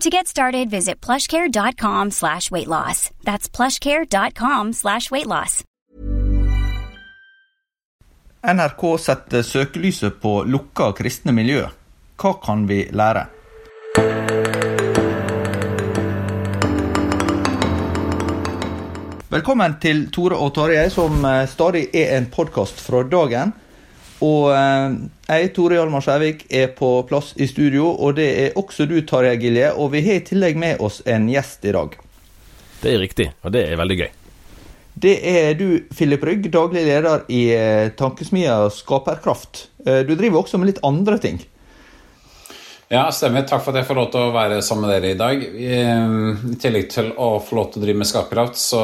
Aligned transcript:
To 0.00 0.10
get 0.10 0.26
started, 0.26 0.70
visit 0.70 1.00
plushcare.com 1.00 2.10
slash 2.10 2.50
weight 2.50 2.68
loss. 2.68 3.10
That's 3.24 3.48
plushcare.com 3.48 4.72
slash 4.72 5.10
weight 5.10 5.26
loss. 5.26 5.62
NRK 8.44 8.98
setter 9.00 9.42
søkelyset 9.42 10.20
på 10.20 10.42
lukka 10.44 10.90
kristne 10.92 11.32
miljø. 11.32 11.62
Hva 12.20 12.34
kan 12.42 12.66
vi 12.68 12.82
lære? 12.92 13.22
Velkommen 19.30 19.78
til 19.80 20.04
Tore 20.12 20.36
og 20.36 20.52
Tarjei, 20.54 20.90
som 20.92 21.24
eh, 21.24 21.46
stadig 21.48 21.88
er 21.96 22.18
en 22.18 22.28
podkast 22.30 22.82
fra 22.84 23.00
dagen. 23.02 23.54
Og 24.24 24.50
eh, 24.54 24.96
jeg, 25.28 25.52
Tore 25.56 25.78
Hjalmar 25.78 26.04
Skjærvik, 26.04 26.46
er 26.54 26.72
på 26.76 26.90
plass 27.08 27.32
i 27.36 27.48
studio, 27.50 27.90
og 27.92 28.16
det 28.18 28.28
er 28.46 28.58
også 28.60 28.86
du, 28.88 28.98
Tarjei 29.06 29.36
Gilje. 29.42 29.72
Og 29.76 29.92
vi 29.94 30.04
har 30.06 30.20
i 30.20 30.26
tillegg 30.26 30.58
med 30.60 30.82
oss 30.84 31.02
en 31.04 31.28
gjest 31.32 31.66
i 31.68 31.74
dag. 31.76 31.96
Det 32.80 32.92
er 32.92 33.02
riktig, 33.02 33.30
og 33.42 33.54
det 33.54 33.64
er 33.68 33.80
veldig 33.80 33.98
gøy. 34.02 34.12
Det 35.04 35.14
er 35.26 35.56
du, 35.58 35.66
Filip 35.96 36.22
Rygg, 36.22 36.46
daglig 36.54 36.84
leder 36.86 37.24
i 37.32 37.48
eh, 37.56 37.88
Tankesmia 37.98 38.60
Skaperkraft. 38.70 39.66
Eh, 39.86 40.04
Du 40.06 40.14
driver 40.14 40.44
også 40.44 40.60
med 40.60 40.70
litt 40.70 40.84
andre 40.86 41.18
ting. 41.18 41.42
Ja, 42.92 43.08
stemmer. 43.10 43.42
Takk 43.48 43.64
for 43.64 43.72
at 43.72 43.80
jeg 43.80 43.88
får 43.88 43.98
lov 43.98 44.10
til 44.12 44.22
å 44.22 44.32
være 44.34 44.60
sammen 44.62 44.86
med 44.86 44.94
dere 44.94 45.14
i 45.14 45.18
dag. 45.18 45.42
I, 45.42 45.70
I 46.54 46.58
tillegg 46.62 46.90
til 46.92 47.10
å 47.18 47.32
få 47.42 47.58
lov 47.58 47.72
til 47.72 47.82
å 47.82 47.86
drive 47.88 48.02
med 48.04 48.10
skaperkraft, 48.10 48.60
så, 48.60 48.82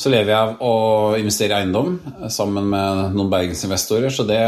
så 0.00 0.08
lever 0.08 0.32
jeg 0.32 0.40
av 0.40 0.62
å 0.64 0.74
investere 1.20 1.52
i 1.52 1.60
eiendom 1.60 1.98
sammen 2.32 2.70
med 2.72 3.16
noen 3.16 3.30
bergensinvestorer. 3.32 4.08
Så 4.14 4.24
det 4.28 4.40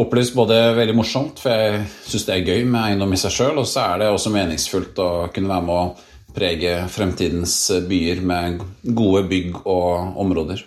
oppleves 0.00 0.32
både 0.32 0.60
veldig 0.78 0.94
morsomt, 0.96 1.42
for 1.42 1.52
jeg 1.52 1.82
syns 2.08 2.24
det 2.28 2.36
er 2.38 2.46
gøy 2.48 2.64
med 2.64 2.80
eiendom 2.86 3.12
i 3.12 3.20
seg 3.20 3.34
sjøl, 3.34 3.60
og 3.60 3.68
så 3.68 3.84
er 3.90 4.00
det 4.00 4.12
også 4.12 4.32
meningsfullt 4.32 5.02
å 5.04 5.10
kunne 5.34 5.52
være 5.52 5.66
med 5.66 5.76
å 5.76 6.12
prege 6.32 6.76
fremtidens 6.88 7.56
byer 7.88 8.22
med 8.24 8.62
gode 8.96 9.26
bygg 9.28 9.58
og 9.66 10.16
områder. 10.24 10.62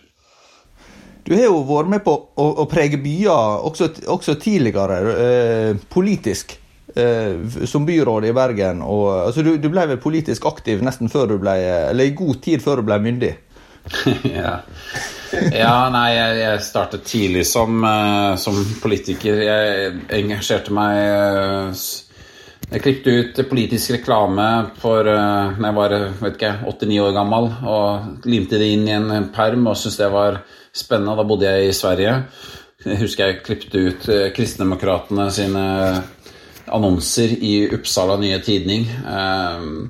Du 1.25 1.33
har 1.33 1.47
jo 1.47 1.63
vært 1.65 1.89
med 1.95 2.03
på 2.05 2.13
å, 2.13 2.45
å 2.61 2.67
prege 2.69 3.01
byer 3.01 3.65
også, 3.65 3.89
også 4.13 4.38
tidligere, 4.38 4.99
eh, 5.15 5.81
politisk. 5.89 6.59
Eh, 6.95 7.41
som 7.67 7.83
byråd 7.83 8.29
i 8.29 8.31
Bergen. 8.31 8.85
Og, 8.85 9.09
altså, 9.25 9.41
du, 9.44 9.55
du 9.59 9.65
ble 9.73 9.83
vel 9.89 9.97
politisk 9.99 10.45
aktiv 10.47 10.85
nesten 10.85 11.09
før 11.11 11.33
du 11.33 11.39
ble, 11.41 11.57
eller 11.89 12.07
i 12.07 12.13
god 12.15 12.38
tid 12.45 12.61
før 12.63 12.79
du 12.79 12.88
ble 12.88 13.01
myndig? 13.03 13.33
ja. 14.38 14.53
ja. 15.51 15.75
nei, 15.94 16.07
jeg, 16.16 16.40
jeg 16.41 16.63
startet 16.66 17.06
tidlig 17.07 17.46
som, 17.50 17.78
uh, 17.84 18.34
som, 18.40 18.57
politiker. 18.81 19.41
Jeg 19.46 19.94
engasjerte 20.19 20.73
meg 20.75 21.00
uh, 21.06 21.85
Jeg 22.72 22.81
klippet 22.81 23.13
ut 23.13 23.41
politisk 23.50 23.95
reklame 23.97 24.47
for 24.81 25.06
uh, 25.06 25.53
når 25.57 25.69
jeg 25.69 25.78
var 25.79 25.95
vet 26.24 26.38
ikke, 26.40 26.53
8-9 26.74 27.00
år 27.06 27.16
gammel, 27.19 27.50
og 27.69 28.28
limte 28.29 28.62
det 28.62 28.74
inn 28.74 28.90
i 28.90 28.97
en 28.97 29.31
perm 29.35 29.69
og 29.69 29.79
syntes 29.79 30.01
det 30.01 30.12
var 30.13 30.41
spennende. 30.75 31.18
Da 31.19 31.28
bodde 31.28 31.50
jeg 31.50 31.69
i 31.69 31.78
Sverige. 31.78 32.19
Jeg 32.85 33.01
husker 33.01 33.31
jeg 33.31 33.41
klippet 33.45 33.75
ut 33.81 34.12
Kristendemokratene 34.35 35.31
sine 35.34 35.63
annonser 36.74 37.34
i 37.41 37.56
Uppsala 37.74 38.18
Nye 38.22 38.38
Tidning. 38.45 38.85
Um, 39.06 39.90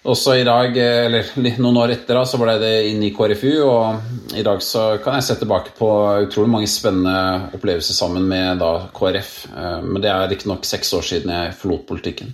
også 0.00 0.38
i 0.40 0.44
dag, 0.46 0.76
eller 0.80 1.28
noen 1.60 1.78
år 1.82 1.92
etter, 1.94 2.16
da, 2.16 2.24
så 2.24 2.40
ble 2.40 2.54
det 2.60 2.72
inn 2.88 3.02
i 3.04 3.12
KrFU. 3.12 3.52
Og 3.66 4.36
i 4.38 4.44
dag 4.46 4.62
så 4.64 4.94
kan 5.04 5.18
jeg 5.18 5.26
se 5.26 5.36
tilbake 5.42 5.74
på 5.76 5.90
utrolig 6.24 6.52
mange 6.52 6.70
spennende 6.70 7.50
opplevelser 7.56 7.96
sammen 7.96 8.28
med 8.30 8.62
da 8.62 8.72
KrF. 8.96 9.34
Um, 9.52 9.90
men 9.92 10.04
det 10.04 10.12
er 10.12 10.30
riktignok 10.30 10.64
seks 10.68 10.94
år 10.96 11.04
siden 11.06 11.34
jeg 11.34 11.56
forlot 11.60 11.84
politikken. 11.90 12.32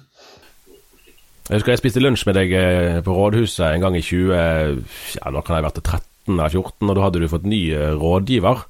Jeg 1.46 1.60
husker 1.60 1.74
jeg 1.74 1.82
spiste 1.82 2.02
lunsj 2.02 2.24
med 2.26 2.34
deg 2.40 2.52
eh, 2.58 2.96
på 3.06 3.12
rådhuset 3.14 3.68
en 3.68 3.84
gang 3.84 3.94
i 3.94 4.02
20... 4.02 4.32
Ja, 4.34 5.30
nå 5.30 5.42
kan 5.46 5.54
jeg 5.54 5.62
ha 5.62 5.68
vært 5.68 5.78
13 5.78 6.34
eller 6.34 6.50
14, 6.50 6.88
og 6.88 6.96
da 6.98 7.04
hadde 7.04 7.20
du 7.22 7.28
fått 7.30 7.46
ny 7.46 7.60
eh, 7.70 7.92
rådgiver. 7.94 8.64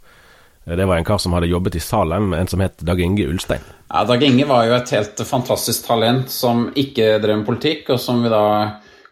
Det 0.66 0.84
var 0.84 0.98
en 0.98 1.06
kar 1.06 1.20
som 1.22 1.32
hadde 1.32 1.48
jobbet 1.48 1.78
i 1.78 1.80
Salem, 1.80 2.32
en 2.34 2.48
som 2.50 2.60
het 2.60 2.82
Dag 2.84 3.00
Inge 3.00 3.28
Ulstein. 3.30 3.64
Ja, 3.86 4.02
Dag 4.04 4.24
Inge 4.26 4.48
var 4.50 4.66
jo 4.66 4.74
et 4.76 4.92
helt 4.92 5.22
fantastisk 5.24 5.86
talent 5.86 6.32
som 6.32 6.66
ikke 6.76 7.20
drev 7.22 7.40
med 7.40 7.48
politikk, 7.48 7.94
og 7.94 8.02
som 8.02 8.20
vi 8.24 8.32
da 8.32 8.42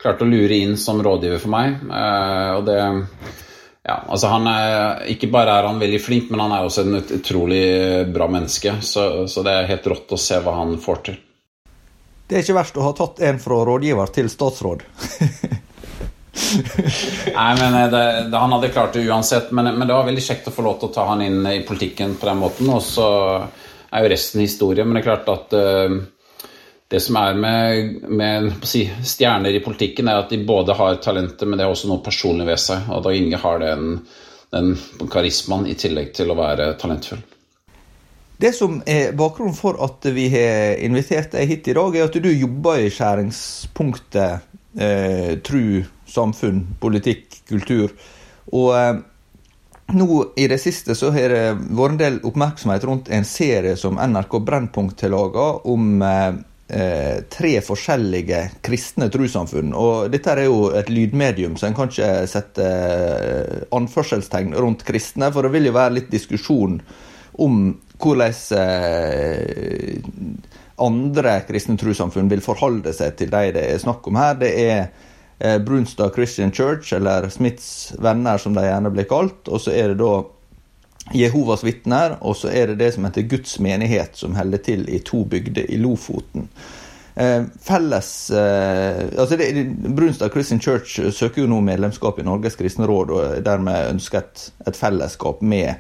klarte 0.05 0.27
å 0.27 0.29
lure 0.29 0.61
inn 0.61 0.77
som 0.81 1.01
rådgiver 1.03 1.41
for 1.43 1.55
meg. 1.55 1.81
Og 1.89 2.63
det 2.69 2.79
ja, 3.85 3.99
altså 4.09 4.31
han 4.33 4.47
er, 4.49 5.03
Ikke 5.13 5.29
bare 5.33 5.59
er 5.59 5.67
han 5.69 5.81
veldig 5.81 6.01
flink, 6.01 6.31
men 6.33 6.41
han 6.41 6.55
er 6.57 6.65
også 6.65 6.87
en 6.87 7.03
utrolig 7.03 7.65
bra 8.15 8.29
menneske. 8.33 8.79
Så, 8.81 9.27
så 9.29 9.45
det 9.45 9.53
er 9.53 9.69
helt 9.75 9.89
rått 9.93 10.15
å 10.17 10.21
se 10.21 10.41
hva 10.41 10.57
han 10.63 10.79
får 10.81 11.03
til. 11.09 11.19
Det 12.25 12.39
er 12.39 12.47
ikke 12.47 12.57
verst 12.57 12.79
å 12.81 12.87
ha 12.87 12.95
tatt 12.97 13.21
en 13.29 13.41
fra 13.43 13.59
rådgiver 13.69 14.15
til 14.15 14.31
statsråd. 14.33 14.87
Nei, 17.35 17.51
men 17.61 17.77
det, 17.93 18.01
det, 18.31 18.39
Han 18.41 18.55
hadde 18.57 18.73
klart 18.73 18.97
det 18.97 19.05
uansett, 19.05 19.53
men, 19.53 19.69
men, 19.77 19.87
det 19.87 19.95
var 19.95 20.09
veldig 20.09 20.25
kjekt 20.25 20.49
å 20.49 20.55
få 20.55 20.65
lov 20.65 20.81
til 20.81 20.89
å 20.89 20.95
ta 20.95 21.05
han 21.11 21.23
inn 21.27 21.45
i 21.53 21.61
politikken 21.69 22.17
på 22.17 22.31
den 22.31 22.41
måten. 22.41 22.73
Og 22.73 22.81
så 22.83 23.09
er 23.45 24.01
jo 24.01 24.13
resten 24.15 24.41
historie. 24.47 24.89
Men 24.89 24.97
det 24.97 25.05
er 25.05 25.11
klart 25.11 25.29
at 25.35 25.53
uh, 25.61 26.01
det 26.95 27.01
som 27.03 27.17
er 27.19 27.35
med, 27.35 27.95
med 28.07 28.53
si, 28.63 28.85
stjerner 29.03 29.51
i 29.51 29.61
politikken, 29.65 30.07
er 30.07 30.21
at 30.21 30.31
de 30.31 30.39
både 30.47 30.77
har 30.79 31.01
talentet, 31.03 31.43
men 31.49 31.59
det 31.59 31.67
har 31.67 31.75
også 31.75 31.91
noe 31.91 32.05
personlig 32.07 32.47
ved 32.47 32.61
seg. 32.63 32.87
Og 32.95 33.03
Dag 33.03 33.17
Inge 33.19 33.41
har 33.43 33.59
den, 33.59 33.97
den 34.55 34.77
karismaen 35.11 35.67
i 35.67 35.75
tillegg 35.75 36.13
til 36.15 36.31
å 36.31 36.37
være 36.39 36.69
talentfull. 36.79 37.25
Det 38.39 38.53
som 38.55 38.79
er 38.87 39.11
bakgrunnen 39.19 39.59
for 39.59 39.81
at 39.83 40.07
vi 40.15 40.29
har 40.37 40.79
invitert 40.87 41.35
deg 41.35 41.51
hit 41.51 41.73
i 41.73 41.77
dag, 41.81 41.99
er 41.99 42.07
at 42.07 42.21
du 42.23 42.31
jobber 42.31 42.85
i 42.85 42.95
skjæringspunktet 42.95 44.79
eh, 44.79 45.35
tru, 45.43 45.83
samfunn, 46.15 46.63
politikk, 46.79 47.41
kultur. 47.51 47.91
Og 48.55 48.71
eh, 48.79 48.97
nå 49.99 50.25
i 50.39 50.47
det 50.47 50.63
siste 50.63 50.95
så 50.95 51.11
har 51.19 51.35
det 51.35 51.45
vært 51.75 51.97
en 51.97 52.03
del 52.07 52.25
oppmerksomhet 52.31 52.87
rundt 52.87 53.11
en 53.11 53.27
serie 53.27 53.75
som 53.83 53.99
NRK 53.99 54.43
Brennpunkt 54.47 55.03
har 55.03 55.17
laga 55.19 55.53
om 55.75 56.03
eh, 56.07 56.35
tre 57.31 57.53
forskjellige 57.63 58.41
kristne 58.65 59.07
trossamfunn. 59.13 59.73
Og 59.79 60.11
dette 60.13 60.33
er 60.33 60.47
jo 60.47 60.71
et 60.75 60.91
lydmedium, 60.91 61.57
så 61.59 61.69
en 61.69 61.77
kan 61.77 61.91
ikke 61.91 62.27
sette 62.31 62.67
eh, 62.67 63.65
anførselstegn 63.75 64.55
rundt 64.59 64.85
kristne. 64.87 65.31
For 65.35 65.47
det 65.47 65.53
vil 65.55 65.69
jo 65.71 65.77
være 65.77 65.99
litt 66.01 66.11
diskusjon 66.13 66.81
om 67.45 67.61
hvordan 68.03 68.35
eh, 68.59 69.99
andre 70.85 71.39
kristne 71.47 71.79
trossamfunn 71.79 72.31
vil 72.33 72.43
forholde 72.45 72.93
seg 72.97 73.19
til 73.19 73.31
de 73.31 73.53
det 73.55 73.67
er 73.71 73.83
snakk 73.83 74.07
om 74.11 74.19
her. 74.19 74.35
Det 74.41 74.53
er 74.65 74.81
eh, 75.39 75.59
Brunstad 75.63 76.15
Christian 76.17 76.53
Church, 76.53 76.93
eller 76.97 77.31
Smiths 77.31 77.95
venner, 78.03 78.39
som 78.39 78.57
de 78.57 78.67
gjerne 78.67 78.93
blir 78.95 79.09
kalt. 79.11 79.47
Og 79.49 79.63
så 79.63 79.75
er 79.75 79.93
det 79.93 80.01
da 80.03 80.15
Jehovas 81.13 81.65
vitner, 81.65 82.17
og 82.25 82.37
så 82.37 82.49
er 82.49 82.73
det 82.73 82.79
det 82.81 82.95
som 82.95 83.05
heter 83.05 83.27
Guds 83.29 83.59
menighet, 83.61 84.17
som 84.17 84.35
holder 84.35 84.63
til 84.65 84.87
i 84.89 85.03
to 85.05 85.25
bygder 85.29 85.69
i 85.69 85.77
Lofoten. 85.77 86.49
Eh, 87.15 87.45
felles 87.63 88.31
eh, 88.35 89.05
altså 89.19 89.37
Brunstad 89.97 90.33
Christian 90.35 90.61
Church 90.61 90.97
søker 91.15 91.45
jo 91.45 91.51
nå 91.53 91.61
medlemskap 91.63 92.19
i 92.19 92.25
Norges 92.27 92.57
kristne 92.59 92.89
råd, 92.91 93.13
og 93.15 93.45
dermed 93.45 93.93
ønsker 93.93 94.25
et, 94.25 94.49
et 94.67 94.77
fellesskap 94.79 95.43
med 95.43 95.75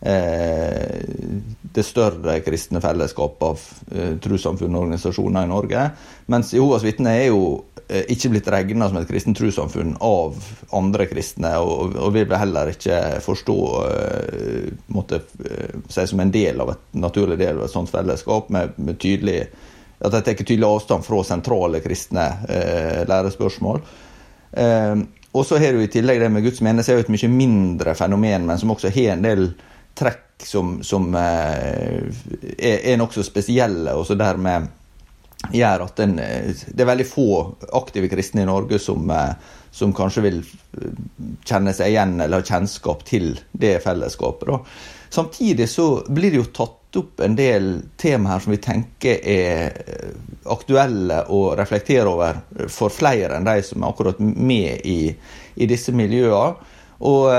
det 0.00 1.82
større 1.84 2.40
kristne 2.40 2.80
fellesskapet 2.80 3.42
av 3.46 3.64
eh, 3.94 4.14
trossamfunn 4.22 4.74
og 4.74 4.86
organisasjoner 4.86 5.44
i 5.44 5.50
Norge. 5.50 5.84
Mens 6.32 6.54
Jehovas 6.54 6.84
vitner 6.86 7.18
er 7.20 7.28
jo 7.28 7.42
eh, 7.86 8.08
ikke 8.14 8.32
blitt 8.32 8.48
regna 8.50 8.88
som 8.88 8.98
et 9.00 9.10
kristent 9.10 9.38
trossamfunn 9.38 9.94
av 10.02 10.40
andre 10.76 11.06
kristne, 11.10 11.52
og, 11.62 11.94
og 12.00 12.14
vil 12.16 12.32
heller 12.32 12.72
ikke 12.72 13.20
forstå 13.24 13.58
eh, 13.84 14.72
måtte 14.96 15.22
eh, 15.44 15.78
seg 15.92 16.10
som 16.10 16.24
en 16.24 16.34
del 16.34 16.64
av 16.64 16.74
et 16.74 17.00
naturlig 17.04 17.38
del 17.40 17.60
av 17.60 17.68
et 17.68 17.76
sånt 17.76 17.92
fellesskap, 17.92 18.50
med, 18.50 18.74
med 18.80 18.98
tydelig 19.02 19.44
at 20.00 20.14
de 20.14 20.20
tar 20.24 20.38
tydelig 20.40 20.64
avstand 20.64 21.04
fra 21.04 21.22
sentrale 21.28 21.82
kristne 21.84 22.28
eh, 22.48 23.00
lærespørsmål. 23.08 23.82
Eh, 24.56 24.94
og 25.30 25.44
så 25.46 25.60
har 25.62 25.76
du 25.76 25.84
i 25.84 25.90
tillegg 25.92 26.18
det 26.24 26.30
med 26.32 26.42
Guds 26.42 26.64
menighet, 26.64 26.88
er 26.88 26.98
jo 26.98 27.04
et 27.04 27.12
mye 27.12 27.28
mindre 27.30 27.92
fenomen, 27.94 28.48
men 28.48 28.58
som 28.58 28.72
også 28.72 28.90
har 28.96 29.12
en 29.14 29.28
del 29.28 29.52
trekk 30.00 30.30
som, 30.46 30.82
som 30.82 31.14
eh, 31.14 32.02
er, 32.58 32.78
er 32.92 33.00
nokså 33.00 33.24
spesielle, 33.26 33.94
og 33.94 34.06
som 34.08 34.18
dermed 34.20 34.70
gjør 35.52 35.86
at 35.86 36.00
den, 36.00 36.18
eh, 36.22 36.52
det 36.68 36.84
er 36.84 36.90
veldig 36.92 37.08
få 37.08 37.30
aktive 37.76 38.10
kristne 38.12 38.44
i 38.44 38.48
Norge 38.48 38.80
som, 38.82 39.10
eh, 39.10 39.32
som 39.70 39.94
kanskje 39.96 40.24
vil 40.26 40.42
kjenne 41.46 41.74
seg 41.76 41.92
igjen 41.92 42.18
eller 42.20 42.40
ha 42.40 42.46
kjennskap 42.46 43.04
til 43.08 43.32
det 43.52 43.78
fellesskapet. 43.84 44.48
Da. 44.50 44.60
Samtidig 45.10 45.68
så 45.70 45.88
blir 46.08 46.32
det 46.32 46.42
jo 46.42 46.50
tatt 46.54 46.76
opp 46.98 47.22
en 47.22 47.36
del 47.38 47.68
temaer 48.00 48.42
som 48.42 48.50
vi 48.50 48.58
tenker 48.62 49.20
er 49.22 49.76
aktuelle 50.50 51.20
å 51.30 51.52
reflektere 51.58 52.10
over 52.10 52.40
for 52.72 52.90
flere 52.90 53.36
enn 53.36 53.46
de 53.46 53.60
som 53.62 53.84
er 53.84 53.92
akkurat 53.92 54.18
med 54.18 54.82
i, 54.90 55.12
i 55.54 55.68
disse 55.70 55.94
miljøene. 55.94 56.74
Og 57.06 57.30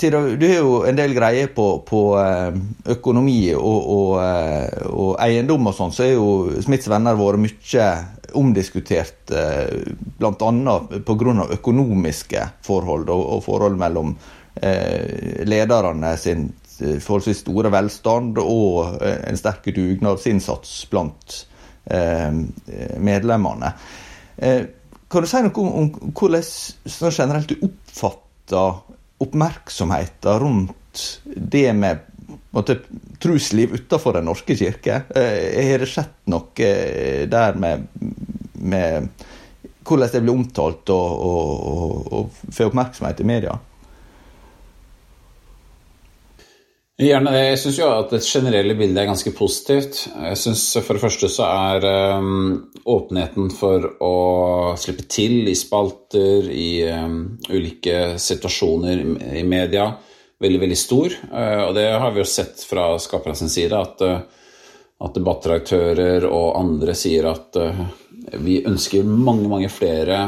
du 0.00 0.46
har 0.48 0.56
jo 0.56 0.84
en 0.88 0.96
del 0.96 1.12
greier 1.12 1.50
på, 1.52 1.66
på 1.84 2.00
eh, 2.16 2.54
økonomi 2.94 3.52
og, 3.52 3.88
og, 3.92 4.12
eh, 4.22 4.86
og, 4.88 5.10
eiendom 5.20 5.68
og 5.68 5.74
sånn, 5.76 5.92
så 5.92 6.06
er 6.06 6.14
jo 6.14 6.60
Smiths 6.64 6.88
venner 6.88 7.18
vært 7.18 7.42
mye 7.42 7.88
omdiskutert, 8.40 9.28
eh, 9.36 9.82
bl.a. 10.16 10.76
pga. 11.04 11.34
økonomiske 11.58 12.46
forhold 12.64 13.12
og, 13.12 13.24
og 13.36 13.44
forhold 13.44 13.76
mellom 13.80 14.16
lederne 15.48 16.10
sin 16.20 16.50
forholdsvis 16.76 17.38
store 17.40 17.70
velstand 17.72 18.36
og 18.42 18.98
en 19.00 19.38
sterk 19.40 19.70
dugnadsinnsats 19.72 20.74
blant 20.92 21.36
medlemmene. 23.00 23.70
Kan 24.36 25.24
du 25.24 25.30
si 25.30 25.40
noe 25.46 25.64
om, 25.64 25.70
om 25.80 26.12
hvordan 26.12 26.44
sånn 26.44 27.16
generelt 27.16 27.48
du 27.48 27.64
oppfatter 27.64 28.82
oppmerksomheten 29.22 30.40
rundt 30.42 31.22
det 31.24 31.70
med 31.72 32.08
måtte, 32.52 32.78
trusliv 33.22 33.74
utenfor 33.74 34.18
Den 34.18 34.28
norske 34.28 34.56
kirke. 34.56 35.02
Eh, 35.16 35.62
har 35.70 35.82
det 35.82 35.90
skjedd 35.90 36.14
noe 36.32 36.66
eh, 36.66 37.24
der 37.30 37.58
med, 37.60 37.86
med 38.52 39.08
hvordan 39.82 40.12
det 40.12 40.22
blir 40.22 40.34
omtalt 40.34 40.92
og, 40.94 41.22
og, 41.26 41.52
og, 41.72 42.12
og 42.12 42.52
får 42.52 42.70
oppmerksomhet 42.70 43.22
i 43.22 43.28
media? 43.28 43.58
Gjerne 47.00 47.30
det. 47.32 47.42
Jeg 47.46 47.58
syns 47.62 47.78
jo 47.80 47.86
at 47.88 48.10
det 48.12 48.20
generelle 48.20 48.74
bildet 48.76 49.00
er 49.00 49.08
ganske 49.08 49.30
positivt. 49.32 50.02
Jeg 50.12 50.36
synes 50.36 50.62
For 50.84 50.92
det 50.92 51.00
første 51.00 51.30
så 51.32 51.46
er 51.48 51.86
um, 52.20 52.66
åpenheten 52.84 53.48
for 53.56 53.86
å 54.04 54.16
slippe 54.76 55.06
til 55.08 55.48
i 55.48 55.54
spalter, 55.56 56.50
i 56.52 56.84
um, 56.92 57.38
ulike 57.48 58.18
situasjoner 58.20 59.00
i 59.40 59.44
media, 59.48 59.86
veldig, 60.42 60.60
veldig 60.66 60.78
stor. 60.78 61.16
Uh, 61.32 61.62
og 61.70 61.72
det 61.78 61.86
har 61.96 62.12
vi 62.12 62.20
jo 62.20 62.28
sett 62.28 62.60
fra 62.68 62.90
skaperne 63.00 63.40
sin 63.40 63.52
side, 63.54 63.80
at, 63.80 64.04
uh, 64.04 64.52
at 65.00 65.16
debattredaktører 65.16 66.28
og 66.28 66.60
andre 66.60 66.92
sier 66.98 67.30
at 67.32 67.56
uh, 67.56 67.82
vi 68.36 68.60
ønsker 68.68 69.08
mange, 69.08 69.48
mange 69.50 69.72
flere 69.72 70.24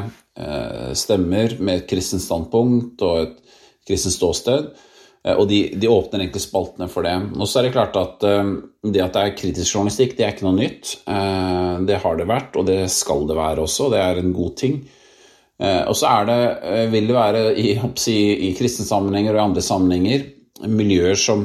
stemmer 0.99 1.53
med 1.63 1.77
et 1.77 1.85
kristent 1.87 2.25
standpunkt 2.25 3.05
og 3.07 3.21
et 3.21 3.37
kristent 3.87 4.17
ståsted. 4.17 4.73
Eh, 5.25 5.35
og 5.35 5.49
de, 5.50 5.61
de, 5.75 5.91
åpner 5.91 6.25
egentlig 6.25 6.44
spaltene 6.44 6.88
for 6.93 7.06
det. 7.06 7.15
Og 7.38 7.49
så 7.49 7.61
er 7.61 7.69
det 7.69 7.75
klart 7.76 7.97
at 8.00 8.26
eh, 8.29 8.53
det 8.85 9.05
at 9.05 9.17
det 9.17 9.23
er 9.23 9.38
kritisk 9.38 9.76
journalistikk, 9.76 10.17
det 10.19 10.26
er 10.26 10.37
ikke 10.37 10.49
noe 10.49 10.59
nytt. 10.59 10.99
Eh, 11.09 11.73
det 11.88 12.03
har 12.05 12.21
det 12.21 12.29
vært, 12.31 12.61
og 12.61 12.69
det 12.69 12.82
skal 12.93 13.26
det 13.31 13.38
være 13.38 13.65
også. 13.65 13.91
Det 13.94 14.05
er 14.05 14.21
en 14.21 14.37
god 14.37 14.55
ting. 14.61 14.85
Og 15.65 15.94
så 15.94 16.09
er 16.11 16.25
det, 16.26 16.38
vil 16.91 17.05
det 17.06 17.15
være 17.15 17.41
i, 17.62 17.69
i, 17.79 18.15
i 18.49 18.49
kristne 18.59 18.85
sammenhenger 18.85 19.37
og 19.37 19.38
i 19.38 19.44
andre 19.44 19.62
sammenhenger 19.62 20.25
miljøer 20.67 21.15
som, 21.15 21.44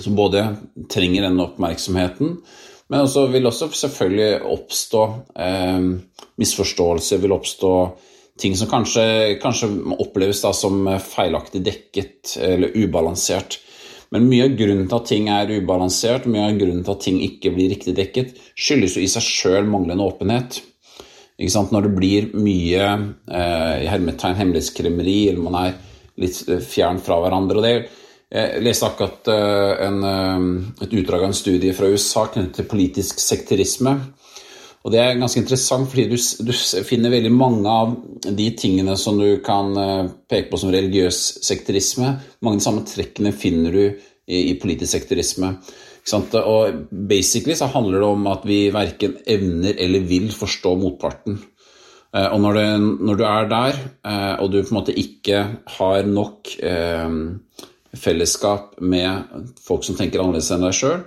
som 0.00 0.16
både 0.16 0.44
trenger 0.90 1.26
den 1.26 1.40
oppmerksomheten, 1.42 2.38
men 2.88 3.04
også 3.04 3.26
vil 3.32 3.46
også 3.46 3.68
selvfølgelig 3.76 4.40
oppstå 4.48 5.02
eh, 5.44 5.88
misforståelser, 6.40 7.20
vil 7.20 7.36
oppstå 7.36 7.72
ting 8.38 8.56
som 8.56 8.70
kanskje, 8.70 9.38
kanskje 9.42 9.70
oppleves 9.98 10.44
som 10.56 10.86
feilaktig 11.02 11.62
dekket 11.66 12.36
eller 12.42 12.76
ubalansert. 12.76 13.58
Men 14.14 14.28
mye 14.30 14.46
av 14.46 14.56
grunnen 14.56 14.86
til 14.88 14.96
at 14.96 15.08
ting 15.10 15.28
er 15.32 15.52
ubalansert, 15.58 16.28
mye 16.30 16.46
av 16.48 16.60
grunnen 16.60 16.84
til 16.84 16.94
at 16.94 17.04
ting 17.04 17.20
ikke 17.24 17.52
blir 17.52 17.72
riktig 17.74 17.94
dekket, 17.98 18.38
skyldes 18.56 18.96
jo 18.96 19.04
i 19.04 19.10
seg 19.10 19.26
sjøl 19.26 19.68
manglende 19.68 20.06
åpenhet. 20.06 20.62
Når 21.38 21.84
det 21.84 21.94
blir 21.94 22.30
mye 22.34 22.86
eh, 22.88 23.84
hermetegn 23.86 24.38
hemmelighetskremmeri, 24.40 25.18
eller 25.28 25.44
man 25.44 25.58
er 25.60 25.76
litt 26.18 26.40
fjern 26.66 26.98
fra 27.04 27.20
hverandre. 27.22 27.60
og 27.60 27.66
det 27.66 27.76
jeg 28.28 28.60
leste 28.60 28.84
akkurat 28.84 29.28
eh, 29.32 29.86
en, 29.86 30.02
eh, 30.04 30.84
et 30.84 30.96
utdrag 31.00 31.22
av 31.22 31.30
en 31.30 31.36
studie 31.36 31.72
fra 31.72 31.88
USA 31.88 32.26
knyttet 32.28 32.58
til 32.58 32.68
politisk 32.68 33.22
sekterisme. 33.24 33.94
Og 34.86 34.94
det 34.94 35.00
er 35.02 35.18
ganske 35.18 35.40
interessant, 35.42 35.88
fordi 35.90 36.06
du, 36.12 36.16
du, 36.46 36.52
finner 36.86 37.12
veldig 37.12 37.32
mange 37.34 37.72
av 37.72 37.96
de 38.24 38.46
tingene 38.58 38.94
som 39.00 39.18
du 39.18 39.40
kan 39.44 39.74
eh, 39.76 40.06
peke 40.30 40.52
på 40.52 40.60
som 40.60 40.72
religiøs 40.72 41.18
sekterisme. 41.44 42.14
Mange 42.40 42.58
av 42.58 42.62
de 42.62 42.66
samme 42.68 42.86
trekkene 42.86 43.34
finner 43.34 43.74
du 43.74 43.82
i, 43.84 44.38
i 44.52 44.54
politisk 44.60 44.94
sekterisme. 44.94 45.56
Og 46.08 46.78
basically 46.88 47.56
så 47.58 47.68
handler 47.68 48.00
det 48.00 48.08
om 48.08 48.28
at 48.30 48.46
vi 48.48 48.60
verken 48.72 49.18
evner 49.28 49.76
eller 49.76 50.06
vil 50.08 50.30
forstå 50.32 50.72
motparten. 50.80 51.40
Eh, 52.14 52.30
og 52.30 52.38
når, 52.46 52.60
du, 52.62 52.88
når 53.10 53.18
du 53.18 53.26
er 53.28 53.50
der, 53.50 53.84
eh, 54.06 54.34
og 54.38 54.54
du 54.54 54.62
på 54.62 54.70
en 54.70 54.78
måte 54.78 54.96
ikke 54.96 55.44
har 55.78 56.06
nok 56.06 56.54
fellesskap 57.98 58.76
med 58.84 59.44
folk 59.64 59.82
som 59.84 59.96
tenker 59.98 60.22
annerledes 60.22 60.52
enn 60.54 60.64
deg 60.64 60.76
sjøl, 60.76 61.00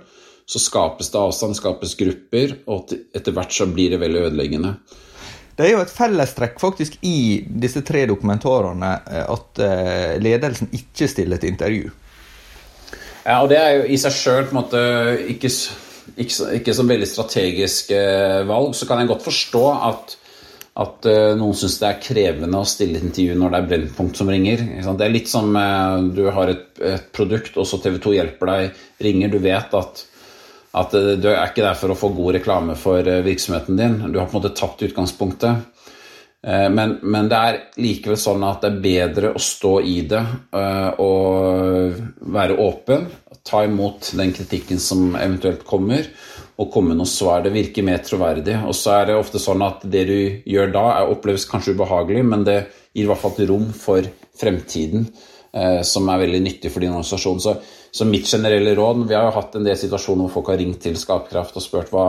så 0.52 0.60
skapes 0.60 1.08
det 1.12 1.20
avstand, 1.20 1.56
skapes 1.56 1.94
grupper, 1.96 2.58
og 2.68 2.92
etter 3.16 3.32
hvert 3.32 3.54
så 3.56 3.66
blir 3.70 3.94
det 3.94 4.02
veldig 4.02 4.26
ødeleggende. 4.28 4.74
Det 5.56 5.66
er 5.66 5.74
jo 5.74 5.82
et 5.84 5.92
fellestrekk 5.92 6.60
faktisk 6.60 6.96
i 7.04 7.44
disse 7.44 7.82
tre 7.84 8.06
dokumentarene 8.08 8.92
eh, 9.04 9.26
at 9.34 9.60
eh, 9.64 10.14
ledelsen 10.22 10.72
ikke 10.76 11.08
stiller 11.10 11.40
til 11.40 11.52
intervju. 11.52 11.90
Ja, 13.22 13.38
og 13.42 13.52
det 13.52 13.60
er 13.60 13.76
jo 13.76 13.84
i 13.86 13.98
seg 14.00 14.16
sjøl 14.16 14.48
ikke, 15.30 15.50
ikke, 16.16 16.48
ikke 16.58 16.74
som 16.74 16.88
veldig 16.90 17.08
strategisk 17.08 17.92
eh, 17.94 18.40
valg. 18.48 18.74
Så 18.74 18.88
kan 18.88 19.00
jeg 19.00 19.12
godt 19.12 19.26
forstå 19.28 19.64
at, 19.92 20.16
at 20.82 21.10
noen 21.38 21.56
syns 21.56 21.78
det 21.78 21.90
er 21.90 22.00
krevende 22.02 22.60
å 22.60 22.68
stille 22.68 22.98
et 22.98 23.06
intervju 23.06 23.36
når 23.38 23.52
det 23.52 23.60
er 23.60 23.68
Brennpunkt 23.74 24.18
som 24.18 24.32
ringer. 24.32 24.64
Det 24.82 25.06
er 25.06 25.14
litt 25.14 25.30
som 25.30 25.52
du 26.16 26.24
har 26.32 26.50
et, 26.50 26.66
et 26.80 27.12
produkt, 27.14 27.60
og 27.60 27.68
så 27.68 27.78
TV 27.84 28.00
2 28.02 28.16
hjelper 28.16 28.52
deg, 28.54 28.82
ringer. 29.04 29.36
Du 29.36 29.38
vet 29.44 29.78
at 29.78 30.06
at 30.78 30.94
eh, 30.96 31.14
du 31.20 31.28
er 31.32 31.44
ikke 31.44 31.64
der 31.64 31.78
for 31.78 31.92
å 31.92 31.98
få 31.98 32.12
god 32.16 32.38
reklame 32.38 32.76
for 32.80 33.04
eh, 33.04 33.22
virksomheten 33.24 33.78
din. 33.78 33.98
Du 34.08 34.18
har 34.18 34.28
på 34.28 34.36
en 34.36 34.40
måte 34.40 34.54
tatt 34.56 34.84
utgangspunktet. 34.88 35.88
Eh, 36.42 36.68
men, 36.72 36.96
men, 37.02 37.28
det 37.30 37.40
er 37.40 37.58
likevel 37.82 38.20
sånn 38.20 38.44
at 38.48 38.64
det 38.64 38.70
er 38.72 38.84
bedre 38.86 39.32
å 39.36 39.42
stå 39.42 39.74
i 39.86 39.98
det 40.08 40.22
og 41.02 41.98
være 42.36 42.60
åpen. 42.62 43.10
Ta 43.42 43.64
imot 43.66 44.12
den 44.18 44.32
kritikken 44.34 44.80
som 44.80 45.16
eventuelt 45.18 45.64
kommer, 45.66 46.06
og 46.60 46.70
komme 46.70 46.92
med 46.92 47.00
noen 47.00 47.10
svar. 47.10 47.42
Det 47.42 47.52
virker 47.54 47.84
mer 47.84 48.00
troverdig. 48.06 48.54
Og 48.68 48.76
så 48.76 48.96
er 49.00 49.10
det 49.10 49.18
ofte 49.18 49.40
sånn 49.42 49.64
at 49.66 49.82
det 49.90 50.06
du 50.08 50.18
gjør 50.46 50.72
da, 50.72 50.86
oppleves 51.10 51.48
kanskje 51.50 51.74
ubehagelig, 51.74 52.22
men 52.28 52.46
det 52.46 52.58
gir 52.94 53.06
i 53.06 53.10
hvert 53.10 53.22
fall 53.22 53.34
et 53.34 53.48
rom 53.50 53.68
for 53.76 54.06
fremtiden 54.38 55.08
som 55.84 56.06
er 56.08 56.22
veldig 56.22 56.38
nyttig 56.46 56.70
for 56.72 56.80
din 56.80 56.94
organisasjon. 56.94 57.40
Så 57.42 57.56
så 57.92 58.06
mitt 58.08 58.24
generelle 58.24 58.72
råd 58.74 59.02
Vi 59.08 59.14
har 59.14 59.26
jo 59.26 59.34
hatt 59.36 59.56
en 59.58 59.66
del 59.66 59.76
situasjoner 59.76 60.24
hvor 60.24 60.38
folk 60.38 60.52
har 60.54 60.60
ringt 60.62 60.80
til 60.80 60.96
Skapkraft 60.96 61.58
og 61.60 61.64
spurt 61.64 61.92
hva, 61.92 62.06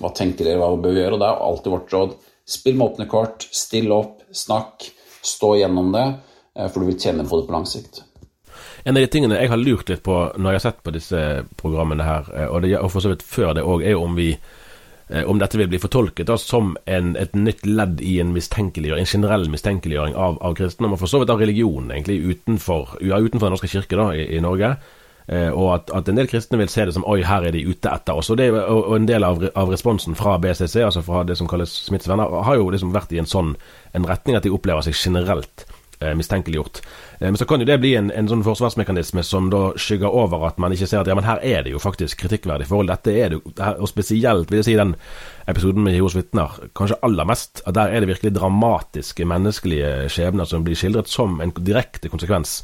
hva 0.00 0.10
tenker 0.16 0.48
dere, 0.48 0.62
hva 0.62 0.70
bør 0.80 0.96
vi 0.96 1.02
gjøre, 1.02 1.18
og 1.18 1.20
det 1.20 1.28
er 1.28 1.44
alltid 1.48 1.74
vårt 1.74 1.94
råd 1.96 2.16
Spill 2.46 2.76
med 2.78 2.86
åpne 2.86 3.08
kort, 3.10 3.48
still 3.50 3.90
opp, 3.90 4.20
snakk, 4.30 4.84
stå 5.22 5.56
gjennom 5.58 5.88
det, 5.90 6.04
eh, 6.54 6.68
for 6.70 6.80
du 6.80 6.92
vil 6.92 7.00
tjene 7.00 7.24
på 7.26 7.40
det 7.40 7.48
på 7.48 7.54
lang 7.56 7.66
sikt. 7.66 8.04
En 8.84 8.94
av 8.94 9.02
de 9.02 9.08
tingene 9.10 9.40
jeg 9.40 9.50
har 9.50 9.58
lurt 9.58 9.88
litt 9.90 10.04
på 10.06 10.14
når 10.38 10.54
jeg 10.54 10.60
har 10.60 10.64
sett 10.68 10.84
på 10.86 10.92
disse 10.94 11.22
programmene 11.58 12.06
her, 12.06 12.28
eh, 12.30 12.46
og, 12.46 12.62
det, 12.62 12.76
og 12.78 12.92
for 12.92 13.02
så 13.02 13.10
vidt 13.10 13.26
før 13.26 13.56
det 13.58 13.64
òg, 13.66 13.82
er 13.82 13.98
om 13.98 14.14
vi 14.14 14.28
eh, 14.36 15.24
om 15.26 15.40
dette 15.42 15.58
vil 15.58 15.72
bli 15.72 15.80
fortolket 15.82 16.30
da, 16.30 16.36
som 16.38 16.76
en, 16.86 17.16
et 17.18 17.34
nytt 17.34 17.66
ledd 17.66 17.98
i 17.98 18.20
en 18.22 18.30
mistenkeliggjøring, 18.36 19.02
en 19.02 19.14
generell 19.16 19.50
mistenkeliggjøring 19.50 20.14
av, 20.14 20.38
av 20.38 20.54
kristne, 20.54 20.92
og 20.92 21.02
for 21.02 21.10
så 21.10 21.24
vidt 21.24 21.34
av 21.34 21.42
religionen, 21.42 21.90
egentlig, 21.96 22.20
utenfor, 22.30 22.94
ja, 23.02 23.18
utenfor 23.18 23.50
Den 23.50 23.58
norske 23.58 23.72
kirke 23.74 23.98
da, 23.98 24.12
i, 24.14 24.28
i 24.38 24.44
Norge. 24.44 24.76
Eh, 25.26 25.48
og 25.50 25.72
at, 25.74 25.90
at, 25.90 26.08
en 26.08 26.18
del 26.20 26.28
kristne 26.30 26.58
vil 26.60 26.70
se 26.70 26.84
det 26.86 26.94
som 26.94 27.06
oi, 27.10 27.18
her 27.26 27.46
er 27.48 27.54
de 27.56 27.64
ute 27.66 27.90
etter 27.90 28.18
oss. 28.18 28.30
Og, 28.30 28.38
det, 28.38 28.50
og, 28.54 28.92
en 28.94 29.08
del 29.08 29.26
av, 29.26 29.42
av, 29.54 29.72
responsen 29.72 30.18
fra 30.18 30.36
BCC, 30.42 30.78
altså 30.86 31.02
fra 31.06 31.24
det 31.26 31.38
som 31.38 31.50
kalles 31.50 31.72
smittsvenner, 31.88 32.42
har 32.46 32.60
jo 32.60 32.70
liksom 32.70 32.94
vært 32.94 33.14
i 33.14 33.22
en 33.22 33.30
sånn 33.30 33.56
en 33.96 34.06
retning 34.06 34.38
at 34.38 34.46
de 34.46 34.54
opplever 34.54 34.86
seg 34.86 34.94
generelt 34.94 35.66
eh, 35.98 36.14
mistenkeliggjort. 36.14 36.78
Eh, 37.18 37.26
men 37.26 37.40
så 37.40 37.48
kan 37.48 37.58
jo 37.58 37.66
det 37.66 37.80
bli 37.82 37.96
en, 37.98 38.12
en, 38.14 38.30
sånn 38.30 38.46
forsvarsmekanisme 38.46 39.24
som 39.26 39.50
da 39.50 39.72
skygger 39.74 40.14
over 40.14 40.46
at 40.46 40.62
man 40.62 40.74
ikke 40.76 40.86
ser 40.92 41.02
at 41.02 41.10
ja, 41.10 41.18
men 41.18 41.26
her 41.26 41.42
er 41.42 41.66
det 41.66 41.74
jo 41.74 41.82
faktisk 41.82 42.22
kritikkverdig 42.22 42.70
forhold. 42.70 42.94
Dette 42.94 43.18
er 43.18 43.34
det 43.34 43.40
jo, 43.40 43.54
og 43.56 43.90
spesielt 43.90 44.52
vil 44.52 44.62
jeg 44.62 44.70
si 44.70 44.78
den 44.78 44.94
episoden 45.50 45.82
med 45.82 45.96
Jehovas 45.96 46.20
vitner, 46.20 46.54
kanskje 46.78 47.02
aller 47.06 47.26
mest. 47.26 47.64
at 47.66 47.74
Der 47.74 47.90
er 47.90 48.04
det 48.04 48.14
virkelig 48.14 48.36
dramatiske 48.38 49.26
menneskelige 49.26 50.10
skjebner 50.12 50.46
som 50.46 50.62
blir 50.66 50.78
skildret 50.78 51.10
som 51.10 51.40
en 51.42 51.54
direkte 51.58 52.12
konsekvens 52.12 52.60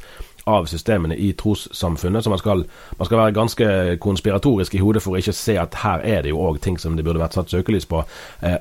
av 0.49 0.65
systemene 0.65 1.15
i 1.15 1.31
trossamfunnet. 1.39 2.23
Så 2.23 2.29
man 2.29 2.41
skal, 2.41 2.63
man 2.97 3.07
skal, 3.07 3.19
være 3.19 3.35
ganske 3.35 3.67
konspiratorisk 4.03 4.75
i 4.75 4.81
hodet 4.83 5.03
for 5.03 5.15
å 5.15 5.21
ikke 5.21 5.35
se 5.35 5.57
at 5.59 5.77
her 5.83 6.03
er 6.03 6.23
det 6.23 6.33
jo 6.33 6.41
òg 6.43 6.59
ting 6.63 6.79
som 6.81 6.97
det 6.97 7.05
burde 7.05 7.21
vært 7.21 7.37
satt 7.37 7.53
søkelys 7.53 7.87
på. 7.89 8.03
Eh, 8.43 8.57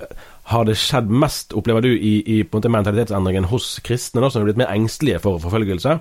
har 0.53 0.67
det 0.67 0.79
skjedd 0.79 1.11
mest, 1.11 1.55
opplever 1.59 1.85
du, 1.85 1.93
i, 1.95 2.19
i 2.39 2.43
måte 2.53 2.71
mentalitetsendringen 2.73 3.49
hos 3.51 3.77
kristne, 3.87 4.23
da, 4.23 4.31
som 4.31 4.43
er 4.43 4.51
blitt 4.51 4.63
mer 4.63 4.75
engstelige 4.75 5.23
for 5.23 5.43
forfølgelse? 5.43 5.99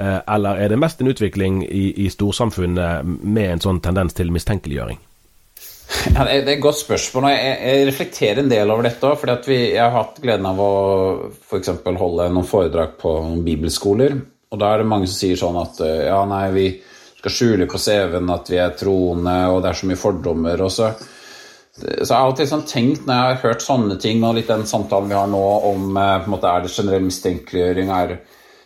Eh, 0.00 0.18
eller 0.34 0.60
er 0.60 0.72
det 0.72 0.80
mest 0.80 1.00
en 1.00 1.12
utvikling 1.12 1.62
i, 1.68 1.88
i 2.04 2.10
storsamfunnet 2.12 3.08
med 3.22 3.56
en 3.56 3.64
sånn 3.64 3.80
tendens 3.84 4.16
til 4.18 4.32
mistenkeliggjøring? 4.34 5.00
Ja, 6.14 6.24
det 6.24 6.32
er 6.32 6.46
et 6.54 6.62
godt 6.62 6.78
spørsmål. 6.80 7.26
Jeg, 7.34 7.86
reflekterer 7.86 8.40
en 8.40 8.50
del 8.50 8.70
over 8.72 8.86
dette 8.86 9.04
òg. 9.04 9.18
For 9.20 9.52
jeg 9.52 9.76
har 9.76 9.92
hatt 9.92 10.20
gleden 10.22 10.48
av 10.48 10.60
å 10.62 10.70
for 11.44 11.98
holde 12.00 12.30
noen 12.32 12.48
foredrag 12.48 12.94
på 13.00 13.12
noen 13.26 13.42
bibelskoler. 13.44 14.16
Og 14.52 14.60
da 14.60 14.72
er 14.72 14.82
det 14.82 14.90
mange 14.90 15.08
som 15.08 15.16
sier 15.16 15.40
sånn 15.40 15.58
at 15.60 15.80
eh, 15.84 16.04
ja, 16.10 16.20
nei, 16.28 16.44
vi 16.52 16.66
skal 17.22 17.32
skjule 17.32 17.68
på 17.70 17.80
CV-en 17.80 18.30
at 18.34 18.50
vi 18.52 18.60
er 18.60 18.76
troende, 18.76 19.36
og 19.52 19.62
det 19.62 19.72
er 19.72 19.80
så 19.80 19.88
mye 19.88 20.00
fordommer. 20.00 20.62
og 20.66 20.72
så 20.74 20.92
så 21.72 21.86
jeg 21.88 22.12
har 22.12 22.26
alltid 22.26 22.48
sånn 22.50 22.66
tenkt 22.68 23.06
når 23.08 23.16
jeg 23.16 23.28
har 23.30 23.38
hørt 23.46 23.62
sånne 23.64 23.94
ting, 24.00 24.20
og 24.28 24.34
litt 24.36 24.50
den 24.50 24.66
samtalen 24.68 25.08
vi 25.08 25.16
har 25.16 25.30
nå 25.32 25.40
om 25.70 25.96
eh, 25.96 26.28
måte, 26.28 26.50
er 26.50 26.66
det 26.66 26.72
generell 26.74 27.06
mistenkeliggjøring, 27.06 27.92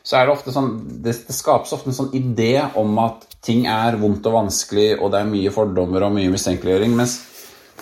så 0.07 0.19
er 0.19 0.27
det 0.27 0.35
ofte 0.35 0.55
sånn 0.55 0.73
det, 1.05 1.15
det, 1.27 1.35
skapes 1.35 1.75
ofte 1.75 1.91
en 1.91 1.99
sånn 2.01 2.13
idé 2.19 2.65
om 2.79 2.99
at 3.03 3.25
ting 3.47 3.65
er 3.71 3.99
vondt 4.01 4.27
og 4.27 4.41
vanskelig, 4.41 4.89
og 4.99 5.15
det 5.15 5.23
er 5.23 5.31
mye 5.31 5.55
fordommer 5.55 6.07
og 6.07 6.17
mye 6.19 6.33
mistenkeliggjøring. 6.35 6.99
mens 6.99 7.21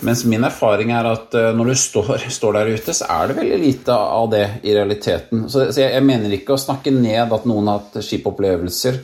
mens 0.03 0.25
min 0.27 0.43
erfaring 0.43 0.91
er 0.91 1.07
at 1.07 1.35
eh, 1.37 1.51
når 1.55 1.71
du 1.71 1.75
står, 1.79 2.25
står, 2.37 2.57
der 2.57 2.71
ute, 2.75 2.95
så 2.95 3.07
er 3.17 3.29
det 3.29 3.37
veldig 3.39 3.59
lite 3.61 3.95
av 3.95 4.29
det 4.31 4.45
i 4.63 4.73
realiteten. 4.75 5.45
Så, 5.49 5.69
så 5.71 5.83
jeg, 5.83 5.93
jeg, 5.95 6.05
mener 6.07 6.35
ikke 6.35 6.55
å 6.55 6.61
snakke 6.61 6.93
ned 6.95 7.31
at 7.35 7.47
noen 7.49 7.71
har 7.71 7.83
hatt 7.83 8.03
skipopplevelser. 8.03 8.99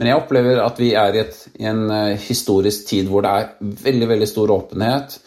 Men 0.00 0.08
jeg 0.08 0.20
opplever 0.22 0.62
at 0.64 0.80
vi 0.80 0.94
er 0.96 1.16
i, 1.16 1.24
et, 1.26 1.40
i, 1.58 1.66
en 1.68 1.84
eh, 1.92 2.16
historisk 2.28 2.88
tid 2.88 3.10
hvor 3.10 3.26
det 3.26 3.36
er 3.36 3.50
veldig, 3.84 4.10
veldig 4.14 4.30
stor 4.30 4.54
åpenhet. 4.56 5.18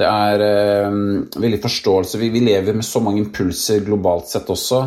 Det 0.00 0.06
er 0.06 0.46
eh, 0.46 0.98
veldig 1.34 1.62
forståelse. 1.62 2.20
Vi, 2.22 2.32
vi 2.34 2.44
lever 2.46 2.78
med 2.78 2.86
så 2.86 3.02
mange 3.02 3.24
impulser 3.24 3.82
globalt 3.86 4.30
sett 4.30 4.50
også 4.54 4.84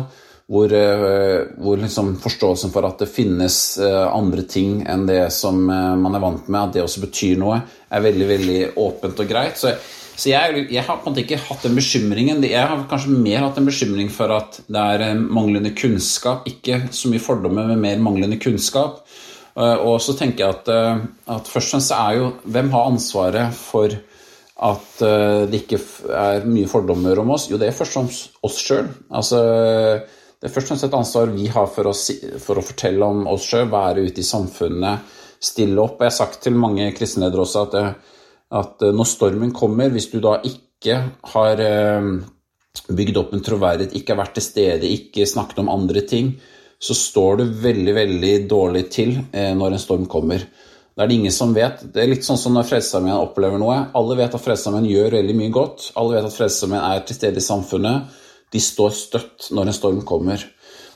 hvor, 0.50 0.72
eh, 0.72 1.46
hvor 1.56 1.80
liksom 1.80 2.14
forståelsen 2.20 2.72
for 2.74 2.84
at 2.84 3.00
det 3.00 3.08
finnes 3.08 3.56
eh, 3.80 4.04
andre 4.12 4.44
ting 4.48 4.82
enn 4.84 5.06
det 5.08 5.22
som 5.32 5.62
eh, 5.70 5.92
man 5.96 6.16
er 6.16 6.24
vant 6.24 6.48
med, 6.48 6.60
at 6.60 6.74
det 6.76 6.84
også 6.84 7.04
betyr 7.06 7.38
noe, 7.40 7.60
er 7.88 8.04
veldig 8.04 8.26
veldig 8.28 8.58
åpent 8.80 9.22
og 9.24 9.30
greit. 9.30 9.56
Så, 9.60 9.72
så 10.14 10.28
jeg, 10.28 10.66
jeg, 10.68 10.84
har 10.84 10.98
på 10.98 11.08
en 11.08 11.14
måte 11.14 11.24
ikke 11.24 11.40
hatt 11.46 11.64
den 11.64 11.78
bekymringen. 11.78 12.44
Jeg 12.44 12.60
har 12.60 12.82
kanskje 12.90 13.16
mer 13.16 13.46
hatt 13.46 13.60
en 13.60 13.70
bekymring 13.70 14.10
for 14.12 14.34
at 14.36 14.60
det 14.68 14.82
er 14.96 15.14
manglende 15.16 15.72
kunnskap. 15.76 16.44
Ikke 16.50 16.84
så 16.92 17.10
mye 17.10 17.24
fordommer, 17.24 17.70
men 17.70 17.80
mer 17.82 18.02
manglende 18.02 18.38
kunnskap. 18.42 19.00
Og 19.54 20.00
så 20.02 20.16
tenker 20.18 20.42
jeg 20.42 20.50
at, 20.50 20.68
at 21.30 21.46
først 21.46 21.68
og 21.68 21.74
fremst 21.76 21.92
er 21.94 22.16
jo 22.18 22.30
Hvem 22.42 22.72
har 22.72 22.88
ansvaret 22.90 23.52
for 23.54 23.92
at 24.66 25.04
det 25.50 25.60
ikke 25.60 25.78
er 26.10 26.46
mye 26.46 26.70
fordommer 26.70 27.22
om 27.22 27.30
oss? 27.36 27.46
Jo, 27.50 27.58
det 27.62 27.68
er 27.70 27.76
først 27.76 27.94
og 27.94 28.00
fremst 28.02 28.40
oss 28.50 28.58
sjøl. 28.62 28.90
Altså 29.14 29.42
det 30.44 30.50
er 30.50 30.52
først 30.58 30.66
og 30.66 30.72
fremst 30.74 30.84
et 30.84 30.94
ansvar 30.98 31.30
vi 31.32 31.44
har 31.48 31.68
for 31.72 31.88
å, 31.88 31.92
for 32.44 32.60
å 32.60 32.62
fortelle 32.66 33.06
om 33.08 33.22
oss 33.32 33.46
sjøl, 33.48 33.70
være 33.72 34.02
ute 34.04 34.20
i 34.20 34.26
samfunnet, 34.28 35.12
stille 35.40 35.80
opp. 35.80 36.02
Jeg 36.02 36.10
har 36.10 36.16
sagt 36.18 36.42
til 36.44 36.58
mange 36.60 36.90
kristenledere 36.92 37.46
også 37.46 37.62
at, 37.62 37.76
eh, 37.78 38.18
at, 38.60 38.82
eh, 38.84 38.92
når 38.92 39.08
stormen 39.08 39.54
kommer, 39.56 39.88
hvis 39.88 40.10
du 40.12 40.18
da 40.20 40.34
ikke 40.44 40.98
har 41.32 41.62
eh, 41.64 42.10
bygd 42.90 43.20
opp 43.22 43.32
en 43.32 43.44
troverdighet, 43.46 43.96
ikke 43.96 44.12
har 44.12 44.18
vært 44.20 44.36
til 44.36 44.44
stede, 44.44 44.90
ikke 44.98 45.24
snakket 45.30 45.62
om 45.62 45.70
andre 45.72 46.02
ting, 46.10 46.34
så 46.76 46.92
står 46.98 47.40
du 47.40 47.44
veldig, 47.62 47.94
veldig 47.96 48.32
dårlig 48.50 48.82
til 48.92 49.14
når 49.32 49.72
en 49.78 49.80
storm 49.80 50.04
kommer. 50.10 50.42
Det 50.44 51.00
er 51.00 51.08
det 51.08 51.16
ingen 51.16 51.32
som 51.32 51.54
vet. 51.56 51.86
Det 51.94 52.02
er 52.02 52.10
litt 52.10 52.26
sånn 52.26 52.36
som 52.36 52.52
når 52.52 52.66
Frelsesarmeen 52.68 53.16
opplever 53.16 53.62
noe. 53.62 53.78
Alle 53.96 54.18
vet 54.18 54.36
at 54.36 54.44
Frelsesarmeen 54.44 54.90
gjør 54.90 55.16
veldig 55.16 55.38
mye 55.38 55.54
godt. 55.54 55.86
Alle 55.96 56.18
vet 56.18 56.28
at 56.28 56.36
Frelsesarmeen 56.36 56.84
er 56.84 57.06
til 57.08 57.16
stede 57.16 57.40
i 57.40 57.46
samfunnet 57.46 58.20
de 58.52 58.60
står 58.60 58.94
støtt 58.96 59.50
når 59.54 59.70
en 59.70 59.76
storm 59.76 60.02
kommer. 60.06 60.42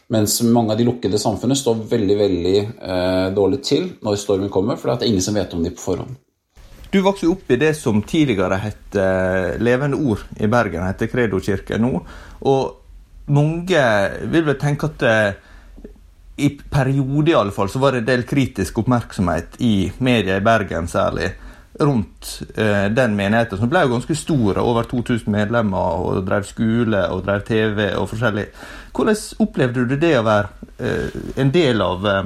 Mens 0.08 0.38
mange 0.42 0.72
av 0.72 0.78
de 0.80 0.86
lukkede 0.88 1.20
samfunnene 1.20 1.58
står 1.58 1.82
veldig 1.90 2.16
veldig 2.16 2.56
eh, 2.64 3.26
dårlig 3.36 3.60
til 3.66 3.90
når 4.04 4.16
stormen 4.20 4.52
kommer, 4.52 4.78
for 4.80 4.94
det 4.94 5.04
er 5.04 5.12
ingen 5.12 5.24
som 5.24 5.36
vet 5.36 5.52
om 5.56 5.64
de 5.64 5.72
på 5.74 5.84
forhånd. 5.84 6.16
Du 6.88 7.02
vokste 7.04 7.28
opp 7.28 7.50
i 7.52 7.58
det 7.60 7.74
som 7.76 8.00
tidligere 8.00 8.56
het 8.62 8.96
eh, 8.96 9.58
Levende 9.60 9.98
Ord 10.00 10.24
i 10.40 10.48
Bergen, 10.48 10.86
heter 10.86 11.10
Credo 11.12 11.40
kirke 11.44 11.76
nå. 11.76 11.98
Og 12.48 13.28
mange 13.28 13.82
vil 14.32 14.46
vel 14.46 14.56
tenke 14.60 14.88
at 14.88 15.04
eh, 15.04 15.44
i 16.38 16.54
perioder 16.56 17.34
i 17.34 17.36
alle 17.36 17.52
fall, 17.52 17.68
så 17.68 17.82
var 17.82 17.92
det 17.92 18.04
en 18.04 18.08
del 18.08 18.24
kritisk 18.28 18.80
oppmerksomhet 18.80 19.58
i 19.66 19.90
media 20.00 20.38
i 20.38 20.44
Bergen 20.46 20.88
særlig 20.88 21.34
rundt 21.78 22.42
eh, 22.54 22.84
den 22.90 23.16
menigheten, 23.16 23.58
som 23.58 23.70
ble 23.70 23.84
jo 23.84 23.92
ganske 23.94 24.16
stor, 24.18 24.58
over 24.62 24.88
2000 24.90 25.30
medlemmer, 25.32 26.02
og 26.02 26.26
drev 26.26 26.46
skole 26.48 27.04
og 27.12 27.24
drev 27.26 27.44
TV 27.46 27.86
og 27.98 28.08
forskjellig. 28.10 28.48
Hvordan 28.96 29.22
opplevde 29.44 29.86
du 29.86 29.96
det 30.00 30.14
å 30.18 30.26
være 30.26 30.68
eh, 30.78 31.16
en 31.38 31.52
del 31.54 31.82
av, 31.84 32.06
eh, 32.06 32.22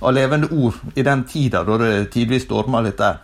av, 0.00 0.14
levende 0.14 0.50
ord 0.54 0.78
i 0.94 1.04
den 1.06 1.24
tida 1.28 1.64
da 1.66 1.78
det 1.82 1.92
tidvis 2.14 2.46
storma 2.46 2.82
litt 2.84 3.00
der? 3.00 3.20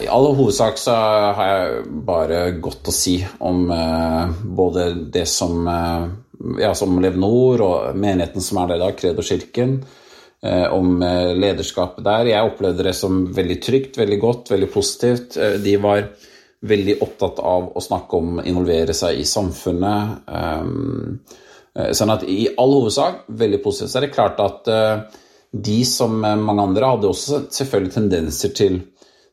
I 0.00 0.06
all 0.06 0.28
hovedsak 0.38 0.76
så 0.78 0.94
har 1.34 1.48
jeg 1.50 1.80
bare 2.06 2.42
godt 2.62 2.92
å 2.92 2.94
si 2.94 3.16
om 3.42 3.64
eh, 3.74 4.36
både 4.44 4.90
det 5.12 5.26
som, 5.28 5.64
eh, 5.66 6.04
ja, 6.62 6.74
som 6.78 7.00
Levende 7.02 7.26
Ord 7.26 7.64
og 7.66 7.96
menigheten 7.98 8.44
som 8.44 8.62
er 8.62 8.70
der 8.70 8.78
i 8.78 8.84
dag, 8.84 9.00
Kredo-kirken. 9.00 9.80
Eh, 9.80 9.99
om 10.72 11.02
eh, 11.02 11.34
lederskapet 11.36 12.04
der. 12.04 12.30
Jeg 12.32 12.48
opplevde 12.48 12.86
det 12.86 12.94
som 12.96 13.26
veldig 13.36 13.58
trygt, 13.60 13.98
veldig 14.00 14.18
godt, 14.20 14.50
veldig 14.54 14.70
positivt. 14.72 15.36
Eh, 15.36 15.58
de 15.60 15.76
var 15.82 16.06
veldig 16.70 16.96
opptatt 17.04 17.42
av 17.44 17.70
å 17.76 17.82
snakke 17.84 18.20
om 18.20 18.40
involvere 18.40 18.96
seg 18.96 19.16
i 19.16 19.24
samfunnet. 19.24 20.26
Sånn 21.96 22.12
at 22.12 22.26
i 22.28 22.50
all 22.60 22.74
hovedsak 22.74 23.22
veldig 23.40 23.60
positivt. 23.64 23.88
Så 23.88 23.96
er 23.96 24.04
det 24.04 24.10
klart 24.12 24.42
at 24.44 24.68
de 25.50 25.78
som 25.88 26.18
mange 26.20 26.66
andre 26.66 26.90
hadde 26.90 27.08
også 27.08 27.46
selvfølgelig 27.48 27.94
tendenser 27.94 28.52
til, 28.52 28.76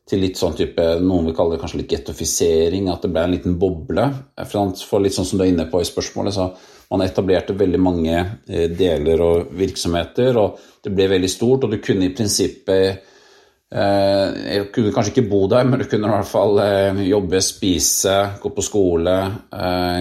til 0.08 0.24
litt 0.24 0.40
sånn 0.40 0.56
type 0.56 0.86
Noen 1.04 1.28
vil 1.28 1.36
kalle 1.36 1.58
det 1.58 1.66
kanskje 1.66 1.82
litt 1.82 1.98
gettofisering, 1.98 2.88
at 2.94 3.04
det 3.04 3.12
ble 3.12 3.26
en 3.28 3.36
liten 3.36 3.60
boble. 3.60 4.08
For 4.48 5.04
litt 5.04 5.20
sånn 5.20 5.28
som 5.28 5.36
du 5.36 5.44
er 5.44 5.52
inne 5.52 5.68
på 5.68 5.84
i 5.84 5.92
spørsmålet, 5.92 6.38
så 6.38 6.48
man 6.92 7.04
etablerte 7.04 7.56
veldig 7.58 7.80
mange 7.82 8.16
eh, 8.48 8.70
deler 8.72 9.22
og 9.24 9.52
virksomheter, 9.58 10.40
og 10.40 10.84
det 10.84 10.94
ble 10.96 11.10
veldig 11.12 11.30
stort. 11.32 11.66
Og 11.66 11.76
du 11.76 11.82
kunne 11.84 12.08
i 12.08 12.14
prinsippet 12.16 12.86
eh, 12.88 14.38
Jeg 14.54 14.70
kunne 14.76 14.94
kanskje 14.96 15.16
ikke 15.16 15.28
bo 15.30 15.44
der, 15.52 15.68
men 15.68 15.82
du 15.82 15.88
kunne 15.90 16.08
i 16.08 16.16
hvert 16.16 16.32
fall 16.32 16.64
eh, 16.64 17.04
jobbe, 17.10 17.44
spise, 17.44 18.18
gå 18.42 18.54
på 18.56 18.66
skole, 18.66 19.18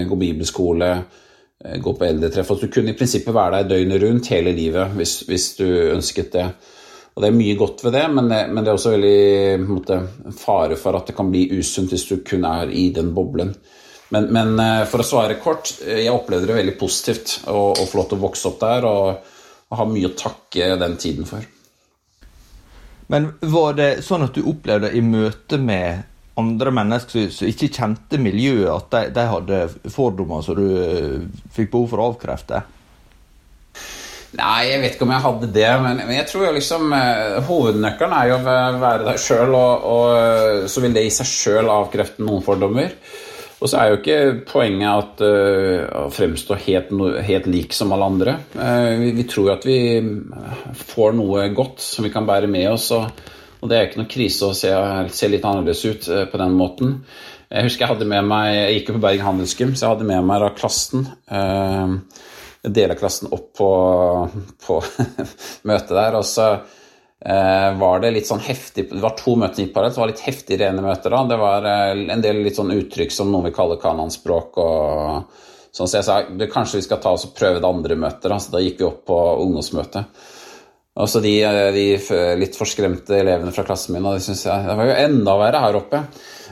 gå 0.07 0.21
bibelskole, 0.21 0.93
gå 1.83 1.93
på 1.99 2.07
eldretreff. 2.07 2.55
Du 2.61 2.71
kunne 2.71 2.95
i 2.95 2.99
prinsippet 2.99 3.35
være 3.35 3.63
der 3.63 3.75
døgnet 3.75 4.03
rundt 4.03 4.31
hele 4.31 4.55
livet 4.55 4.95
hvis, 4.95 5.21
hvis 5.27 5.53
du 5.59 5.67
ønsket 5.97 6.33
det. 6.37 6.49
Og 7.17 7.23
Det 7.25 7.31
er 7.31 7.39
mye 7.39 7.57
godt 7.57 7.81
ved 7.83 7.95
det, 7.97 8.05
men 8.13 8.29
men 8.29 8.61
det 8.61 8.69
er 8.69 8.77
også 8.77 8.93
veldig 8.93 9.61
måte, 9.65 10.03
fare 10.37 10.77
for 10.77 10.99
at 10.99 11.09
det 11.09 11.17
kan 11.17 11.31
bli 11.33 11.47
usunt 11.57 11.91
hvis 11.91 12.05
du 12.11 12.19
kun 12.21 12.45
er 12.45 12.69
i 12.69 12.91
den 12.95 13.15
boblen. 13.17 13.55
Men, 14.09 14.25
men, 14.25 14.59
eh, 14.59 14.85
for 14.87 15.03
å 15.03 15.07
svare 15.07 15.39
kort, 15.43 15.73
eh, 15.83 16.05
jeg 16.05 16.15
opplevde 16.15 16.51
det 16.51 16.61
veldig 16.61 16.77
positivt 16.79 17.41
å, 17.51 17.73
å 17.75 17.87
få 17.87 18.01
lov 18.01 18.11
til 18.11 18.19
å 18.19 18.27
vokse 18.27 18.51
opp 18.53 18.61
der 18.63 18.87
og, 18.87 19.33
og 19.67 19.81
ha 19.81 19.87
mye 19.91 20.13
å 20.13 20.19
takke 20.19 20.77
den 20.79 20.95
tiden 21.03 21.27
for. 21.27 21.43
Men 23.11 23.33
var 23.43 23.75
det 23.79 23.91
sånn 24.07 24.27
at 24.27 24.35
du 24.35 24.47
opplevde 24.47 24.93
i 24.95 25.03
møte 25.03 25.59
med 25.63 26.07
andre 26.39 26.73
mennesker 26.75 27.29
som 27.33 27.51
ikke 27.51 27.71
kjente 27.73 28.19
miljøet, 28.21 28.71
at 28.71 28.89
de, 28.93 29.13
de 29.17 29.27
hadde 29.31 29.91
fordommer 29.91 30.43
som 30.45 30.59
du 30.59 30.67
eh, 30.79 31.21
fikk 31.55 31.75
behov 31.75 31.91
for 31.91 32.03
å 32.03 32.09
avkrefte? 32.13 32.63
Nei, 34.37 34.67
jeg 34.69 34.81
vet 34.83 34.97
ikke 34.97 35.07
om 35.07 35.15
jeg 35.15 35.25
hadde 35.25 35.53
det, 35.55 35.69
men, 35.81 36.01
jeg 36.13 36.27
tror 36.29 36.43
jo 36.45 36.57
liksom 36.59 36.91
Hovednøkkelen 37.47 38.15
er 38.19 38.27
jo 38.29 38.35
å 38.37 38.43
være 38.45 39.07
deg 39.07 39.21
sjøl, 39.23 39.55
og, 39.57 39.87
og, 39.89 40.67
så 40.69 40.83
vil 40.85 40.95
det 40.95 41.07
i 41.07 41.15
seg 41.15 41.31
sjøl 41.31 41.71
avkrefte 41.73 42.27
noen 42.27 42.45
fordommer. 42.45 42.93
Og 43.57 43.71
så 43.71 43.79
er 43.81 43.89
jo 43.89 43.99
ikke 44.01 44.19
poenget 44.51 44.91
at, 44.91 45.23
uh, 45.25 46.05
å 46.05 46.11
fremstå 46.13 46.59
helt, 46.67 46.91
helt, 47.25 47.47
lik 47.49 47.73
som 47.77 47.95
alle 47.95 48.11
andre. 48.11 48.35
Uh, 48.53 48.93
vi, 49.01 49.15
vi, 49.17 49.25
tror 49.31 49.55
at 49.55 49.65
vi 49.65 49.79
får 50.83 51.17
noe 51.17 51.49
godt 51.57 51.81
som 51.85 52.05
vi 52.05 52.13
kan 52.13 52.29
bære 52.29 52.51
med 52.53 52.69
oss, 52.75 52.91
og, 52.97 53.25
og 53.63 53.71
det 53.71 53.79
er 53.79 53.89
ikke 53.89 54.03
noe 54.03 54.13
krise 54.13 54.51
å 54.51 54.57
se, 54.57 54.75
se 55.09 55.33
litt 55.33 55.49
annerledes 55.49 55.87
ut 55.89 56.11
uh, 56.13 56.27
på 56.29 56.43
den 56.43 56.59
måten. 56.59 56.99
Jeg 57.49 57.69
husker 57.69 57.87
jeg 57.87 57.95
hadde 57.95 58.11
med 58.11 58.29
meg, 58.29 58.53
jeg 58.53 58.79
gikk 58.79 58.89
jo 58.91 58.99
på 58.99 59.05
Bergen 59.07 59.29
Handelsgym, 59.31 59.77
så 59.77 59.87
jeg 59.87 59.95
hadde 59.95 60.09
med 60.09 60.29
meg 60.29 60.43
da 60.43 60.53
klassen. 60.59 61.07
Uh, 61.31 61.97
del 62.67 62.95
klassen 62.99 63.31
opp 63.35 63.53
på, 63.57 63.71
på 64.67 64.81
møtet 65.69 65.95
der. 65.95 66.19
Og 66.19 66.27
så 66.27 66.49
eh, 66.57 66.83
var 67.25 68.03
det 68.03 68.11
litt 68.13 68.29
sånn 68.29 68.43
heftig 68.45 68.91
Det 68.91 69.01
var 69.01 69.15
to 69.17 69.39
møter 69.41 69.65
gikk 69.65 69.73
parallelt, 69.75 69.97
det 69.97 70.03
var 70.03 70.11
litt 70.11 70.27
heftig 70.27 70.59
rene 70.61 70.85
møter 70.85 71.15
da. 71.15 71.23
Det 71.25 71.39
var 71.41 71.69
eh, 71.71 72.05
en 72.13 72.23
del 72.23 72.43
litt 72.45 72.59
sånn 72.59 72.75
uttrykk 72.75 73.15
som 73.15 73.31
noen 73.33 73.49
vil 73.49 73.57
kalle 73.57 73.79
kanonspråk 73.81 74.59
og 74.61 75.41
sånn. 75.73 75.89
Så 75.89 75.97
jeg 75.97 76.07
sa 76.07 76.19
det, 76.29 76.51
kanskje 76.53 76.83
vi 76.83 76.87
skal 76.87 77.01
ta 77.01 77.15
oss 77.17 77.25
og 77.29 77.35
prøve 77.39 77.63
det 77.63 77.71
andre 77.71 77.97
møtet. 77.97 78.29
Da. 78.29 78.41
Så 78.43 78.53
da 78.53 78.63
gikk 78.63 78.83
vi 78.83 78.89
opp 78.91 79.07
på 79.09 79.21
ungdomsmøtet. 79.47 80.23
Og 80.97 81.09
så 81.13 81.21
de, 81.25 81.35
eh, 81.45 81.73
de 81.73 81.87
litt 82.41 82.57
forskremte 82.57 83.19
elevene 83.19 83.53
fra 83.53 83.65
klassen 83.65 83.97
min, 83.97 84.05
og 84.05 84.17
de 84.17 84.25
syntes 84.25 84.47
jeg 84.49 84.69
det 84.69 84.77
var 84.77 84.91
jo 84.91 85.01
enda 85.09 85.41
verre 85.41 85.65
her 85.65 85.81
oppe. 85.81 86.05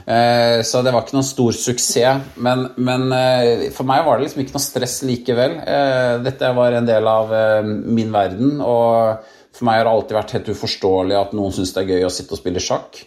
Eh, 0.05 0.59
så 0.61 0.83
det 0.85 0.91
var 0.93 1.01
ikke 1.01 1.15
noen 1.17 1.25
stor 1.25 1.55
suksess. 1.57 2.35
Men, 2.45 2.67
men, 2.77 3.07
eh, 3.13 3.69
for 3.73 3.89
meg 3.89 4.05
var 4.05 4.17
det 4.17 4.27
liksom 4.27 4.43
ikke 4.43 4.57
noe 4.57 4.65
stress 4.65 4.99
likevel. 5.05 5.57
Eh, 5.61 6.11
dette 6.25 6.51
var 6.57 6.77
en 6.77 6.89
del 6.89 7.09
av 7.09 7.33
min 7.65 8.13
verden, 8.13 8.59
og 8.61 9.33
for 9.55 9.67
meg 9.67 9.79
har 9.79 9.87
det 9.87 9.93
alltid 9.95 10.17
vært 10.19 10.33
helt 10.35 10.51
uforståelig 10.55 11.17
at 11.19 11.35
noen 11.37 11.55
syns 11.55 11.71
det 11.75 11.83
er 11.83 11.93
gøy 11.95 12.07
å 12.07 12.13
sitte 12.13 12.35
og 12.35 12.41
spille 12.41 12.63
sjakk. 12.63 13.05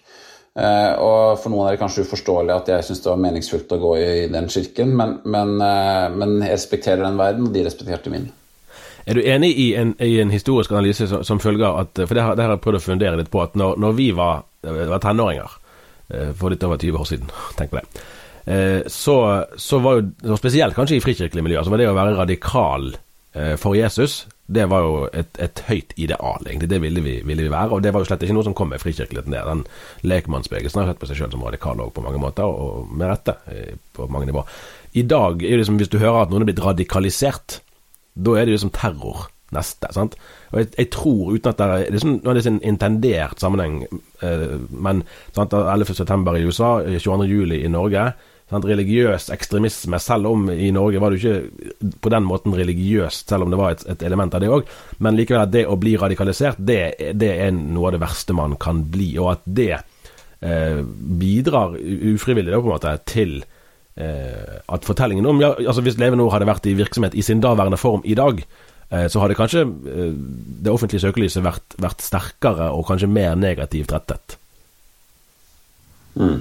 Og 0.59 1.37
for 1.38 1.52
noen 1.52 1.69
er 1.69 1.76
det 1.76 1.78
kanskje 1.78 2.02
uforståelig 2.02 2.50
at 2.50 2.71
jeg 2.73 2.87
syns 2.87 3.02
det 3.05 3.11
var 3.12 3.21
meningsfullt 3.23 3.75
å 3.76 3.78
gå 3.78 3.93
i 4.00 4.09
den 4.33 4.49
kirken, 4.50 4.90
men, 4.99 5.12
men, 5.23 5.52
men 6.19 6.33
jeg 6.43 6.57
respekterer 6.57 7.05
den 7.05 7.21
verden, 7.21 7.47
og 7.47 7.55
de 7.55 7.62
respekterte 7.62 8.11
min. 8.11 8.26
Er 9.05 9.21
du 9.21 9.23
enig 9.23 9.52
i 9.55 9.69
en, 9.78 9.93
i 10.02 10.17
en 10.19 10.33
historisk 10.35 10.73
analyse 10.75 11.07
som, 11.07 11.23
som 11.23 11.38
følger 11.38 11.78
at 11.85 12.00
For 12.00 12.17
det 12.17 12.25
har, 12.25 12.35
det 12.35 12.49
har 12.49 12.57
jeg 12.57 12.64
prøvd 12.64 12.81
å 12.81 12.87
fundere 12.88 13.21
litt 13.21 13.31
på. 13.31 13.45
At 13.45 13.55
når, 13.61 13.78
når 13.78 13.95
vi 14.00 14.09
var, 14.19 14.43
var 14.64 15.05
tenåringer, 15.05 15.55
Eh, 16.09 16.33
for 16.33 16.52
litt 16.52 16.64
over 16.64 16.81
20 16.81 17.00
år 17.00 17.05
siden. 17.05 17.33
Tenk 17.59 17.73
på 17.73 17.81
det. 17.81 18.02
Eh, 18.49 18.81
så, 18.87 19.19
så 19.57 19.81
var 19.85 20.00
jo, 20.00 20.37
spesielt 20.40 20.76
kanskje 20.76 20.97
i 20.97 21.05
frikirkelig 21.05 21.45
miljø, 21.45 21.62
så 21.64 21.73
var 21.73 21.83
det 21.83 21.90
å 21.90 21.97
være 21.97 22.17
radikal 22.17 22.90
eh, 23.35 23.55
for 23.61 23.76
Jesus 23.76 24.23
det 24.49 24.64
var 24.73 24.81
jo 24.81 24.93
et, 25.12 25.38
et 25.45 25.61
høyt 25.69 25.93
ideal, 26.00 26.47
egentlig. 26.47 26.71
Det 26.73 26.81
ville 26.81 27.02
vi, 27.05 27.19
ville 27.21 27.45
vi, 27.45 27.52
være. 27.52 27.76
Og 27.76 27.83
det 27.85 27.93
var 27.93 28.00
jo 28.00 28.09
slett 28.09 28.23
ikke 28.25 28.37
noe 28.38 28.47
som 28.47 28.57
kom 28.57 28.71
med 28.73 28.81
frikirkeligheten 28.81 29.35
der. 29.35 29.45
Den 29.45 29.64
lekmannsbevegelsen 30.09 30.81
har 30.81 30.88
sett 30.88 31.00
på 31.02 31.09
seg 31.11 31.21
selv 31.21 31.37
som 31.37 31.45
radikal 31.45 31.83
òg, 31.85 31.93
på 31.93 32.05
mange 32.05 32.21
måter, 32.23 32.49
og 32.49 32.88
med 32.88 33.11
rette 33.12 33.37
på 33.97 34.09
mange 34.09 34.31
nivåer. 34.31 34.49
I 34.97 35.05
dag 35.05 35.43
er 35.43 35.52
det 35.52 35.61
liksom, 35.62 35.81
hvis 35.83 35.93
du 35.93 35.99
hører 36.00 36.23
at 36.23 36.33
noen 36.33 36.47
er 36.47 36.49
blitt 36.49 36.64
radikalisert, 36.64 37.59
da 38.17 38.38
er 38.38 38.49
det 38.49 38.57
liksom 38.57 38.73
terror 38.73 39.28
neste. 39.55 39.93
sant? 39.93 40.17
Og 40.52 40.62
jeg, 40.62 40.71
jeg, 40.78 40.90
tror, 40.97 41.35
uten 41.35 41.52
at 41.52 41.61
det 41.61 41.69
er 41.69 41.93
liksom, 41.95 42.17
Nå 42.25 42.33
er 42.33 42.38
det 42.38 42.47
en 42.49 42.62
intendert 42.73 43.45
sammenheng, 43.45 43.83
eh, 44.25 44.57
men 44.71 45.05
sant, 45.37 45.52
11.9. 45.52 46.40
i 46.40 46.49
USA, 46.49 46.73
22.07. 46.88 47.55
i 47.61 47.73
Norge 47.73 48.09
sant, 48.50 48.69
Religiøs 48.69 49.28
ekstremisme, 49.35 50.00
selv 50.02 50.31
om 50.31 50.49
i 50.52 50.71
Norge 50.75 51.02
var 51.02 51.12
det 51.12 51.21
ikke 51.21 51.93
på 52.02 52.12
den 52.12 52.26
måten 52.28 52.57
religiøst, 52.57 53.28
selv 53.28 53.47
om 53.47 53.52
det 53.52 53.61
var 53.61 53.75
et, 53.76 53.85
et 53.95 54.07
element 54.09 54.35
av 54.35 54.45
det 54.45 54.52
òg, 54.52 54.73
men 55.05 55.19
likevel 55.19 55.45
at 55.45 55.52
det 55.55 55.67
å 55.69 55.76
bli 55.81 55.97
radikalisert, 56.00 56.59
det, 56.59 56.81
det, 57.21 57.35
er 57.47 57.52
noe 57.57 57.90
av 57.90 57.99
det 57.99 58.02
verste 58.02 58.37
man 58.37 58.57
kan 58.61 58.83
bli. 58.88 59.12
Og 59.21 59.35
at 59.37 59.45
det 59.45 59.73
eh, 59.75 60.80
bidrar 61.21 61.76
ufrivillig 61.76 62.54
da, 62.54 62.63
på 62.63 62.71
en 62.71 62.76
måte 62.76 62.97
til 63.08 63.37
eh, 63.43 64.56
at 64.65 64.89
fortellingen 64.89 65.28
om 65.28 65.45
ja, 65.45 65.52
altså 65.58 65.84
Hvis 65.84 66.00
Leve 66.00 66.19
Nord 66.19 66.34
hadde 66.37 66.49
vært 66.49 66.67
i 66.71 66.76
virksomhet 66.78 67.15
i 67.19 67.26
sin 67.26 67.45
daværende 67.45 67.80
form 67.80 68.04
i 68.08 68.17
dag, 68.19 68.43
Eh, 68.89 69.06
så 69.13 69.21
hadde 69.21 69.37
kanskje 69.37 69.67
eh, 69.67 70.13
det 70.65 70.73
offentlige 70.73 71.04
søkelyset 71.04 71.45
vært, 71.45 71.76
vært 71.80 72.04
sterkere 72.04 72.71
og 72.73 72.87
kanskje 72.89 73.11
mer 73.13 73.37
negativt 73.37 73.93
rettet. 73.93 74.39
Mm. 76.19 76.39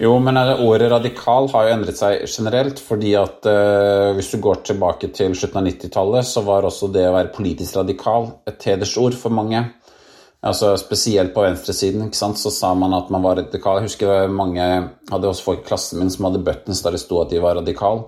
Jo, 0.00 0.12
men 0.24 0.38
ordet 0.40 0.88
radikal 0.88 1.50
har 1.52 1.66
jo 1.66 1.72
endret 1.74 1.98
seg 2.00 2.22
generelt. 2.24 2.80
fordi 2.80 3.14
at 3.18 3.44
uh, 3.44 4.14
hvis 4.16 4.30
du 4.32 4.38
går 4.40 4.62
tilbake 4.70 5.10
til 5.12 5.34
slutten 5.36 5.60
av 5.60 5.68
90-tallet, 5.68 6.28
så 6.28 6.44
var 6.46 6.64
også 6.64 6.88
det 6.94 7.04
å 7.08 7.16
være 7.16 7.34
politisk 7.34 7.76
radikal 7.76 8.30
et 8.48 8.70
hedersord 8.70 9.18
for 9.18 9.34
mange. 9.34 9.66
Altså 10.38 10.76
Spesielt 10.78 11.34
på 11.34 11.42
venstresiden 11.42 12.06
ikke 12.06 12.18
sant? 12.18 12.38
så 12.38 12.52
sa 12.54 12.70
man 12.78 12.94
at 12.94 13.10
man 13.10 13.24
var 13.26 13.40
radikal. 13.40 13.80
Jeg 13.80 13.90
husker 13.90 14.30
mange 14.30 14.64
hadde 15.10 15.30
også 15.30 15.48
folk 15.50 15.64
i 15.64 15.68
klassen 15.68 15.98
min 15.98 16.12
som 16.14 16.28
hadde 16.28 16.44
buttons 16.46 16.82
der 16.84 16.94
det 16.94 17.02
sto 17.02 17.20
at 17.22 17.32
de 17.32 17.42
var 17.42 17.58
radikal. 17.58 18.06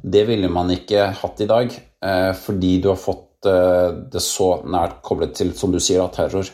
Det 0.00 0.24
ville 0.28 0.48
man 0.48 0.70
ikke 0.72 1.10
hatt 1.20 1.40
i 1.42 1.48
dag, 1.50 1.74
eh, 2.04 2.32
fordi 2.38 2.78
du 2.80 2.88
har 2.92 3.00
fått 3.00 3.48
eh, 3.50 3.90
det 4.12 4.22
så 4.22 4.62
nært 4.64 5.00
koblet 5.04 5.34
til, 5.34 5.50
som 5.58 5.74
du 5.74 5.80
sier, 5.82 6.06
terror. 6.14 6.48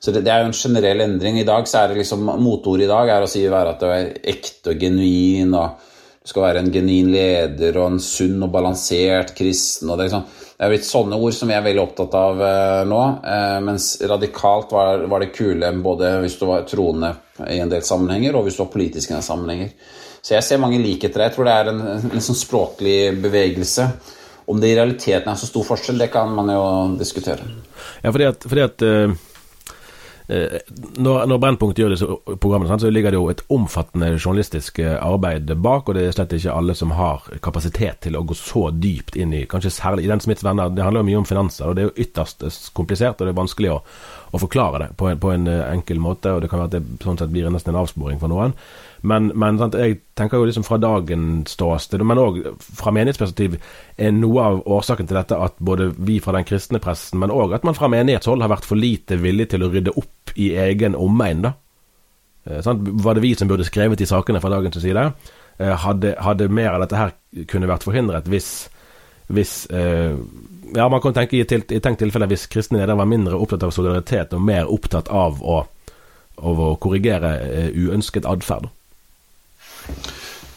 Så 0.00 0.10
det, 0.10 0.22
det, 0.24 0.32
er 0.32 0.40
jo 0.40 0.48
en 0.48 0.56
generell 0.56 1.04
endring. 1.04 1.38
I 1.40 1.46
dag 1.48 1.68
så 1.68 1.82
er 1.82 1.90
det 1.90 2.00
liksom 2.00 2.24
Moteordet 2.40 2.86
i 2.86 2.90
dag 2.90 3.10
er 3.12 3.24
å 3.24 3.28
si 3.28 3.44
være 3.44 3.74
at 3.74 3.82
du 3.82 3.90
er 3.92 4.12
ekte 4.32 4.72
og 4.72 4.80
genuin, 4.80 5.52
og 5.52 5.90
du 6.20 6.30
skal 6.30 6.46
være 6.46 6.62
en 6.62 6.70
genuin 6.72 7.10
leder 7.12 7.76
og 7.80 7.94
en 7.94 8.00
sunn 8.00 8.40
og 8.46 8.52
balansert 8.54 9.34
kristen. 9.36 9.90
og 9.90 9.98
Det 10.00 10.06
er, 10.06 10.08
liksom, 10.08 10.48
det 10.56 10.64
er 10.64 10.72
blitt 10.72 10.88
sånne 10.88 11.20
ord 11.20 11.36
som 11.36 11.52
vi 11.52 11.56
er 11.58 11.66
veldig 11.68 11.84
opptatt 11.84 12.16
av 12.16 12.40
uh, 12.40 12.80
nå. 12.88 13.02
Uh, 13.26 13.60
mens 13.68 13.92
radikalt 14.08 14.72
var, 14.72 15.04
var, 15.04 15.20
det 15.20 15.34
kule 15.36 15.72
både 15.84 16.16
hvis 16.24 16.40
du 16.40 16.48
var 16.48 16.64
troende 16.68 17.14
i 17.48 17.60
en 17.60 17.72
del 17.72 17.84
sammenhenger, 17.84 18.36
og 18.36 18.48
hvis 18.48 18.56
du 18.56 18.64
var 18.64 18.72
politisk 18.72 19.12
i 19.12 19.18
en 19.20 19.26
sammenhenger. 19.26 19.72
Så 20.20 20.36
jeg 20.36 20.48
ser 20.48 20.60
mange 20.64 20.80
likheter. 20.80 21.28
Jeg 21.28 21.36
tror 21.36 21.48
det 21.48 21.56
er 21.60 21.72
en, 21.74 21.86
en 22.08 22.24
sånn 22.24 22.40
språklig 22.40 23.00
bevegelse. 23.20 23.90
Om 24.48 24.60
det 24.60 24.72
i 24.72 24.76
realiteten 24.80 25.28
er 25.28 25.40
så 25.40 25.48
stor 25.48 25.64
forskjell, 25.74 26.00
det 26.00 26.08
kan 26.12 26.32
man 26.34 26.48
jo 26.52 26.62
diskutere. 27.00 27.44
Ja, 28.00 28.10
fordi 28.10 28.28
at, 28.28 28.44
fordi 28.48 28.64
at 28.64 28.84
uh, 28.84 29.20
når, 30.30 31.24
når 31.26 31.38
Brennpunkt 31.42 31.78
gjør 31.80 31.94
disse 31.94 32.06
programmene, 32.42 32.78
så 32.78 32.90
ligger 32.92 33.10
det 33.10 33.18
jo 33.18 33.30
et 33.32 33.42
omfattende 33.50 34.12
journalistisk 34.12 34.78
eh, 34.78 34.94
arbeid 35.02 35.50
bak, 35.58 35.88
og 35.88 35.96
det 35.96 36.04
er 36.06 36.14
slett 36.14 36.34
ikke 36.36 36.54
alle 36.54 36.76
som 36.78 36.94
har 36.94 37.26
kapasitet 37.42 38.02
til 38.06 38.18
å 38.18 38.22
gå 38.26 38.36
så 38.38 38.68
dypt 38.70 39.18
inn 39.18 39.34
i 39.34 39.42
kanskje 39.50 39.72
særlig 39.74 40.06
i 40.06 40.12
Den 40.12 40.22
Smiths 40.22 40.46
venner. 40.46 40.70
Det 40.70 40.84
handler 40.86 41.02
jo 41.02 41.08
mye 41.10 41.20
om 41.22 41.28
finanser, 41.28 41.66
og 41.66 41.76
det 41.76 41.82
er 41.82 41.90
jo 41.90 42.06
ytterst 42.06 42.70
komplisert, 42.76 43.18
og 43.18 43.26
det 43.26 43.34
er 43.34 43.40
vanskelig 43.40 43.72
å, 43.74 43.80
å 44.30 44.38
forklare 44.38 44.78
det 44.82 44.88
på 44.98 45.08
en, 45.10 45.18
på 45.20 45.32
en, 45.32 45.48
enkel 45.48 46.00
måte, 46.02 46.32
og 46.32 46.42
det 46.42 46.50
kan 46.50 46.62
være 46.62 46.70
at 46.70 46.76
det 46.76 47.04
sånn 47.04 47.18
sett 47.18 47.32
blir 47.32 47.48
nesten 47.50 47.74
en 47.74 47.80
avsporing 47.80 48.20
for 48.22 48.30
noen. 48.32 48.54
Men, 49.02 49.30
men 49.38 49.58
sant, 49.58 49.74
jeg 49.74 49.98
tenker 50.18 50.38
jo 50.38 50.46
liksom 50.48 50.66
fra 50.66 50.78
dagens 50.80 51.54
ståsted, 51.56 52.04
men 52.06 52.20
òg 52.20 52.42
fra 52.60 52.92
menighetsperspektiv, 52.94 53.56
er 53.96 54.14
noe 54.14 54.44
av 54.44 54.60
årsaken 54.68 55.08
til 55.08 55.18
dette 55.18 55.38
at 55.40 55.56
både 55.58 55.90
vi 55.96 56.20
fra 56.22 56.36
den 56.36 56.46
kristne 56.48 56.82
pressen, 56.82 57.18
men 57.22 57.34
òg 57.34 57.56
at 57.56 57.66
man 57.66 57.78
fra 57.78 57.90
menighetshold 57.92 58.44
har 58.44 58.52
vært 58.52 58.68
for 58.68 58.80
lite 58.80 59.18
villig 59.20 59.50
til 59.54 59.64
å 59.64 59.72
rydde 59.72 59.96
opp 59.98 60.34
i 60.36 60.52
egen 60.68 60.98
omegn. 60.98 61.48
da. 61.48 61.54
Eh, 62.44 62.74
Var 63.04 63.14
det 63.14 63.24
vi 63.24 63.34
som 63.34 63.48
burde 63.48 63.64
skrevet 63.64 63.98
de 63.98 64.06
sakene 64.06 64.40
fra 64.40 64.52
dagens 64.52 64.80
side? 64.80 65.12
Eh, 65.58 65.76
hadde, 65.76 66.14
hadde, 66.18 66.48
mer 66.48 66.74
av 66.74 66.84
dette 66.84 66.96
her 66.96 67.12
kunne 67.48 67.68
vært 67.68 67.84
forhindret 67.84 68.28
hvis, 68.30 68.68
hvis 69.28 69.66
eh, 69.70 70.16
ja, 70.74 70.88
man 70.88 71.00
kan 71.00 71.14
tenke 71.16 71.38
i, 71.38 71.44
til, 71.48 71.64
i 71.68 71.80
tenkt 71.82 72.02
tilfelle 72.02 72.28
hvis 72.30 72.48
kristne 72.50 72.80
ledere 72.80 72.98
var 73.00 73.08
mindre 73.10 73.38
opptatt 73.40 73.66
av 73.66 73.74
solidaritet 73.74 74.34
og 74.36 74.42
mer 74.44 74.70
opptatt 74.70 75.10
av 75.12 75.40
å, 75.42 75.60
av 76.40 76.64
å 76.66 76.72
korrigere 76.82 77.34
uh, 77.40 77.68
uønsket 77.74 78.28
atferd. 78.28 78.70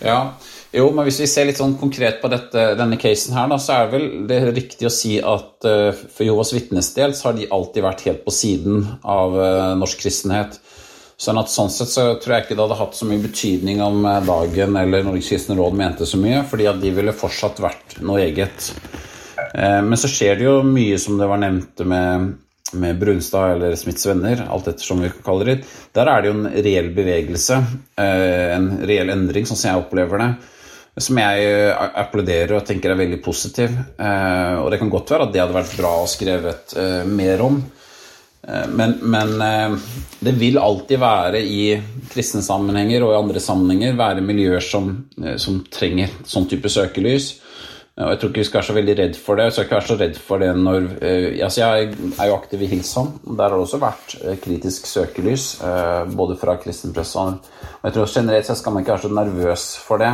Ja, 0.04 0.36
jo, 0.73 0.89
men 0.91 1.06
hvis 1.08 1.21
vi 1.21 1.30
ser 1.30 1.47
litt 1.47 1.60
sånn 1.62 1.78
konkret 1.80 2.19
på 2.21 2.30
dette, 2.34 2.73
denne 2.80 2.97
casen 3.02 3.36
her, 3.38 3.47
da, 3.52 3.60
så 3.62 3.78
er 3.78 3.91
vel 3.93 4.08
det 4.30 4.41
riktig 4.52 4.89
å 4.89 4.93
si 4.93 5.15
at 5.21 5.67
uh, 5.69 5.89
for 5.93 6.26
Jehovas 6.26 6.54
vitnes 6.56 6.93
del 6.97 7.15
så 7.17 7.30
har 7.30 7.39
de 7.39 7.49
alltid 7.49 7.86
vært 7.86 8.06
helt 8.10 8.23
på 8.26 8.34
siden 8.34 8.86
av 9.02 9.38
uh, 9.38 9.71
norsk 9.80 10.02
kristenhet. 10.04 10.60
Sånn 11.23 11.38
at 11.39 11.52
sånn 11.54 11.69
sett 11.71 11.91
så 11.93 12.08
tror 12.19 12.36
jeg 12.36 12.45
ikke 12.45 12.56
det 12.58 12.63
hadde 12.65 12.80
hatt 12.82 12.97
så 12.97 13.06
mye 13.08 13.21
betydning 13.21 13.80
om 13.86 14.02
Dagen 14.26 14.76
eller 14.82 15.06
Norges 15.06 15.30
kristne 15.30 15.56
råd 15.56 15.78
mente 15.78 16.08
så 16.10 16.17
mye, 16.19 16.41
fordi 16.49 16.65
at 16.67 16.82
de 16.82 16.91
ville 16.91 17.13
fortsatt 17.15 17.62
vært 17.63 17.99
noe 18.04 18.26
eget. 18.26 18.73
Men 19.53 19.99
så 20.01 20.09
skjer 20.09 20.39
det 20.39 20.47
jo 20.47 20.53
mye 20.65 20.97
som 20.97 21.19
det 21.19 21.27
var 21.29 21.37
nevnt 21.37 21.83
med 21.85 22.31
med 22.73 22.97
Brunstad 22.97 23.51
eller 23.51 23.75
Smiths 23.77 24.05
venner, 24.07 24.47
alt 24.49 24.67
ettersom 24.67 25.03
vi 25.03 25.11
kaller 25.25 25.51
det, 25.51 25.57
der 25.93 26.09
er 26.09 26.23
det 26.23 26.31
jo 26.31 26.37
en 26.39 26.47
reell 26.65 26.89
bevegelse, 26.95 27.59
eh, 28.01 28.55
en 28.55 28.69
reell 28.87 29.13
endring, 29.13 29.45
sånn 29.45 29.59
som 29.59 29.69
jeg 29.69 29.83
opplever 29.83 30.23
det, 30.23 30.29
som 31.05 31.19
jeg 31.21 31.45
eh, 31.51 31.85
applauderer 32.01 32.55
og 32.57 32.65
tenker 32.65 32.93
er 32.93 33.01
veldig 33.03 33.21
positiv. 33.25 33.77
Eh, 33.93 34.55
og 34.57 34.71
det 34.73 34.81
kan 34.81 34.89
godt 34.93 35.13
være 35.13 35.27
at 35.27 35.35
det 35.35 35.43
hadde 35.43 35.59
vært 35.59 35.77
bra 35.77 35.93
å 36.01 36.09
skrevet 36.09 36.75
mer 37.13 37.45
om. 37.45 37.61
Eh, 38.47 38.67
men, 38.69 38.97
men 39.01 39.41
eh, 39.41 39.77
det 40.19 40.35
vil 40.39 40.57
alltid 40.59 40.99
være 40.99 41.39
i 41.39 41.63
kristne 42.11 42.43
sammenhenger 42.43 43.05
og 43.05 43.13
i 43.13 43.19
andre 43.21 43.43
sammenhenger 43.43 43.95
være 43.99 44.25
miljøer 44.25 44.63
som, 44.63 44.91
eh, 45.23 45.37
som 45.39 45.61
trenger 45.71 46.11
sånn 46.27 46.49
type 46.51 46.71
søkelys. 46.71 47.33
Og 47.93 48.10
Jeg 48.10 48.19
tror 48.19 48.29
ikke 48.32 48.41
vi 48.41 48.45
skal 48.47 48.58
være 48.58 48.67
så 48.67 48.73
veldig 48.73 48.93
redd 48.97 49.17
for 49.21 49.38
det. 49.38 49.43
Jeg 49.43 49.53
skal 49.53 49.65
ikke 49.67 49.75
være 49.75 49.88
så 49.88 49.97
redd 49.99 50.15
for 50.17 50.41
det 50.41 50.51
når 50.58 50.86
altså 51.45 51.62
Jeg 51.62 51.89
er 52.17 52.29
jo 52.29 52.36
aktiv 52.36 52.62
i 52.65 52.69
Hilsan. 52.71 53.12
Der 53.27 53.43
har 53.43 53.53
det 53.53 53.67
også 53.67 53.82
vært 53.84 54.15
kritisk 54.41 54.88
søkelys, 54.89 55.45
både 56.15 56.38
fra 56.41 56.58
kristen 56.58 56.93
presse 56.93 57.19
og 57.84 57.89
jeg 57.89 57.93
tror 57.93 58.08
generelt 58.08 58.47
sett 58.47 58.58
skal 58.58 58.73
man 58.73 58.84
ikke 58.84 58.93
være 58.95 59.03
så 59.03 59.12
nervøs 59.12 59.65
for 59.84 59.99
det. 60.01 60.12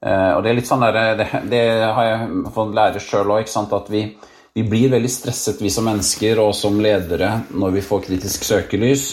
Og 0.00 0.42
det 0.44 0.50
er 0.50 0.56
litt 0.56 0.68
sånn 0.68 0.84
der, 0.84 0.98
det, 1.16 1.26
det 1.48 1.62
har 1.82 2.06
jeg 2.06 2.52
fått 2.54 2.76
lære 2.76 3.02
sjøl 3.02 3.32
òg, 3.34 3.48
at 3.48 3.90
vi, 3.92 4.04
vi 4.56 4.64
blir 4.68 4.92
veldig 4.92 5.10
stresset, 5.12 5.60
vi 5.64 5.72
som 5.72 5.88
mennesker 5.88 6.40
og 6.40 6.54
som 6.56 6.78
ledere, 6.80 7.32
når 7.50 7.76
vi 7.78 7.84
får 7.84 8.04
kritisk 8.06 8.44
søkelys. 8.48 9.08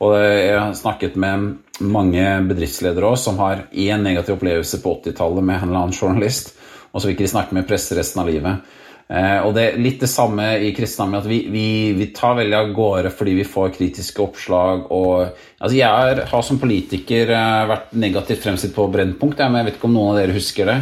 Og 0.00 0.14
jeg 0.16 0.56
har 0.56 0.74
snakket 0.74 1.16
med 1.20 1.50
mange 1.80 2.24
bedriftsledere 2.48 3.12
også, 3.12 3.30
som 3.30 3.40
har 3.42 3.66
én 3.70 4.02
negativ 4.02 4.38
opplevelse 4.38 4.80
på 4.82 4.96
80-tallet 5.02 5.44
med 5.44 5.58
en 5.58 5.68
eller 5.68 5.82
annen 5.84 5.96
journalist, 5.96 6.54
og 6.90 7.00
så 7.00 7.08
vil 7.08 7.16
ikke 7.16 7.26
de 7.26 7.32
snakke 7.32 7.56
med 7.56 7.68
presse 7.68 7.96
resten 7.96 8.22
av 8.22 8.30
livet. 8.30 8.76
Eh, 9.10 9.40
og 9.42 9.56
det 9.56 9.62
er 9.66 9.80
litt 9.82 9.98
det 10.04 10.10
samme 10.10 10.44
i 10.62 10.70
kristendommen, 10.74 11.18
at 11.18 11.26
vi, 11.26 11.40
vi, 11.50 11.66
vi, 11.98 12.06
tar 12.14 12.36
veldig 12.38 12.56
av 12.60 12.68
gårde 12.76 13.10
fordi 13.10 13.34
vi 13.40 13.46
får 13.48 13.72
kritiske 13.74 14.22
oppslag. 14.22 14.84
Og, 14.94 15.40
altså 15.58 15.74
jeg 15.74 16.10
er, 16.12 16.22
har 16.30 16.44
som 16.46 16.60
politiker 16.62 17.32
eh, 17.34 17.62
vært 17.72 17.96
negativt 17.98 18.44
fremstilt 18.44 18.76
på 18.76 18.86
Brennpunkt, 18.92 19.42
men 19.42 19.60
jeg 19.60 19.70
vet 19.70 19.80
ikke 19.80 19.90
om 19.90 19.96
noen 19.98 20.12
av 20.12 20.20
dere 20.20 20.36
husker 20.36 20.70
det. 20.70 20.78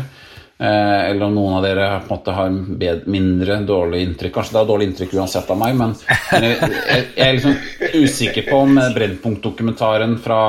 Eh, 0.58 1.00
eller 1.08 1.24
om 1.24 1.38
noen 1.38 1.56
av 1.56 1.64
dere 1.64 1.88
på 2.02 2.10
en 2.10 2.18
måte 2.18 2.36
har 2.36 3.08
mindre 3.16 3.58
dårlig 3.64 4.04
inntrykk. 4.04 4.36
Kanskje 4.36 4.58
det 4.58 4.60
er 4.60 4.70
dårlig 4.74 4.90
inntrykk 4.90 5.16
uansett 5.22 5.54
av 5.54 5.62
meg, 5.64 5.80
men, 5.80 5.96
men 6.34 6.48
jeg, 6.50 6.70
jeg, 6.92 7.08
er 7.24 7.36
liksom 7.38 7.98
usikker 8.02 8.48
på 8.50 8.60
om 8.66 8.80
Brennpunkt-dokumentaren 8.98 10.18
fra 10.20 10.42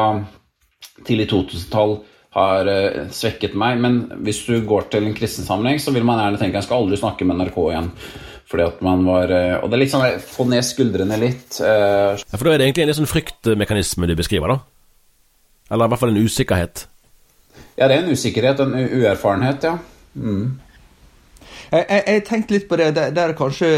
tidlig 1.07 1.29
2000-tall 1.31 2.01
har 2.35 2.69
uh, 2.69 3.05
svekket 3.13 3.55
meg. 3.57 3.79
Men 3.83 4.01
hvis 4.25 4.43
du 4.47 4.59
går 4.67 4.89
til 4.93 5.07
en 5.07 5.15
kristen 5.17 5.47
sammenheng, 5.47 5.81
så 5.81 5.93
vil 5.95 6.05
man 6.07 6.21
gjerne 6.21 6.41
tenke 6.41 6.59
jeg 6.59 6.67
skal 6.67 6.83
aldri 6.83 6.99
snakke 7.01 7.27
med 7.27 7.41
NRK 7.41 7.59
igjen. 7.69 7.91
Fordi 8.49 8.65
at 8.65 8.79
man 8.85 9.03
var, 9.05 9.33
uh, 9.33 9.55
Og 9.61 9.69
det 9.69 9.77
er 9.77 9.83
litt 9.83 9.93
sånn 9.93 10.23
få 10.25 10.47
ned 10.49 10.65
skuldrene 10.65 11.19
litt. 11.21 11.59
Ja, 11.61 12.15
for 12.35 12.47
da 12.47 12.55
er 12.55 12.61
det 12.61 12.69
egentlig 12.69 12.87
en 12.87 13.01
sånn 13.01 13.11
fryktmekanisme 13.11 14.09
du 14.09 14.15
beskriver, 14.19 14.55
da? 14.55 14.61
Eller 15.69 15.85
i 15.85 15.93
hvert 15.93 16.01
fall 16.01 16.15
en 16.15 16.23
usikkerhet? 16.25 16.87
Ja, 17.77 17.87
det 17.87 17.93
er 17.93 18.01
en 18.01 18.11
usikkerhet, 18.11 18.61
en 18.63 18.73
uerfarenhet, 18.75 19.69
ja. 19.69 19.77
Mm. 20.17 20.57
Jeg, 21.69 21.85
jeg, 21.85 22.03
jeg, 22.07 22.21
tenkte 22.25 22.55
litt 22.55 22.67
på 22.69 22.77
det. 22.79 22.89
Der, 23.13 23.33
kanskje 23.37 23.69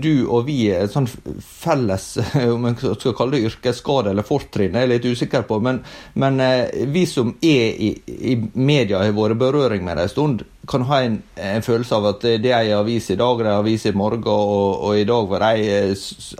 du 0.00 0.26
og 0.26 0.44
vi 0.48 0.58
er 0.74 0.90
sånn 0.92 1.08
felles 1.08 2.10
om 2.54 2.68
en 2.68 2.76
skal 2.76 3.16
kalle 3.16 3.38
det 3.38 3.48
yrkesskade 3.50 4.12
eller 4.12 4.26
fortrinn, 4.26 4.76
jeg 4.76 4.86
er 4.86 4.92
litt 4.92 5.08
usikker 5.08 5.46
på. 5.48 5.60
Men, 5.64 5.80
men 6.20 6.40
eh, 6.44 6.84
vi 6.92 7.06
som 7.08 7.32
er 7.40 7.80
i, 7.88 7.94
i 8.32 8.36
media, 8.54 9.00
har 9.00 9.16
vært 9.16 9.40
berøring 9.40 9.86
med 9.86 9.98
det 9.98 10.08
en 10.08 10.12
stund, 10.12 10.44
kan 10.68 10.84
ha 10.88 11.02
en, 11.04 11.18
en, 11.36 11.64
følelse 11.64 11.96
av 11.96 12.06
at 12.14 12.22
det 12.40 12.52
er 12.52 12.70
en 12.70 12.78
avis 12.82 13.10
i 13.12 13.18
dag, 13.20 13.40
det 13.40 13.48
er 13.48 13.52
en 13.52 13.64
avis 13.64 13.84
i 13.88 13.96
morgen, 13.96 14.24
og, 14.32 14.84
og 14.88 15.00
i 15.00 15.08
dag 15.08 15.26
var 15.28 15.44
det 15.44 15.72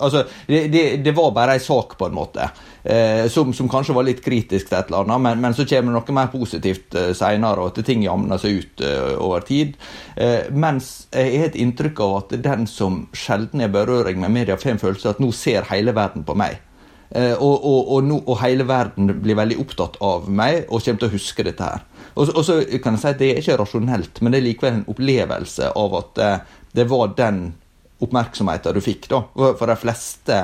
Altså, 0.00 0.24
det, 0.48 0.62
det, 0.72 0.84
det 1.04 1.12
var 1.16 1.34
bare 1.36 1.58
ei 1.58 1.64
sak, 1.64 1.98
på 2.00 2.08
en 2.08 2.16
måte 2.16 2.48
eh, 2.84 3.24
som, 3.32 3.54
som, 3.56 3.68
kanskje 3.70 3.96
var 3.96 4.06
litt 4.06 4.22
kritisk 4.24 4.68
til 4.68 4.78
et 4.78 4.90
eller 4.90 5.04
annet, 5.04 5.24
men, 5.26 5.40
men 5.44 5.56
så 5.56 5.66
kommer 5.68 5.92
det 5.92 5.98
noe 5.98 6.18
mer 6.18 6.30
positivt 6.32 6.98
eh, 7.00 7.12
seinere, 7.16 7.64
og 7.64 7.72
at 7.72 7.86
ting 7.86 8.04
jamner 8.04 8.40
seg 8.40 8.60
ut 8.60 8.84
eh, 8.84 9.14
over 9.16 9.46
tid. 9.48 9.78
Eh, 10.16 10.52
mens 10.52 10.92
jeg 11.10 11.40
har 11.40 11.50
et 11.50 11.58
inntrykk 11.64 12.04
av 12.04 12.18
at 12.20 12.36
den 12.44 12.68
som 12.70 13.04
sjelden 13.16 13.64
er 13.64 13.72
berøring 13.72 14.20
med 14.22 14.36
media, 14.36 14.60
får 14.60 14.76
en 14.76 14.84
følelse 14.84 15.10
av 15.10 15.16
at 15.16 15.24
nå 15.24 15.32
ser 15.36 15.68
hele 15.72 15.96
verden 15.96 16.26
på 16.28 16.36
meg. 16.38 16.60
Eh, 17.14 17.34
og, 17.38 17.64
og, 17.64 17.80
og, 17.94 18.04
no, 18.04 18.20
og, 18.26 18.38
hele 18.40 18.66
verden 18.66 19.12
blir 19.22 19.38
veldig 19.38 19.58
opptatt 19.62 19.98
av 20.02 20.26
meg 20.26 20.64
og 20.64 20.82
kommer 20.82 21.02
til 21.02 21.10
å 21.10 21.14
huske 21.14 21.46
dette 21.46 21.68
her. 21.68 21.84
Og 22.14 22.30
så 22.46 22.60
kan 22.82 22.94
jeg 22.94 23.02
si 23.02 23.10
at 23.10 23.18
Det 23.18 23.28
er 23.30 23.40
ikke 23.40 23.58
rasjonelt, 23.58 24.20
men 24.22 24.32
det 24.32 24.38
er 24.38 24.46
likevel 24.48 24.76
en 24.76 24.88
opplevelse 24.90 25.70
av 25.78 25.96
at 25.98 26.22
eh, 26.22 26.54
det 26.74 26.86
var 26.90 27.14
den 27.18 27.44
oppmerksomheten 28.02 28.74
du 28.74 28.82
fikk. 28.82 29.08
da. 29.10 29.22
For 29.34 29.70
de 29.70 29.76
fleste 29.78 30.40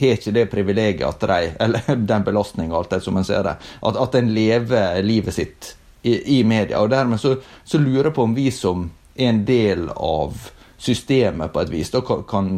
har 0.00 0.16
ikke 0.18 0.34
det 0.34 0.46
privilegiet 0.52 1.06
at 1.08 1.26
de, 1.28 1.52
eller 1.60 1.96
den 2.12 2.24
belastninga, 2.26 2.76
alt 2.76 2.94
det 2.94 3.02
som 3.04 3.16
en 3.16 3.26
ser 3.26 3.44
det, 3.46 3.56
at, 3.60 4.00
at 4.04 4.16
en 4.18 4.32
lever 4.34 5.02
livet 5.04 5.36
sitt 5.36 5.74
i, 6.02 6.40
i 6.40 6.44
media. 6.44 6.80
Og 6.80 6.90
dermed 6.90 7.20
så, 7.20 7.36
så, 7.64 7.78
lurer 7.78 8.10
jeg 8.10 8.16
på 8.16 8.26
om 8.28 8.36
vi 8.36 8.48
som 8.54 8.88
er 9.14 9.32
en 9.32 9.44
del 9.48 9.88
av 9.96 10.50
systemet 10.80 11.52
på 11.52 11.62
et 11.62 11.72
vis, 11.72 11.92
da 11.92 12.00
kan 12.02 12.54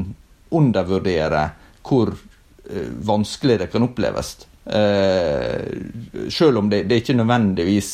undervurdere 0.53 1.49
hvor 1.83 2.13
uh, 2.13 2.91
vanskelig 3.03 3.59
det 3.65 3.71
kan 3.73 3.87
oppleves. 3.89 4.37
Uh, 4.63 6.29
selv 6.31 6.61
om 6.61 6.69
det, 6.71 6.85
det 6.87 6.95
er 6.95 7.03
ikke 7.03 7.17
nødvendigvis 7.19 7.89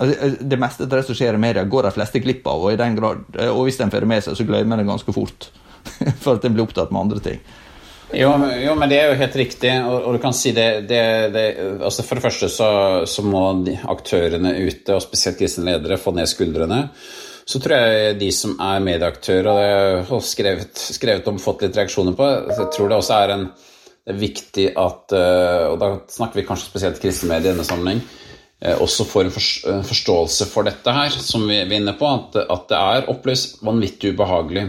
altså, 0.00 0.14
eh, 0.16 0.36
Det 0.40 0.56
meste 0.56 0.86
av 0.86 0.94
det 0.94 1.02
som 1.04 1.18
skjer 1.18 1.36
i 1.36 1.42
media, 1.42 1.66
går 1.68 1.84
de 1.84 1.92
fleste 1.98 2.22
glipp 2.24 2.46
av, 2.48 2.64
og, 2.64 2.72
i 2.72 2.80
den 2.80 2.96
grad, 2.96 3.26
og 3.50 3.66
hvis 3.66 3.82
en 3.84 3.92
får 3.92 4.06
det 4.06 4.10
med 4.14 4.24
seg, 4.24 4.38
så 4.38 4.48
glemmer 4.48 4.78
en 4.78 4.86
det 4.86 4.92
ganske 4.94 5.12
fort. 5.12 5.50
for 6.22 6.38
at 6.38 6.44
en 6.44 6.56
blir 6.56 6.64
opptatt 6.64 6.92
med 6.94 7.04
andre 7.04 7.20
ting. 7.20 7.42
Jo, 8.14 8.30
jo, 8.62 8.74
men 8.78 8.90
det 8.90 9.00
er 9.00 9.10
jo 9.10 9.18
helt 9.20 9.36
riktig. 9.38 9.72
Og, 9.82 10.08
og 10.08 10.16
du 10.16 10.22
kan 10.22 10.36
si 10.36 10.54
det, 10.56 10.86
det, 10.90 11.02
det 11.34 11.44
altså 11.82 12.06
For 12.06 12.18
det 12.18 12.24
første 12.24 12.50
så, 12.52 12.70
så 13.10 13.26
må 13.26 13.44
aktørene 13.90 14.54
ute, 14.60 14.96
og 14.96 15.04
spesielt 15.04 15.38
kristne 15.40 15.68
ledere, 15.72 16.00
få 16.00 16.14
ned 16.16 16.30
skuldrene. 16.30 16.86
Så 17.44 17.60
tror 17.60 17.76
jeg 17.76 18.16
de 18.22 18.30
som 18.32 18.54
er 18.62 18.80
medieaktører, 18.80 19.50
og 19.50 19.60
det 19.60 20.08
har 20.08 20.24
skrevet, 20.24 20.84
skrevet 20.96 21.26
om, 21.28 21.40
fått 21.42 21.66
litt 21.66 21.76
reaksjoner 21.76 22.16
på, 22.16 22.28
jeg 22.48 22.68
tror 22.72 22.88
det 22.88 23.00
også 23.02 23.18
er 23.20 23.34
en 23.34 23.48
det 24.04 24.12
er 24.12 24.20
viktig 24.20 24.66
at 24.76 25.14
eh, 25.16 25.66
Og 25.72 25.78
da 25.80 25.86
snakker 26.12 26.36
vi 26.36 26.44
kanskje 26.44 26.68
spesielt 26.68 27.00
kristne 27.00 27.30
medier 27.30 27.48
i 27.48 27.54
denne 27.54 27.64
sammenheng. 27.64 28.02
Eh, 28.60 28.76
også 28.76 29.06
får 29.08 29.30
en 29.30 29.84
forståelse 29.88 30.48
for 30.50 30.68
dette 30.68 30.92
her, 30.92 31.14
som 31.24 31.46
vi 31.48 31.56
er 31.62 31.72
inne 31.72 31.96
på. 31.96 32.10
At, 32.10 32.36
at 32.44 32.66
det 32.68 32.80
er 32.80 33.08
oppløst 33.12 33.62
vanvittig 33.64 34.12
ubehagelig. 34.12 34.66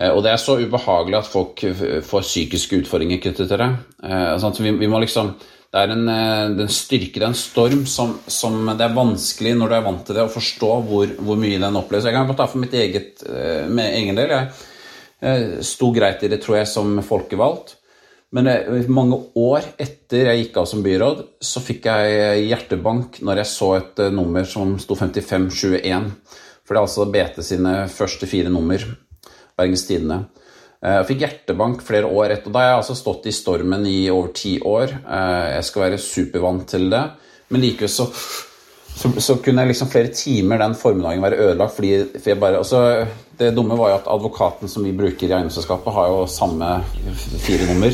Eh, 0.00 0.12
og 0.12 0.22
det 0.24 0.32
er 0.32 0.40
så 0.40 0.58
ubehagelig 0.60 1.20
at 1.20 1.30
folk 1.30 1.62
får 2.06 2.26
psykiske 2.26 2.82
utfordringer 2.82 3.20
knyttet 3.22 3.48
til 3.48 3.62
det. 3.62 3.70
Sånn 4.42 4.58
vi, 4.60 4.74
vi, 4.82 4.90
må 4.92 5.00
liksom 5.02 5.34
Det 5.72 5.82
er 5.82 5.92
en, 5.92 6.04
eh, 6.08 6.42
en 6.64 6.72
styrke, 6.72 7.18
det 7.18 7.24
er 7.24 7.32
en 7.32 7.38
storm 7.38 7.82
som, 7.90 8.14
som, 8.30 8.62
det 8.78 8.84
er 8.86 8.96
vanskelig 8.96 9.56
når 9.56 9.72
du 9.72 9.76
er 9.76 9.86
vant 9.88 10.04
til 10.06 10.16
det, 10.16 10.24
å 10.24 10.32
forstå 10.32 10.70
hvor, 10.88 11.16
hvor 11.18 11.40
mye 11.40 11.60
den 11.60 11.80
oppleves. 11.80 12.06
Jeg 12.06 12.16
kan 12.16 12.28
bare 12.28 12.40
ta 12.42 12.46
for 12.48 12.62
mitt 12.62 12.76
eget 12.76 13.24
med 13.26 13.96
egen 13.98 14.16
del. 14.16 14.36
Jeg 15.26 15.66
sto 15.66 15.90
greit 15.96 16.22
i 16.22 16.30
det, 16.32 16.38
tror 16.44 16.60
jeg, 16.60 16.70
som 16.70 16.94
folkevalgt. 17.04 17.76
Men 18.36 18.48
mange 18.92 19.18
år 19.38 19.66
etter 19.80 20.30
jeg 20.30 20.40
gikk 20.40 20.58
av 20.60 20.66
som 20.70 20.82
byråd, 20.84 21.22
så 21.40 21.62
fikk 21.62 21.86
jeg 21.88 22.46
hjertebank 22.50 23.20
når 23.24 23.42
jeg 23.42 23.52
så 23.52 23.70
et 23.78 24.02
nummer 24.14 24.48
som 24.48 24.74
sto 24.82 24.96
5521. 24.98 26.10
For 26.66 26.74
det 26.74 26.80
er 26.80 26.86
altså 26.88 27.06
BT 27.14 27.42
sine 27.46 27.74
første 27.92 28.28
fire 28.30 28.52
nummer. 28.52 28.82
Bergens 29.56 29.86
Tidende. 29.88 30.24
Eh, 30.82 30.98
jeg 31.00 31.06
fikk 31.10 31.22
hjertebank 31.24 31.84
flere 31.84 32.08
år 32.08 32.34
etter. 32.36 32.52
Da 32.52 32.62
har 32.62 32.72
jeg 32.72 32.80
altså 32.82 32.98
stått 32.98 33.28
i 33.30 33.34
stormen 33.34 33.86
i 33.88 34.00
over 34.12 34.34
ti 34.36 34.56
år. 34.60 34.98
Eh, 35.00 35.46
jeg 35.56 35.68
skal 35.70 35.86
være 35.86 36.02
supervant 36.02 36.68
til 36.74 36.90
det. 36.92 37.04
Men 37.48 37.62
likevel 37.62 37.90
så, 37.90 38.08
så, 38.10 39.12
så, 39.22 39.38
kunne 39.42 39.62
jeg 39.62 39.72
liksom 39.72 39.90
flere 39.92 40.10
timer 40.14 40.60
den 40.60 40.74
formiddagen 40.78 41.22
være 41.22 41.40
ødelagt. 41.46 41.76
fordi 41.76 41.92
for 42.18 42.32
jeg 42.32 42.40
bare, 42.40 42.58
altså, 42.58 43.06
Det 43.38 43.52
dumme 43.56 43.76
var 43.76 43.90
jo 43.90 43.94
at 43.98 44.06
advokaten 44.08 44.68
som 44.68 44.84
vi 44.84 44.94
bruker 44.96 45.28
i 45.28 45.32
eiendomsselskapet, 45.32 45.92
har 45.92 46.06
jo 46.08 46.26
samme 46.26 46.84
fire 47.44 47.66
nummer. 47.68 47.90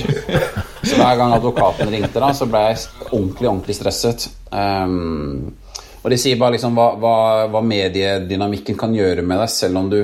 Så 0.84 0.94
hver 0.96 1.16
gang 1.16 1.34
advokaten 1.34 1.90
ringte, 1.90 2.20
da, 2.20 2.32
så 2.32 2.46
ble 2.46 2.60
jeg 2.68 2.78
ordentlig, 3.10 3.48
ordentlig 3.48 3.74
stresset. 3.74 4.28
Um, 4.52 5.52
og 6.02 6.10
De 6.10 6.18
sier 6.18 6.38
bare 6.38 6.56
liksom 6.56 6.74
hva, 6.74 6.88
hva, 6.98 7.16
hva, 7.52 7.60
mediedynamikken 7.62 8.74
kan 8.78 8.94
gjøre 8.94 9.22
med 9.22 9.38
deg, 9.38 9.50
selv 9.54 9.78
om 9.78 9.90
du 9.90 10.00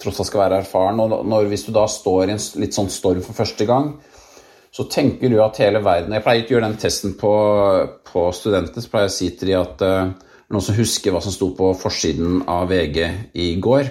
tross 0.00 0.20
alt 0.20 0.28
skal 0.28 0.42
være 0.42 0.60
erfaren. 0.60 1.00
og 1.00 1.24
når, 1.24 1.48
Hvis 1.48 1.64
du 1.64 1.72
da 1.72 1.86
står 1.88 2.28
i 2.28 2.34
en 2.34 2.42
litt 2.60 2.76
sånn 2.76 2.90
storm 2.92 3.22
for 3.24 3.36
første 3.38 3.64
gang, 3.68 3.94
så 4.68 4.84
tenker 4.92 5.32
du 5.32 5.38
at 5.40 5.56
hele 5.62 5.80
verden 5.80 6.12
Jeg 6.12 6.22
pleier 6.22 6.42
ikke 6.42 6.52
å 6.52 6.56
gjøre 6.58 6.68
den 6.68 6.80
testen 6.82 7.14
på, 7.16 7.32
på 8.04 8.26
studentene, 8.36 8.84
Så 8.84 8.92
pleier 8.92 9.08
jeg 9.08 9.14
å 9.14 9.16
si 9.16 9.30
til 9.38 9.52
dem 9.54 9.62
at 9.62 9.84
uh, 9.88 10.10
noen 10.52 10.64
som 10.64 10.76
husker 10.76 11.14
hva 11.14 11.22
som 11.24 11.32
sto 11.32 11.48
på 11.56 11.72
forsiden 11.80 12.42
av 12.48 12.68
VG 12.68 13.00
i 13.40 13.48
går. 13.64 13.88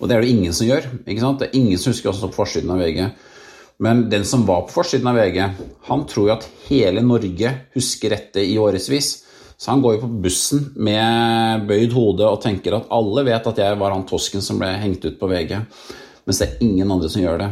Og 0.00 0.08
det 0.08 0.16
er 0.16 0.24
det 0.24 0.32
ingen 0.32 0.56
som 0.56 0.68
gjør. 0.68 0.88
ikke 1.04 1.20
sant? 1.20 1.40
Det 1.40 1.50
er 1.50 1.60
ingen 1.60 1.80
som 1.80 1.92
husker 1.92 2.08
hva 2.08 2.16
som 2.16 2.24
sto 2.24 2.32
på 2.32 2.40
forsiden 2.40 2.72
av 2.72 2.80
VG. 2.80 3.04
Men 3.84 4.04
den 4.08 4.24
som 4.28 4.44
var 4.46 4.66
på 4.66 4.76
forsiden 4.76 5.08
av 5.10 5.16
VG, 5.18 5.38
han 5.88 6.04
tror 6.08 6.28
jo 6.28 6.34
at 6.36 6.48
hele 6.68 7.02
Norge 7.04 7.52
husker 7.76 8.12
dette 8.16 8.44
i 8.44 8.56
årevis. 8.60 9.23
Så 9.56 9.70
han 9.70 9.82
går 9.84 9.96
jo 9.96 10.04
på 10.04 10.14
bussen 10.24 10.64
med 10.76 11.66
bøyd 11.68 11.94
hode 11.94 12.26
og 12.26 12.40
tenker 12.42 12.76
at 12.76 12.90
alle 12.94 13.24
vet 13.26 13.46
at 13.50 13.60
jeg 13.62 13.78
var 13.80 13.94
han 13.94 14.06
tosken 14.08 14.42
som 14.44 14.58
ble 14.60 14.72
hengt 14.80 15.04
ut 15.06 15.18
på 15.20 15.30
VG, 15.30 15.54
mens 16.26 16.40
det 16.40 16.48
er 16.48 16.64
ingen 16.66 16.90
andre 16.90 17.10
som 17.12 17.22
gjør 17.22 17.42
det. 17.44 17.50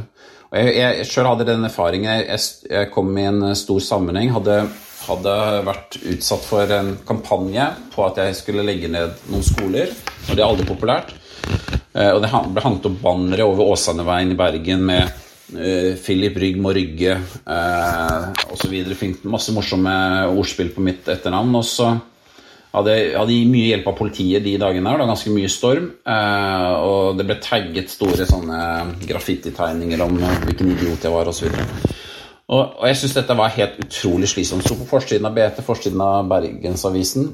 Og 0.52 0.58
Jeg, 0.58 0.72
jeg 0.76 1.08
sjøl 1.08 1.30
hadde 1.30 1.48
den 1.48 1.64
erfaringen. 1.64 2.10
Jeg, 2.26 2.40
jeg, 2.68 2.90
kom 2.92 3.08
i 3.16 3.24
en 3.24 3.54
stor 3.56 3.80
sammenheng. 3.80 4.34
Hadde, 4.34 4.58
hadde 5.06 5.36
vært 5.64 5.96
utsatt 6.12 6.44
for 6.44 6.74
en 6.76 6.92
kampanje 7.08 7.70
på 7.94 8.04
at 8.04 8.20
jeg 8.20 8.36
skulle 8.36 8.66
legge 8.66 8.90
ned 8.92 9.16
noen 9.32 9.46
skoler. 9.46 9.94
Og 10.28 10.34
det 10.34 10.42
er 10.42 10.48
aldri 10.50 10.68
populært. 10.68 11.14
Eh, 11.96 12.10
og 12.12 12.20
det 12.20 12.28
ble 12.52 12.64
hangt 12.66 12.88
opp 12.88 13.00
bannere 13.00 13.48
over 13.48 13.72
Åsaneveien 13.72 14.34
i 14.34 14.38
Bergen 14.38 14.84
med 14.92 15.08
Philip 15.52 16.38
Rygg 16.40 16.60
må 16.62 16.72
rygge, 16.74 17.16
eh, 17.46 18.26
osv. 18.52 18.74
Masse 19.28 19.54
morsomme 19.54 19.92
ordspill 20.32 20.72
på 20.74 20.84
mitt 20.84 21.08
etternavn. 21.12 21.54
Og 21.60 21.66
så 21.68 21.90
hadde 22.72 22.94
jeg 22.96 23.50
mye 23.50 23.68
hjelp 23.68 23.88
av 23.90 23.98
politiet 23.98 24.44
de 24.44 24.56
dagene. 24.60 24.88
Det 24.88 25.02
var 25.02 25.12
ganske 25.12 25.34
mye 25.34 25.50
storm. 25.52 25.90
Eh, 26.08 26.72
og 26.80 27.18
det 27.18 27.28
ble 27.28 27.38
tagget 27.44 27.92
store 27.92 28.26
sånne 28.28 28.62
graffititegninger 29.04 30.04
om 30.06 30.18
hvilken 30.46 30.72
idiot 30.76 31.04
jeg 31.04 31.12
var, 31.12 31.28
osv. 31.28 31.52
Og, 32.52 32.62
og 32.80 32.84
jeg 32.88 32.98
syns 33.00 33.16
dette 33.16 33.36
var 33.38 33.54
helt 33.54 33.78
utrolig 33.84 34.28
slitsomt. 34.32 34.66
Så 34.66 34.76
på 34.76 34.88
forsiden 34.88 35.28
av 35.28 35.36
BT, 35.36 35.62
forsiden 35.64 36.00
av 36.04 36.28
Bergensavisen, 36.32 37.30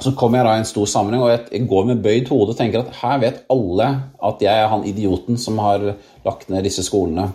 så 0.00 0.14
kommer 0.16 0.40
jeg 0.40 0.48
da 0.48 0.52
i 0.56 0.60
en 0.62 0.68
stor 0.68 0.88
sammenheng, 0.88 1.22
og 1.22 1.52
jeg 1.52 1.66
går 1.68 1.88
med 1.90 2.02
bøyd 2.04 2.30
hode 2.32 2.54
og 2.54 2.58
tenker 2.58 2.80
at 2.80 2.94
her 3.02 3.18
vet 3.20 3.42
alle 3.52 3.88
at 4.24 4.40
jeg 4.40 4.62
er 4.62 4.70
han 4.72 4.86
idioten 4.88 5.36
som 5.40 5.58
har 5.60 5.84
lagt 6.24 6.48
ned 6.48 6.64
disse 6.64 6.84
skolene. 6.86 7.28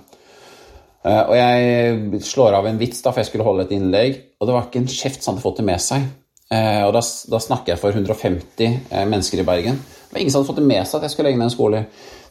Eh, 1.05 1.21
og 1.21 1.35
jeg 1.37 2.21
slår 2.25 2.57
av 2.57 2.67
en 2.67 2.79
vits 2.79 3.03
da, 3.03 3.11
for 3.11 3.21
jeg 3.21 3.29
skulle 3.29 3.45
holde 3.45 3.67
et 3.67 3.75
innlegg, 3.77 4.17
og 4.39 4.49
det 4.49 4.55
var 4.55 4.65
ikke 4.65 4.81
en 4.81 4.89
kjeft 4.89 5.21
som 5.21 5.35
hadde 5.35 5.45
fått 5.45 5.61
det 5.61 5.67
med 5.69 5.83
seg. 5.83 6.07
Eh, 6.49 6.81
og 6.87 6.95
da, 6.95 7.03
da 7.03 7.41
snakker 7.43 7.75
jeg 7.75 7.81
for 7.83 7.93
150 7.93 8.65
eh, 8.65 9.05
mennesker 9.05 9.43
i 9.43 9.45
Bergen. 9.47 9.77
Det 9.77 10.15
var 10.15 10.23
ingen 10.23 10.33
som 10.33 10.41
hadde 10.41 10.49
fått 10.49 10.61
det 10.63 10.71
med 10.71 10.81
seg 10.81 10.97
at 10.97 11.05
jeg 11.05 11.13
skulle 11.13 11.29
legge 11.29 11.41
ned 11.43 11.51
en 11.51 11.53
skole. 11.53 11.83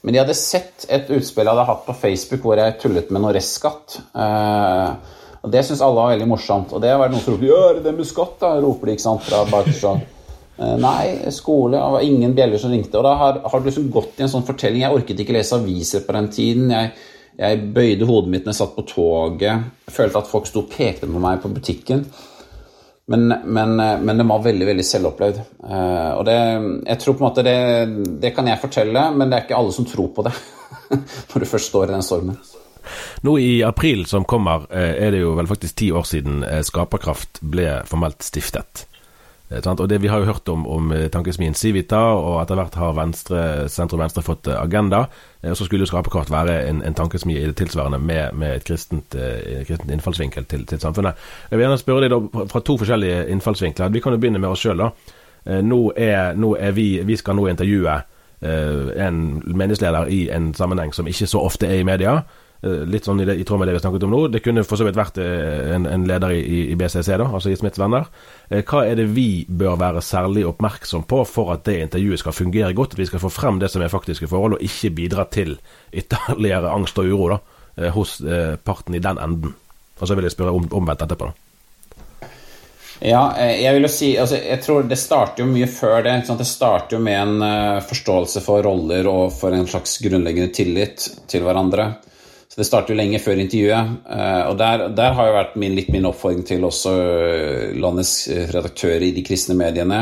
Men 0.03 0.17
de 0.17 0.23
hadde 0.25 0.39
sett 0.39 0.89
et 0.93 1.07
utspill 1.15 1.47
jeg 1.47 1.55
hadde 1.55 1.69
hatt 1.71 1.87
på 1.87 1.97
Facebook 2.03 2.43
hvor 2.43 2.59
jeg 2.59 2.77
tullet 2.83 3.15
med 3.15 3.23
noe 3.23 3.35
restskatt. 3.35 3.97
Og 4.15 5.51
det 5.51 5.63
syns 5.67 5.83
alle 5.83 5.99
var 5.99 6.13
veldig 6.13 6.29
morsomt. 6.31 6.75
Og 6.77 6.83
det 6.83 6.93
var 6.99 7.11
noen 7.11 7.23
som 7.23 7.35
ropte 7.35 7.49
'Gjør 7.49 7.81
det 7.83 7.95
med 7.97 8.07
skatt', 8.07 8.39
da, 8.43 8.53
roper 8.63 8.87
de 8.87 8.95
ikke 8.95 9.07
sant, 9.07 9.25
fra 9.27 9.43
Barkestad. 9.51 10.05
Eh, 10.59 10.77
nei, 10.81 11.31
skole. 11.31 11.77
Det 11.77 11.83
var 11.97 12.01
ingen 12.01 12.35
bjeller 12.35 12.59
som 12.59 12.73
ringte. 12.73 12.97
Og 12.99 13.05
da 13.05 13.15
har, 13.21 13.41
har, 13.45 13.61
du 13.61 13.69
liksom 13.69 13.91
gått 13.93 14.21
i 14.21 14.25
en 14.25 14.33
sånn 14.33 14.47
fortelling. 14.47 14.85
Jeg 14.85 14.97
orket 14.97 15.21
ikke 15.21 15.37
lese 15.37 15.59
aviser 15.59 16.07
på 16.07 16.17
den 16.17 16.31
tiden. 16.33 16.73
Jeg, 16.73 16.95
jeg 17.37 17.67
bøyde 17.77 18.09
hodet 18.09 18.33
mitt 18.33 18.47
når 18.47 18.55
jeg 18.55 18.61
satt 18.63 18.79
på 18.79 18.87
toget. 18.89 19.69
Følte 19.93 20.23
at 20.23 20.31
folk 20.31 20.49
sto 20.49 20.65
og 20.65 20.73
pekte 20.73 21.11
på 21.11 21.23
meg 21.23 21.45
på 21.45 21.53
butikken. 21.53 22.07
Men, 23.07 23.29
men, 23.45 23.77
men 23.77 24.19
det 24.19 24.27
var 24.27 24.43
veldig 24.43 24.67
veldig 24.67 24.87
selvopplevd. 24.87 25.37
Eh, 25.69 26.11
og 26.17 26.25
det, 26.27 26.39
jeg 26.89 27.03
tror 27.03 27.15
på 27.15 27.23
en 27.23 27.29
måte 27.29 27.47
det, 27.47 27.59
det 28.25 28.33
kan 28.35 28.49
jeg 28.51 28.63
fortelle, 28.65 29.05
men 29.15 29.31
det 29.31 29.39
er 29.39 29.47
ikke 29.47 29.61
alle 29.61 29.77
som 29.77 29.87
tror 29.87 30.11
på 30.17 30.25
det 30.27 30.35
når 31.31 31.45
du 31.45 31.47
først 31.47 31.71
står 31.71 31.91
i 31.91 31.95
den 31.95 32.07
stormen. 32.07 32.41
Nå 33.27 33.33
i 33.43 33.53
april 33.67 34.05
som 34.11 34.27
kommer, 34.27 34.67
eh, 34.75 34.97
er 35.07 35.15
det 35.15 35.23
jo 35.23 35.37
vel 35.39 35.47
faktisk 35.51 35.79
ti 35.79 35.93
år 35.95 36.07
siden 36.09 36.43
Skaperkraft 36.67 37.43
ble 37.47 37.83
formelt 37.87 38.27
stiftet. 38.27 38.87
Eh, 39.51 39.63
og 39.67 39.89
det 39.89 39.99
Vi 40.03 40.09
har 40.09 40.19
jo 40.19 40.25
hørt 40.25 40.49
om, 40.49 40.67
om 40.67 40.93
eh, 40.93 41.09
tankesmien 41.09 41.55
Civita, 41.55 41.99
og 41.99 42.41
etter 42.43 42.59
hvert 42.59 42.75
har 42.75 42.97
venstre, 42.97 43.69
sentrum-venstre 43.69 44.23
fått 44.23 44.49
eh, 44.49 44.59
agenda. 44.63 45.07
Og 45.47 45.57
så 45.57 45.65
skulle 45.65 45.85
jo 45.85 45.87
Skaperkraft 45.87 46.31
være 46.31 46.65
en, 46.67 46.83
en 46.83 46.95
tankesmie 46.95 47.39
i 47.39 47.47
det 47.47 47.57
tilsvarende 47.57 47.99
med, 47.99 48.35
med 48.35 48.57
et 48.57 48.65
kristent, 48.67 49.15
kristent 49.69 49.93
innfallsvinkel 49.93 50.45
til, 50.45 50.65
til, 50.67 50.81
samfunnet. 50.81 51.15
Jeg 51.51 51.59
vil 51.59 51.65
gjerne 51.67 51.79
spørre 51.79 52.03
deg 52.03 52.11
da, 52.11 52.47
fra 52.51 52.63
to 52.67 52.75
forskjellige 52.81 53.29
innfallsvinkler. 53.31 53.93
Vi 53.95 54.03
kan 54.03 54.17
jo 54.17 54.19
begynne 54.19 54.41
med 54.43 54.51
oss 54.51 54.65
sjøl. 54.65 54.83
Nå, 55.63 55.79
er, 55.95 56.35
nå 56.35 56.57
er 56.59 56.75
vi, 56.75 56.89
vi 57.07 57.17
skal 57.17 57.39
nå 57.39 57.47
intervjue 57.47 57.95
en 58.43 59.21
meningsleder 59.47 60.11
i 60.11 60.25
en 60.35 60.51
sammenheng 60.55 60.91
som 60.95 61.07
ikke 61.07 61.31
så 61.31 61.45
ofte 61.47 61.71
er 61.71 61.85
i 61.85 61.87
media. 61.87 62.17
Eh, 62.63 62.85
litt 62.89 63.05
sånn 63.05 63.21
i, 63.21 63.27
det, 63.29 63.37
i, 63.37 63.45
tråd 63.45 63.61
med 63.61 63.69
det 63.69 63.77
vi 63.77 63.83
snakket 63.83 64.07
om 64.07 64.15
nå. 64.15 64.21
Det 64.33 64.41
kunne 64.45 64.65
for 64.67 64.81
så 64.81 64.87
vidt 64.87 64.99
vært 64.99 65.21
eh, 65.23 65.75
en, 65.77 65.89
en 65.91 66.07
leder 66.09 66.33
i, 66.37 66.63
i, 66.73 66.77
BCC, 66.79 67.13
da, 67.21 67.29
altså 67.29 67.53
i 67.53 67.59
Smiths 67.59 67.81
venner. 67.81 68.09
Eh, 68.49 68.65
hva 68.67 68.85
er 68.89 68.99
det 69.01 69.09
vi 69.13 69.45
bør 69.49 69.77
være 69.81 70.05
særlig 70.05 70.47
oppmerksom 70.49 71.07
på 71.09 71.23
for 71.29 71.53
at 71.57 71.67
det 71.69 71.79
intervjuet 71.85 72.25
skal 72.25 72.37
fungere 72.37 72.75
godt? 72.77 72.97
At 72.97 73.05
vi 73.05 73.09
skal 73.11 73.23
få 73.23 73.33
frem 73.33 73.61
det 73.63 73.71
som 73.73 73.85
er 73.85 73.93
faktiske 73.93 74.31
forhold, 74.31 74.57
og 74.57 74.65
ikke 74.65 74.95
bidra 75.03 75.29
til 75.29 75.59
ytterligere 75.93 76.73
angst 76.73 76.99
og 77.03 77.11
uro 77.13 77.35
da, 77.35 77.43
hos 77.93 78.19
parten 78.65 78.97
i 78.97 79.03
den 79.05 79.19
enden. 79.21 79.53
Og 80.01 80.09
så 80.09 80.17
vil 80.17 80.25
jeg 80.25 80.33
spørre 80.33 80.55
om, 80.57 80.65
omvendt 80.79 81.05
etterpå. 81.05 81.29
da. 81.29 81.43
Ja, 83.05 83.21
jeg 83.37 83.75
vil 83.77 83.85
jo 83.85 83.91
si 83.93 84.07
altså, 84.17 84.39
Jeg 84.41 84.63
tror 84.65 84.87
det 84.89 84.97
starter 84.97 85.43
jo 85.45 85.51
mye 85.51 85.69
før 85.69 86.01
det. 86.07 86.15
Det 86.25 86.47
starter 86.49 86.97
jo 86.97 87.03
med 87.05 87.19
en 87.21 87.83
forståelse 87.85 88.41
for 88.41 88.65
roller 88.65 89.09
og 89.11 89.29
for 89.37 89.53
en 89.53 89.69
slags 89.69 89.99
grunnleggende 90.01 90.55
tillit 90.57 91.05
til 91.29 91.45
hverandre. 91.45 91.91
Det 92.57 92.65
starter 92.65 92.95
jo 92.95 92.97
lenge 92.97 93.19
før 93.21 93.41
intervjuet. 93.43 93.97
Eh, 94.09 94.43
og 94.49 94.55
der, 94.57 94.87
der 94.97 95.17
har 95.19 95.29
jo 95.29 95.35
vært 95.37 95.59
min, 95.61 95.75
litt 95.77 95.91
min 95.93 96.09
oppfordring 96.09 96.47
til 96.49 96.65
også 96.65 96.93
eh, 97.03 97.75
landets 97.77 98.15
eh, 98.33 98.47
redaktører 98.49 99.05
i 99.05 99.13
de 99.13 99.25
kristne 99.27 99.59
mediene 99.59 100.01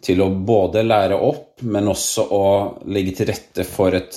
til 0.00 0.22
å 0.22 0.30
både 0.30 0.84
lære 0.86 1.18
opp, 1.18 1.64
men 1.66 1.90
også 1.90 2.28
å 2.32 2.44
legge 2.94 3.16
til 3.18 3.28
rette 3.32 3.66
for 3.68 3.96
et 3.98 4.16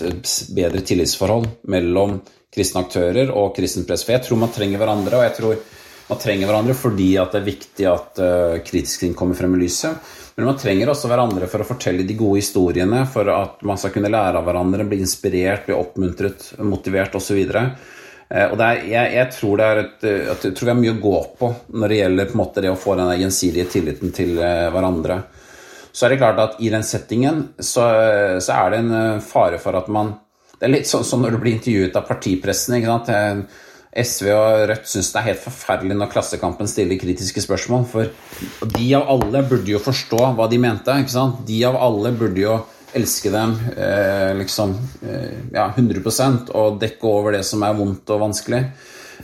bedre 0.54 0.84
tillitsforhold 0.86 1.50
mellom 1.74 2.20
kristne 2.54 2.86
aktører 2.86 3.34
og 3.34 3.56
kristen 3.58 3.88
press. 3.90 4.06
For 4.06 4.16
jeg 4.16 4.28
tror 4.28 4.44
man 4.46 4.54
trenger 4.54 4.80
hverandre, 4.80 5.18
og 5.18 5.26
jeg 5.26 5.36
tror 5.40 5.66
man 6.12 6.22
trenger 6.22 6.52
hverandre 6.52 6.78
fordi 6.78 7.10
det 7.18 7.40
er 7.40 7.50
viktig 7.50 7.90
at 7.90 8.22
kritisk 8.68 9.02
ting 9.02 9.18
kommer 9.18 9.36
frem 9.40 9.58
i 9.58 9.64
lyset. 9.66 10.14
Men 10.36 10.46
man 10.50 10.58
trenger 10.58 10.90
også 10.90 11.10
hverandre 11.12 11.48
for 11.50 11.62
å 11.62 11.68
fortelle 11.68 12.06
de 12.08 12.16
gode 12.18 12.40
historiene, 12.42 13.04
for 13.10 13.30
at 13.30 13.62
man 13.68 13.78
skal 13.78 13.94
kunne 13.94 14.10
lære 14.10 14.40
av 14.40 14.48
hverandre, 14.48 14.88
bli 14.90 15.04
inspirert, 15.04 15.68
bli 15.68 15.76
oppmuntret, 15.78 16.48
motivert 16.66 17.14
osv. 17.20 17.44
Eh, 18.34 18.48
og 18.48 18.58
er, 18.58 18.82
jeg, 18.90 19.12
jeg, 19.14 19.30
tror 19.36 19.60
det 19.60 19.68
er 19.68 19.82
et, 19.84 20.08
eh, 20.10 20.32
jeg 20.32 20.56
tror 20.58 20.72
vi 20.72 20.76
mye 20.80 20.96
å 20.96 21.04
gå 21.04 21.20
på 21.38 21.52
når 21.78 21.94
det 21.94 22.00
gjelder 22.00 22.36
måte 22.40 22.64
det 22.66 22.74
å 22.74 22.80
få 22.80 22.98
den 22.98 23.14
gjensidige 23.22 23.70
tilliten 23.76 24.16
til 24.16 24.40
eh, 24.42 24.70
hverandre. 24.74 25.20
Så 25.94 26.08
er 26.08 26.16
det 26.16 26.22
klart 26.24 26.42
at 26.42 26.58
i 26.66 26.72
den 26.74 26.86
settingen 26.88 27.44
så, 27.60 27.84
så 28.42 28.56
er 28.56 28.72
det 28.74 28.80
en 28.82 29.20
fare 29.22 29.60
for 29.62 29.78
at 29.78 29.92
man 29.94 30.16
Det 30.58 30.66
er 30.66 30.72
litt 30.74 30.90
sånn 30.90 31.04
som 31.06 31.22
når 31.22 31.36
du 31.36 31.38
blir 31.44 31.54
intervjuet 31.60 32.00
av 32.00 32.08
partipressen. 32.08 32.80
ikke 32.80 32.90
sant? 32.90 33.52
SV 33.94 34.30
og 34.34 34.64
Rødt 34.72 34.88
syns 34.90 35.12
det 35.14 35.20
er 35.20 35.28
helt 35.28 35.44
forferdelig 35.44 35.98
når 35.98 36.12
Klassekampen 36.14 36.70
stiller 36.70 36.98
kritiske 37.02 37.44
spørsmål. 37.46 37.84
For 37.92 38.70
de 38.74 38.88
av 38.98 39.10
alle 39.14 39.44
burde 39.50 39.70
jo 39.70 39.82
forstå 39.84 40.22
hva 40.38 40.48
de 40.50 40.62
mente. 40.62 40.96
ikke 41.04 41.14
sant? 41.14 41.44
De 41.48 41.60
av 41.68 41.78
alle 41.78 42.14
burde 42.18 42.42
jo 42.42 42.58
elske 42.94 43.32
dem 43.34 43.56
eh, 43.74 44.34
liksom 44.38 44.76
eh, 45.02 45.38
ja, 45.54 45.68
100% 45.70 46.52
og 46.54 46.82
dekke 46.82 47.10
over 47.10 47.38
det 47.38 47.44
som 47.48 47.64
er 47.66 47.78
vondt 47.78 48.12
og 48.14 48.22
vanskelig. 48.28 48.62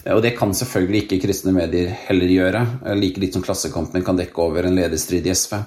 Eh, 0.03 0.13
og 0.15 0.23
det 0.25 0.35
kan 0.37 0.53
selvfølgelig 0.55 1.05
ikke 1.05 1.21
kristne 1.27 1.53
medier 1.55 1.93
heller 2.07 2.33
gjøre. 2.33 2.65
Eh, 2.85 2.97
like 2.97 3.21
litt 3.21 3.37
som 3.37 3.45
Klassekampen 3.45 4.05
kan 4.05 4.17
dekke 4.19 4.45
over 4.45 4.69
en 4.69 4.77
lederstrid 4.77 5.27
i 5.27 5.35
SV. 5.37 5.59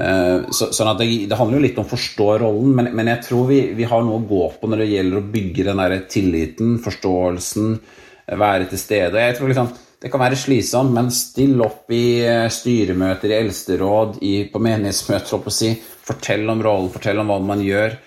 Eh, 0.00 0.50
så, 0.54 0.70
sånn 0.74 0.92
at 0.92 1.00
det, 1.02 1.08
det, 1.30 1.38
handler 1.38 1.58
jo 1.58 1.64
litt 1.66 1.80
om 1.80 1.88
å 1.88 1.92
forstå 1.92 2.28
rollen, 2.44 2.74
men, 2.76 2.92
men 2.96 3.10
jeg 3.10 3.24
tror 3.26 3.48
vi, 3.50 3.62
vi, 3.76 3.88
har 3.90 4.04
noe 4.06 4.20
å 4.20 4.28
gå 4.28 4.44
på 4.60 4.70
når 4.70 4.84
det 4.84 4.92
gjelder 4.92 5.18
å 5.18 5.30
bygge 5.32 5.66
den 5.66 5.82
der 5.82 5.96
tilliten, 6.10 6.76
forståelsen, 6.84 7.74
være 8.38 8.68
til 8.70 8.78
stede. 8.78 9.22
Jeg 9.22 9.38
tror 9.38 9.50
liksom, 9.50 9.70
Det 10.00 10.08
kan 10.08 10.20
være 10.22 10.36
slitsomt, 10.40 10.94
men 10.96 11.10
still 11.12 11.60
opp 11.60 11.90
i 11.92 12.22
eh, 12.24 12.46
styremøter, 12.48 13.34
i 13.34 13.36
eldsteråd, 13.36 14.14
i, 14.24 14.46
på 14.48 14.62
menighetsmøter. 14.64 15.36
Å 15.36 15.52
si. 15.52 15.74
Fortell 16.06 16.48
om 16.48 16.62
rollen, 16.64 16.88
fortell 16.94 17.20
om 17.20 17.28
hva 17.28 17.36
man 17.44 17.60
gjør. 17.60 17.98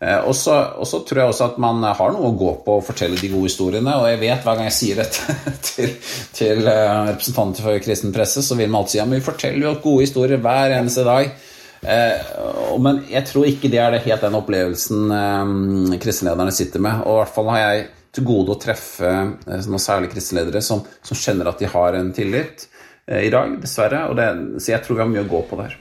Eh, 0.00 0.18
og 0.24 0.32
så 0.32 1.02
tror 1.04 1.20
jeg 1.20 1.28
også 1.28 1.50
at 1.50 1.60
man 1.60 1.84
har 1.84 2.14
noe 2.14 2.30
å 2.30 2.38
gå 2.40 2.54
på 2.64 2.78
å 2.78 2.84
fortelle 2.86 3.20
de 3.20 3.28
gode 3.34 3.50
historiene. 3.50 3.98
Og 4.00 4.08
jeg 4.08 4.22
vet 4.22 4.46
hver 4.46 4.56
gang 4.56 4.70
jeg 4.70 4.78
sier 4.78 5.02
dette 5.02 5.36
til, 5.68 5.92
til 6.32 6.64
uh, 6.64 7.12
representanter 7.12 7.68
for 7.68 7.84
kristen 7.84 8.16
presse, 8.16 8.40
så 8.40 8.56
vil 8.56 8.72
man 8.72 8.80
alltid 8.80 8.96
si 8.96 9.02
ja, 9.02 9.08
men 9.10 9.20
vi 9.20 9.28
forteller 9.28 9.68
jo 9.68 9.78
gode 9.84 10.06
historier 10.06 10.40
hver 10.40 10.78
eneste 10.78 11.04
dag. 11.08 11.34
Men 11.82 13.00
jeg 13.10 13.26
tror 13.26 13.48
ikke 13.50 13.68
det 13.68 13.80
er 13.82 13.90
det 13.90 14.04
helt 14.04 14.22
den 14.22 14.36
opplevelsen 14.38 15.96
kristenlederne 15.98 16.52
sitter 16.54 16.78
med. 16.84 17.00
Og 17.02 17.16
i 17.16 17.18
hvert 17.18 17.32
fall 17.34 17.48
har 17.50 17.58
jeg 17.58 17.88
til 18.12 18.26
gode 18.28 18.54
å 18.54 18.60
treffe 18.60 19.08
eh, 19.08 19.62
noen 19.66 19.82
særlig 19.82 20.12
kristeledere 20.12 20.62
som, 20.64 20.84
som, 21.02 21.18
kjenner 21.18 21.52
at 21.52 21.62
de 21.62 21.70
har 21.72 21.96
en 21.98 22.12
tillit 22.14 22.66
eh, 23.06 23.24
i 23.26 23.32
dag, 23.32 23.56
dessverre. 23.62 24.04
Det, 24.18 24.28
så 24.60 24.74
jeg 24.74 24.84
tror 24.84 24.98
vi 24.98 25.04
har 25.04 25.14
mye 25.14 25.24
å 25.24 25.32
gå 25.32 25.46
på 25.48 25.62
der. 25.62 25.78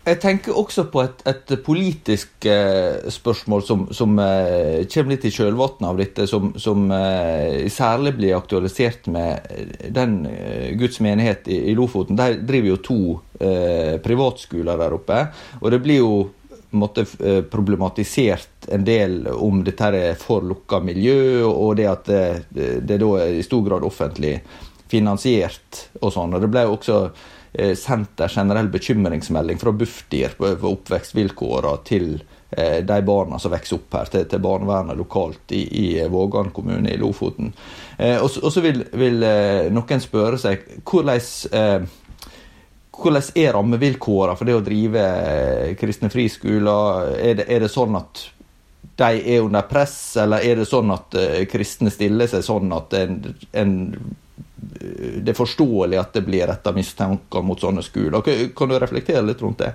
Jeg 0.00 0.16
tenker 0.16 0.56
også 0.56 0.86
på 0.88 1.02
et, 1.04 1.18
et 1.28 1.50
politisk 1.60 2.46
eh, 2.48 3.10
spørsmål 3.12 3.62
som, 3.66 3.82
som 3.94 4.16
eh, 4.24 4.86
kommer 4.88 5.12
litt 5.12 5.26
i 5.28 5.32
kjølvannet 5.34 5.86
av 5.86 6.00
dette, 6.00 6.26
som, 6.26 6.54
som 6.58 6.88
eh, 6.96 7.68
særlig 7.70 8.14
blir 8.16 8.38
aktualisert 8.38 9.10
med 9.12 9.92
den 9.92 10.22
eh, 10.30 10.72
Guds 10.80 11.02
menighet 11.04 11.50
i, 11.52 11.60
i, 11.68 11.76
Lofoten. 11.76 12.18
De 12.18 12.40
driver 12.40 12.72
jo 12.74 12.84
to 12.84 13.00
privatskoler 14.04 14.76
der 14.76 14.92
oppe. 14.92 15.18
Og 15.62 15.70
det 15.72 15.78
blir 15.80 16.02
jo 16.02 16.10
måte, 16.70 17.04
eh, 17.24 17.42
problematisert 17.42 18.68
en 18.68 18.84
del 18.84 19.26
om 19.32 19.64
dette 19.64 19.90
er 19.96 20.18
for 20.20 20.44
lukka 20.46 20.80
miljø, 20.84 21.44
og 21.44 21.76
det 21.76 21.88
at 21.90 22.10
det, 22.48 22.80
det 22.86 22.98
da 23.00 23.10
er 23.22 23.38
i 23.38 23.46
stor 23.46 23.64
grad 23.66 23.86
offentlig 23.86 24.38
finansiert 24.90 25.86
og 26.00 26.12
sånn. 26.14 26.34
Og 26.34 26.42
det 26.42 26.50
ble 26.50 26.66
også 26.66 26.98
eh, 27.52 27.76
sendt 27.78 28.20
en 28.20 28.32
generell 28.32 28.70
bekymringsmelding 28.72 29.60
fra 29.60 29.72
Bufdir 29.72 30.36
på, 30.38 30.52
oppvekstvilkårene 30.72 31.76
til 31.86 32.08
eh, 32.50 32.80
de 32.86 32.98
barna 33.06 33.38
som 33.38 33.54
vokser 33.54 33.78
opp 33.78 33.98
her, 33.98 34.10
til, 34.12 34.26
til 34.30 34.42
barnevernet 34.42 34.98
lokalt 34.98 35.54
i, 35.56 35.62
i 35.84 35.86
Vågan 36.10 36.52
kommune 36.54 36.90
i 36.90 36.98
Lofoten. 37.00 37.52
Eh, 37.98 38.18
og, 38.18 38.30
så 38.30 38.64
vil, 38.64 38.84
vil 38.92 39.22
eh, 39.26 39.70
noen 39.72 40.02
spørre 40.02 40.40
seg 40.40 40.66
hvordan 40.82 41.26
eh, 41.52 41.90
hvordan 43.00 43.30
er 43.34 43.54
rammevilkårene 43.56 44.36
for 44.38 44.48
det 44.48 44.58
å 44.58 44.64
drive 44.64 45.04
eh, 45.04 45.72
kristne 45.80 46.10
friskoler? 46.12 47.14
Er 47.16 47.40
det, 47.40 47.48
er 47.48 47.64
det 47.64 47.72
sånn 47.72 47.96
at 47.98 48.26
de 49.00 49.20
er 49.34 49.44
under 49.44 49.64
press, 49.68 50.16
eller 50.20 50.44
er 50.44 50.60
det 50.60 50.66
sånn 50.68 50.90
at 50.92 51.16
uh, 51.16 51.38
kristne 51.48 51.92
stiller 51.92 52.28
seg 52.28 52.42
sånn 52.44 52.72
at 52.76 52.92
en, 52.98 53.14
en, 53.56 53.72
det 54.60 55.32
er 55.32 55.38
forståelig 55.38 55.96
at 56.00 56.18
det 56.18 56.24
blir 56.26 56.44
retta 56.50 56.74
mistanker 56.76 57.44
mot 57.46 57.60
sånne 57.60 57.84
skoler? 57.86 58.20
Kan 58.56 58.72
du 58.72 58.76
reflektere 58.76 59.24
litt 59.24 59.40
rundt 59.40 59.62
det? 59.64 59.72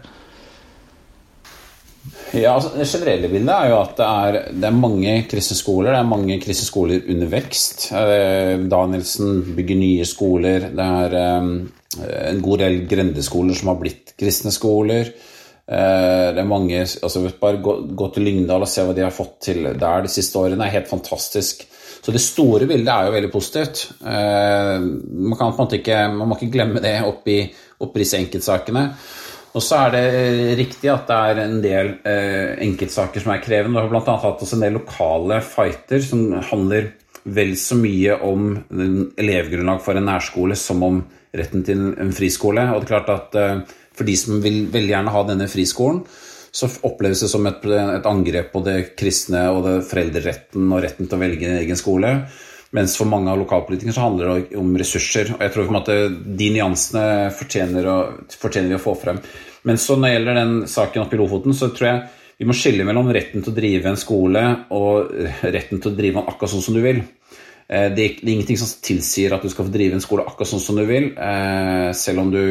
Ja, 2.36 2.56
altså, 2.56 2.72
Det 2.76 2.88
generelle 2.89 3.30
bildet 3.32 3.54
er 3.54 3.70
jo 3.72 3.78
at 3.80 3.94
det 3.98 4.08
er, 4.08 4.39
det 4.52 4.68
er 4.68 4.80
mange 4.80 5.13
kristne 5.32 5.58
skoler. 5.58 5.91
Det 5.94 6.00
er 6.00 6.10
mange 6.10 6.39
kristne 6.44 6.68
skoler 6.68 7.06
under 7.13 7.32
vekst. 7.32 7.86
Eh, 7.96 8.56
Danielsen 8.72 9.39
bygger 9.56 9.80
nye 9.80 10.08
skoler. 10.10 10.68
Det 10.76 10.89
er 11.06 11.15
um, 11.39 11.54
en 12.02 12.44
god 12.44 12.65
del 12.65 12.82
grendeskoler 12.89 13.58
som 13.58 13.72
har 13.72 13.80
blitt 13.80 14.15
kristne 14.20 14.54
skoler. 14.54 15.13
Eh, 15.65 16.28
det 16.36 16.41
er 16.41 16.50
mange, 16.50 16.82
altså 16.84 17.24
Bare 17.41 17.62
gå, 17.63 17.78
gå, 17.98 18.10
til 18.13 18.28
Lyngdal 18.28 18.65
og 18.68 18.70
se 18.70 18.84
hva 18.86 18.94
de 18.94 19.06
har 19.06 19.15
fått 19.15 19.39
til 19.48 19.63
der 19.74 20.06
de 20.06 20.12
siste 20.12 20.38
årene. 20.41 20.60
Det 20.60 20.68
er 20.68 20.78
helt 20.80 20.91
fantastisk. 20.91 21.65
Så 22.06 22.13
det 22.13 22.22
store 22.22 22.68
bildet 22.70 22.91
er 22.91 23.08
jo 23.08 23.15
veldig 23.15 23.32
positivt. 23.34 23.88
Eh, 24.06 24.76
man, 24.82 25.38
kan 25.39 25.54
på 25.54 25.56
en 25.56 25.63
måte 25.63 25.80
ikke, 25.80 26.04
man 26.13 26.30
må 26.30 26.38
ikke 26.38 26.54
glemme 26.54 26.84
det 26.84 27.00
oppi, 27.08 27.39
oppi 27.82 28.04
disse 28.04 28.20
enkeltsakene. 28.22 28.89
Og 29.56 29.63
så 29.63 29.86
er 29.86 29.94
det 29.94 30.58
riktig 30.60 30.89
at 30.91 31.08
det 31.08 31.15
er 31.15 31.41
en 31.46 31.60
del 31.63 31.94
eh, 32.04 32.58
enkeltsaker 32.65 33.24
som 33.24 33.32
er 33.32 33.44
krevende. 33.44 33.80
Du 33.80 33.88
har 33.88 33.94
bl.a. 33.94 34.18
hatt 34.20 34.44
også 34.44 34.58
en 34.58 34.65
del 34.65 34.76
lokale 34.76 35.39
fighter 35.46 36.04
som 36.04 36.26
handler 36.52 36.91
vel 37.24 37.56
så 37.58 37.78
mye 37.80 38.18
om 38.28 38.52
elevgrunnlag 39.18 39.80
for 39.82 39.98
en 39.98 40.06
nærskole 40.12 40.58
som 40.60 40.84
om 40.86 41.00
retten 41.36 41.63
til 41.65 41.88
en 42.02 42.12
friskole. 42.15 42.68
Og 42.74 42.84
det 42.84 42.89
er 42.89 42.91
klart 42.91 43.13
at 43.15 43.39
eh, 43.39 43.82
For 43.96 44.04
de 44.04 44.18
som 44.20 44.41
vil 44.44 44.65
veldig 44.68 44.91
gjerne 44.91 45.12
ha 45.13 45.22
denne 45.24 45.46
friskolen, 45.48 46.02
så 46.56 46.68
oppleves 46.88 47.22
det 47.24 47.30
som 47.32 47.46
et, 47.48 47.63
et 47.63 48.08
angrep 48.10 48.50
på 48.52 48.60
det 48.63 48.76
kristne 49.00 49.46
og 49.54 49.62
det 49.63 49.76
foreldreretten 49.88 50.68
og 50.68 50.82
retten 50.84 51.08
til 51.08 51.15
å 51.15 51.22
velge 51.22 51.48
en 51.48 51.62
egen 51.62 51.80
skole. 51.80 52.12
Mens 52.73 52.95
for 52.97 53.08
mange 53.08 53.32
av 53.32 53.39
lokalpolitikerne 53.39 53.93
så 53.95 54.08
handler 54.08 54.32
det 54.32 54.60
om 54.60 54.73
ressurser. 54.80 55.36
Og 55.36 55.43
jeg 55.43 55.54
tror 55.54 55.67
på 55.67 55.73
en 55.73 55.78
måte 55.78 55.97
de 56.41 56.51
nyansene 56.56 57.32
fortjener, 57.36 57.88
å, 57.88 57.97
fortjener 58.41 58.73
vi 58.73 58.80
å 58.80 58.84
få 58.84 58.95
frem. 58.99 59.21
Men 59.65 59.80
så 59.82 59.97
når 59.97 60.08
det 60.08 60.13
gjelder 60.15 60.39
den 60.39 60.56
saken 60.69 61.06
oppe 61.06 61.17
i 61.17 61.19
Lofoten, 61.21 61.56
så 61.58 61.71
tror 61.73 61.89
jeg 61.89 62.01
vi 62.41 62.47
må 62.49 62.56
skille 62.58 62.84
mellom 62.84 63.08
retten 63.15 63.43
til 63.43 63.54
å 63.54 63.56
drive 63.56 63.91
en 63.91 63.99
skole 63.99 64.41
og 64.75 65.13
retten 65.56 65.80
til 65.80 65.93
å 65.93 65.95
drive 65.95 66.19
den 66.19 66.34
akkurat 66.34 66.51
sånn 66.51 66.65
som 66.65 66.75
du 66.75 66.82
vil. 66.84 66.99
Eh, 67.67 67.88
det 67.95 68.04
er 68.04 68.34
ingenting 68.34 68.60
som 68.60 68.73
tilsier 68.84 69.34
at 69.34 69.45
du 69.45 69.49
skal 69.49 69.69
få 69.69 69.73
drive 69.73 69.97
en 69.97 70.04
skole 70.04 70.25
akkurat 70.28 70.51
sånn 70.51 70.62
som 70.62 70.78
du 70.78 70.84
vil, 70.89 71.13
eh, 71.15 71.89
selv 71.97 72.25
om 72.25 72.34
du, 72.34 72.43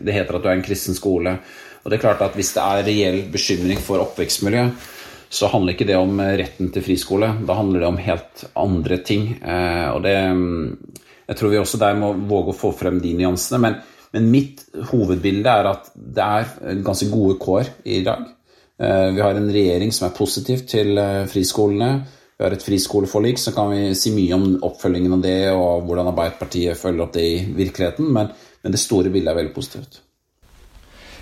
det 0.00 0.16
heter 0.16 0.38
at 0.38 0.42
du 0.42 0.48
er 0.48 0.56
en 0.56 0.64
kristen 0.64 0.96
skole. 0.98 1.36
Og 1.82 1.90
det 1.90 1.98
er 1.98 2.04
klart 2.04 2.22
at 2.22 2.34
Hvis 2.38 2.54
det 2.54 2.62
er 2.62 2.84
reell 2.86 3.22
bekymring 3.30 3.78
for 3.82 4.02
oppvekstmiljøet, 4.02 4.90
så 5.32 5.48
handler 5.48 5.72
ikke 5.72 5.88
det 5.88 5.96
om 5.96 6.20
eh, 6.20 6.34
retten 6.42 6.68
til 6.74 6.84
friskole. 6.84 7.30
Da 7.48 7.56
handler 7.56 7.82
det 7.82 7.88
om 7.88 8.00
helt 8.04 8.44
andre 8.58 8.98
ting. 9.06 9.30
Eh, 9.40 9.88
og 9.94 10.02
det 10.04 10.16
mm, 10.36 10.92
Jeg 11.30 11.38
tror 11.38 11.52
vi 11.52 11.60
også 11.62 11.80
der 11.80 11.96
må 11.96 12.12
våge 12.28 12.52
å 12.52 12.58
få 12.58 12.72
frem 12.76 13.00
de 13.00 13.14
nyansene. 13.16 13.60
Men, 13.62 13.78
men 14.12 14.28
mitt 14.34 14.66
hovedbilde 14.90 15.54
er 15.62 15.70
at 15.70 15.88
det 15.94 16.26
er 16.26 16.82
ganske 16.84 17.08
gode 17.12 17.38
kår 17.40 17.72
i 17.88 18.02
dag. 18.04 18.28
Eh, 18.76 19.08
vi 19.16 19.24
har 19.24 19.38
en 19.38 19.48
regjering 19.56 19.94
som 19.96 20.10
er 20.10 20.16
positiv 20.18 20.66
til 20.68 21.00
friskolene. 21.32 21.92
Vi 22.36 22.44
har 22.44 22.52
et 22.52 22.64
friskoleforlik, 22.64 23.40
så 23.40 23.54
kan 23.56 23.70
vi 23.72 23.92
si 23.96 24.12
mye 24.12 24.36
om 24.36 24.46
oppfølgingen 24.66 25.16
av 25.16 25.24
det 25.24 25.36
og 25.54 25.86
hvordan 25.86 26.10
Arbeiderpartiet 26.10 26.80
følger 26.80 27.06
opp 27.06 27.12
det 27.14 27.28
i 27.28 27.36
virkeligheten, 27.54 28.08
men, 28.12 28.32
men 28.64 28.74
det 28.74 28.80
store 28.82 29.12
bildet 29.14 29.30
er 29.30 29.38
veldig 29.38 29.54
positivt. 29.54 30.00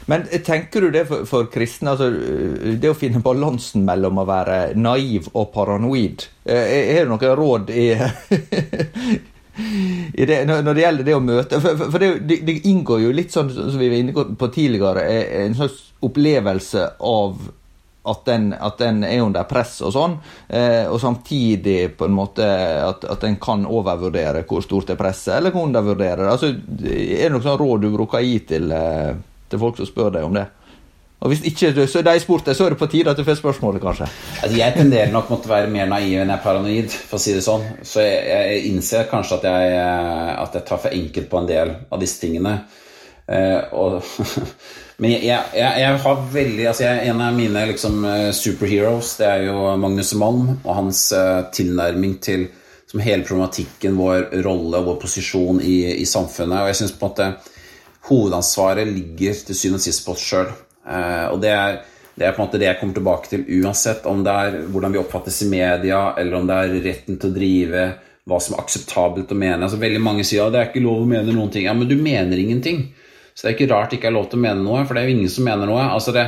Men 0.08 0.24
tenker 0.44 0.86
du 0.86 0.90
det 0.94 1.04
for, 1.08 1.26
for 1.28 1.48
kristne, 1.52 1.92
altså 1.92 2.08
det 2.80 2.90
å 2.90 2.96
finne 2.96 3.22
balansen 3.24 3.84
mellom 3.86 4.22
å 4.22 4.28
være 4.28 4.58
naiv 4.78 5.28
og 5.34 5.50
paranoid? 5.54 6.26
Er 6.44 7.02
det 7.02 7.10
noen 7.10 7.36
råd 7.38 7.70
i, 7.74 7.86
i 10.22 10.26
det, 10.26 10.42
når 10.48 10.72
det 10.72 10.84
gjelder 10.84 11.06
det 11.06 11.16
å 11.16 11.22
møte 11.22 11.60
For, 11.62 11.84
for 11.84 12.00
det, 12.00 12.40
det, 12.48 12.58
inngår 12.70 13.04
jo 13.04 13.14
litt 13.14 13.34
sånn 13.34 13.52
som 13.52 13.78
vi 13.78 13.90
var 13.92 14.00
inne 14.00 14.26
på 14.40 14.50
tidligere, 14.54 15.06
en 15.44 15.56
slags 15.58 15.90
opplevelse 16.06 16.82
av 17.04 17.48
at 18.10 18.22
den, 18.24 18.46
at 18.56 18.78
den, 18.80 19.02
er 19.04 19.20
under 19.20 19.44
press 19.44 19.74
og 19.84 19.92
sånn, 19.92 20.14
eh, 20.48 20.86
og 20.88 20.96
samtidig 21.02 21.90
på 21.98 22.06
en 22.08 22.14
måte 22.16 22.46
at, 22.80 23.04
at 23.12 23.26
en 23.28 23.36
kan 23.42 23.66
overvurdere 23.68 24.46
hvor 24.48 24.64
stort 24.64 24.94
er 24.94 24.98
presset, 25.00 25.34
eller 25.36 25.56
undervurdere 25.56 26.24
det. 26.24 26.30
Altså, 26.32 26.48
er 26.80 27.26
det 27.26 27.34
noe 27.34 27.44
sånn 27.44 27.60
råd 27.60 27.84
du 27.84 27.90
bruker 27.92 28.22
å 28.22 28.24
gi 28.24 28.38
til 28.48 28.72
eh, 28.72 29.12
til 29.50 29.62
folk 29.62 29.78
som 29.78 29.88
spør 29.88 30.14
deg 30.16 30.26
om 30.26 30.36
det. 30.36 30.46
Og 31.20 31.28
Hvis 31.28 31.42
ikke 31.44 31.86
så 31.86 32.00
de 32.02 32.20
spurte, 32.20 32.54
så 32.56 32.64
er 32.64 32.72
det 32.72 32.78
på 32.80 32.86
tide 32.88 33.10
at 33.12 33.18
du 33.18 33.24
får 33.24 33.36
spørsmålet, 33.42 33.82
kanskje. 33.82 34.06
Altså, 34.42 34.56
jeg 34.56 34.72
tenderer 34.76 35.10
nok 35.12 35.30
å 35.34 35.40
være 35.44 35.68
mer 35.68 35.88
naiv 35.90 36.22
enn 36.22 36.32
jeg 36.32 36.38
er 36.38 36.44
paranoid, 36.44 36.94
for 37.10 37.18
å 37.18 37.20
si 37.20 37.34
det 37.36 37.42
sånn. 37.44 37.66
Så 37.84 38.00
jeg, 38.00 38.22
jeg 38.30 38.62
innser 38.70 39.10
kanskje 39.10 39.36
at 39.36 39.44
jeg, 39.50 39.82
at 40.40 40.56
jeg, 40.56 40.64
tar 40.70 40.80
for 40.80 40.96
enkelt 40.96 41.28
på 41.28 41.42
en 41.42 41.50
del 41.50 41.74
av 41.92 42.00
disse 42.00 42.22
tingene. 42.22 42.54
Uh, 43.28 43.60
og, 43.76 43.98
men 45.02 45.12
jeg, 45.12 45.36
jeg, 45.60 45.98
har 46.02 46.24
veldig 46.32 46.64
altså 46.66 46.88
En 46.88 47.20
av 47.22 47.36
mine 47.36 47.60
liksom, 47.68 48.00
eh, 48.08 48.30
superheroes 48.34 49.12
det 49.20 49.28
er 49.28 49.44
jo 49.44 49.68
Magnus 49.78 50.10
Malm 50.18 50.48
og 50.56 50.72
hans 50.74 51.04
uh, 51.14 51.44
tilnærming 51.54 52.16
til 52.24 52.48
hele 52.98 53.22
problematikken, 53.22 53.94
vår 53.94 54.40
rolle 54.42 54.80
og 54.80 54.88
vår 54.88 54.98
posisjon 55.04 55.60
i, 55.62 56.00
i 56.00 56.08
samfunnet. 56.08 56.64
Og 56.64 56.72
jeg 56.72 56.80
synes 56.80 56.96
på 56.96 57.06
en 57.06 57.12
måte 57.12 57.59
hovedansvaret 58.10 58.90
ligger 58.90 59.40
til 59.46 59.56
syvende 59.56 59.80
og 59.80 59.86
sist 59.86 60.04
på 60.06 60.14
oss 60.16 60.26
sjøl. 60.26 60.52
Eh, 60.90 61.26
og 61.30 61.40
det 61.42 61.54
er, 61.54 61.80
det 62.14 62.26
er, 62.26 62.34
på 62.34 62.42
en 62.42 62.46
måte 62.48 62.60
det 62.60 62.68
jeg 62.68 62.80
kommer 62.80 62.98
tilbake 62.98 63.32
til 63.32 63.44
uansett 63.60 64.06
om 64.10 64.24
det 64.26 64.36
er 64.44 64.60
hvordan 64.72 64.94
vi 64.94 65.02
oppfattes 65.02 65.42
i 65.46 65.50
media, 65.50 66.04
eller 66.18 66.40
om 66.40 66.48
det 66.50 66.60
er 66.60 66.78
retten 66.90 67.20
til 67.20 67.30
å 67.30 67.36
drive, 67.36 67.88
hva 68.28 68.38
som 68.42 68.56
er 68.56 68.62
akseptabelt 68.64 69.32
å 69.32 69.38
mene. 69.38 69.62
Altså, 69.64 69.80
veldig 69.80 70.02
mange 70.04 70.26
sier 70.26 70.46
at 70.46 70.54
det 70.54 70.62
er 70.62 70.70
ikke 70.70 70.84
lov 70.84 71.04
å 71.04 71.10
mene 71.10 71.34
noen 71.34 71.52
ting. 71.54 71.66
Ja, 71.66 71.74
men 71.76 71.88
du 71.90 71.96
mener 71.98 72.38
ingenting. 72.38 72.90
Så 73.34 73.46
det 73.46 73.52
er 73.52 73.56
ikke 73.56 73.72
rart 73.72 73.92
det 73.92 74.00
ikke 74.00 74.10
er 74.10 74.16
lov 74.18 74.30
til 74.30 74.40
å 74.40 74.44
mene 74.44 74.62
noe, 74.62 74.84
for 74.84 74.96
det 74.96 75.02
er 75.02 75.10
jo 75.10 75.18
ingen 75.18 75.32
som 75.32 75.46
mener 75.48 75.70
noe. 75.70 75.84
Altså 75.86 76.12
det, 76.14 76.26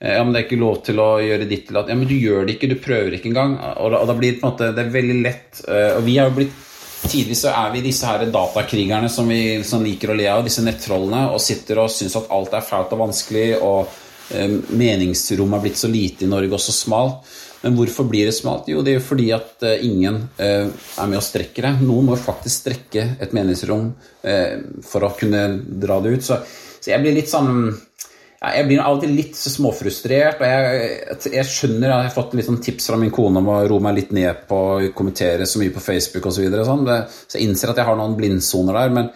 eh, 0.00 0.16
ja, 0.16 0.24
men 0.24 0.34
det 0.34 0.40
er 0.40 0.48
ikke 0.48 0.62
lov 0.64 0.80
til 0.86 1.02
å 1.02 1.10
gjøre 1.22 1.50
ditt 1.50 1.70
eller 1.70 1.84
at 1.84 1.92
Ja, 1.92 1.98
men 2.00 2.10
du 2.10 2.16
gjør 2.16 2.48
det 2.48 2.56
ikke, 2.56 2.72
du 2.72 2.80
prøver 2.82 3.14
ikke 3.14 3.30
engang. 3.30 3.58
Og 3.76 3.92
da, 3.92 4.00
og 4.02 4.10
da 4.10 4.16
blir 4.18 4.34
det 4.34 4.40
på 4.40 4.48
en 4.48 4.54
måte 4.56 4.72
Det 4.74 4.82
er 4.84 4.96
veldig 4.96 5.18
lett 5.22 5.60
eh, 5.68 5.92
Og 5.98 6.02
vi 6.08 6.16
har 6.18 6.30
jo 6.30 6.38
blitt 6.40 6.64
Tidvis 6.98 7.44
er 7.46 7.70
vi 7.72 7.82
disse 7.84 8.08
her 8.08 8.24
datakrigerne 8.32 9.08
som 9.12 9.28
vi 9.30 9.60
som 9.64 9.84
liker 9.84 10.10
å 10.10 10.16
le 10.18 10.26
av, 10.32 10.42
disse 10.46 10.64
nettrollene, 10.66 11.28
og 11.30 11.42
sitter 11.42 11.84
og 11.84 11.92
syns 11.94 12.16
at 12.18 12.30
alt 12.34 12.56
er 12.58 12.64
fælt 12.66 12.94
og 12.96 13.04
vanskelig, 13.04 13.46
og 13.62 13.92
eh, 14.34 14.56
meningsrommet 14.74 15.60
er 15.60 15.66
blitt 15.68 15.80
så 15.80 15.90
lite 15.92 16.26
i 16.26 16.30
Norge 16.30 16.58
og 16.58 16.64
så 16.64 16.74
smalt. 16.74 17.36
Men 17.60 17.74
hvorfor 17.74 18.06
blir 18.06 18.28
det 18.28 18.36
smalt? 18.36 18.68
Jo, 18.70 18.84
det 18.86 18.92
er 18.92 19.00
jo 19.00 19.06
fordi 19.08 19.32
at 19.34 19.64
uh, 19.66 19.72
ingen 19.82 20.20
eh, 20.38 20.68
er 20.70 21.08
med 21.10 21.18
og 21.18 21.24
strekker 21.26 21.66
det. 21.66 21.72
Noen 21.82 22.12
må 22.12 22.18
faktisk 22.18 22.62
strekke 22.62 23.06
et 23.18 23.34
meningsrom 23.34 23.88
uh, 23.90 24.52
for 24.86 25.06
å 25.06 25.10
kunne 25.18 25.42
dra 25.66 25.98
det 26.04 26.12
ut. 26.14 26.26
Så, 26.28 26.38
så 26.78 26.92
jeg 26.92 27.02
blir 27.02 27.16
litt 27.18 27.30
sånn 27.32 27.72
jeg 28.38 28.66
blir 28.68 28.80
av 28.82 28.94
og 28.94 29.00
til 29.02 29.14
litt 29.18 29.38
småfrustrert. 29.38 30.42
og 30.42 30.46
jeg, 30.46 31.30
jeg, 31.34 31.46
skjønner, 31.46 31.88
jeg 31.90 32.06
har 32.06 32.14
fått 32.14 32.36
litt 32.38 32.46
sånn 32.46 32.60
tips 32.62 32.86
fra 32.90 32.98
min 33.00 33.10
kone 33.14 33.42
om 33.42 33.50
å 33.50 33.56
roe 33.66 33.82
meg 33.82 33.96
litt 33.96 34.12
ned 34.14 34.44
på 34.50 34.58
å 34.58 34.76
kommentere 34.94 35.46
så 35.46 35.58
mye 35.58 35.74
på 35.74 35.82
Facebook 35.82 36.28
osv. 36.28 36.38
Så, 36.38 36.44
videre, 36.46 36.66
sånn. 36.68 36.86
så 36.86 37.38
jeg 37.38 37.48
innser 37.48 37.72
at 37.72 37.82
jeg 37.82 37.88
har 37.88 37.98
noen 37.98 38.14
blindsoner 38.18 38.78
der. 38.78 38.94
Men, 38.94 39.10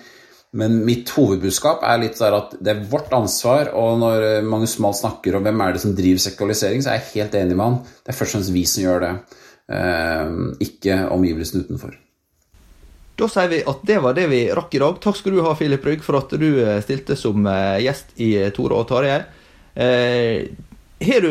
men 0.59 0.81
mitt 0.89 1.15
hovedbudskap 1.15 1.87
er 1.87 2.03
litt 2.03 2.19
der 2.19 2.35
at 2.41 2.57
det 2.59 2.75
er 2.75 2.85
vårt 2.91 3.15
ansvar. 3.15 3.71
Og 3.79 4.03
når 4.03 4.27
Magnus 4.43 4.75
Mahl 4.83 4.99
snakker 4.99 5.39
om 5.39 5.47
hvem 5.47 5.63
er 5.69 5.77
det 5.77 5.85
som 5.87 5.95
driver 5.95 6.27
sekularisering, 6.27 6.83
så 6.83 6.91
er 6.91 6.99
jeg 6.99 7.13
helt 7.13 7.39
enig 7.45 7.55
med 7.55 7.69
han. 7.69 7.83
Det 8.03 8.11
er 8.11 8.19
først 8.19 8.35
og 8.35 8.41
fremst 8.41 8.57
vi 8.59 8.67
som 8.67 8.89
gjør 8.89 9.05
det, 9.07 9.13
eh, 9.79 10.39
ikke 10.67 11.05
omgivelsene 11.15 11.63
utenfor. 11.63 11.95
Da 13.23 13.29
sier 13.31 13.51
vi 13.53 13.61
at 13.71 13.83
det 13.87 14.01
var 14.03 14.17
det 14.19 14.27
vi 14.33 14.43
rakk 14.51 14.73
i 14.75 14.81
dag. 14.83 14.97
Takk 15.03 15.15
skal 15.21 15.37
du 15.37 15.45
ha, 15.47 15.55
Filip 15.55 15.85
Rygg, 15.87 16.01
for 16.03 16.19
at 16.19 16.33
du 16.35 16.49
eh, 16.59 16.81
stilte 16.83 17.15
som 17.19 17.47
eh, 17.47 17.79
gjest 17.85 18.17
i 18.19 18.33
eh, 18.41 18.51
Tore 18.55 18.81
og 18.81 18.89
Tarjei. 18.91 19.23
Har 21.03 21.25
du 21.25 21.31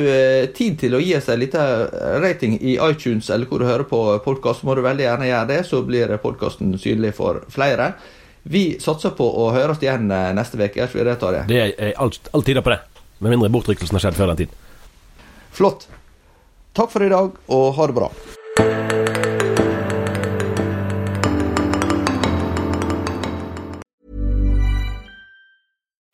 tid 0.55 0.79
til 0.79 0.95
å 0.97 0.99
gi 0.99 1.11
oss 1.15 1.27
en 1.31 1.39
liten 1.39 1.83
rating 2.23 2.57
i 2.57 2.73
iTunes 2.75 3.29
eller 3.31 3.47
hvor 3.47 3.61
du 3.61 3.67
hører 3.67 3.85
på 3.87 3.99
podkast, 4.25 4.65
må 4.67 4.73
du 4.75 4.81
veldig 4.83 5.05
gjerne 5.05 5.29
gjøre 5.29 5.49
det, 5.51 5.59
så 5.69 5.83
blir 5.87 6.11
podkasten 6.19 6.73
synlig 6.81 7.13
for 7.19 7.43
flere. 7.53 7.91
Vi 8.43 8.63
satser 8.83 9.13
på 9.15 9.27
å 9.43 9.51
høres 9.55 9.79
igjen 9.85 10.09
neste 10.09 10.59
uke. 10.59 10.89
Er 10.89 11.11
det, 11.11 11.15
Tarjei? 11.21 11.45
Det 11.47 11.61
er 11.69 11.95
alt, 12.01 12.31
alt 12.33 12.49
tider 12.49 12.65
på 12.65 12.73
det. 12.73 12.81
Med 13.21 13.35
mindre 13.35 13.51
bortrykkelsen 13.53 13.99
har 13.99 14.07
skjedd 14.07 14.19
før 14.19 14.33
den 14.33 14.43
tid. 14.43 14.59
Flott. 15.55 15.87
Takk 16.75 16.91
for 16.91 17.07
i 17.07 17.11
dag, 17.13 17.39
og 17.51 17.73
ha 17.77 17.91
det 17.91 17.99
bra. 18.01 18.11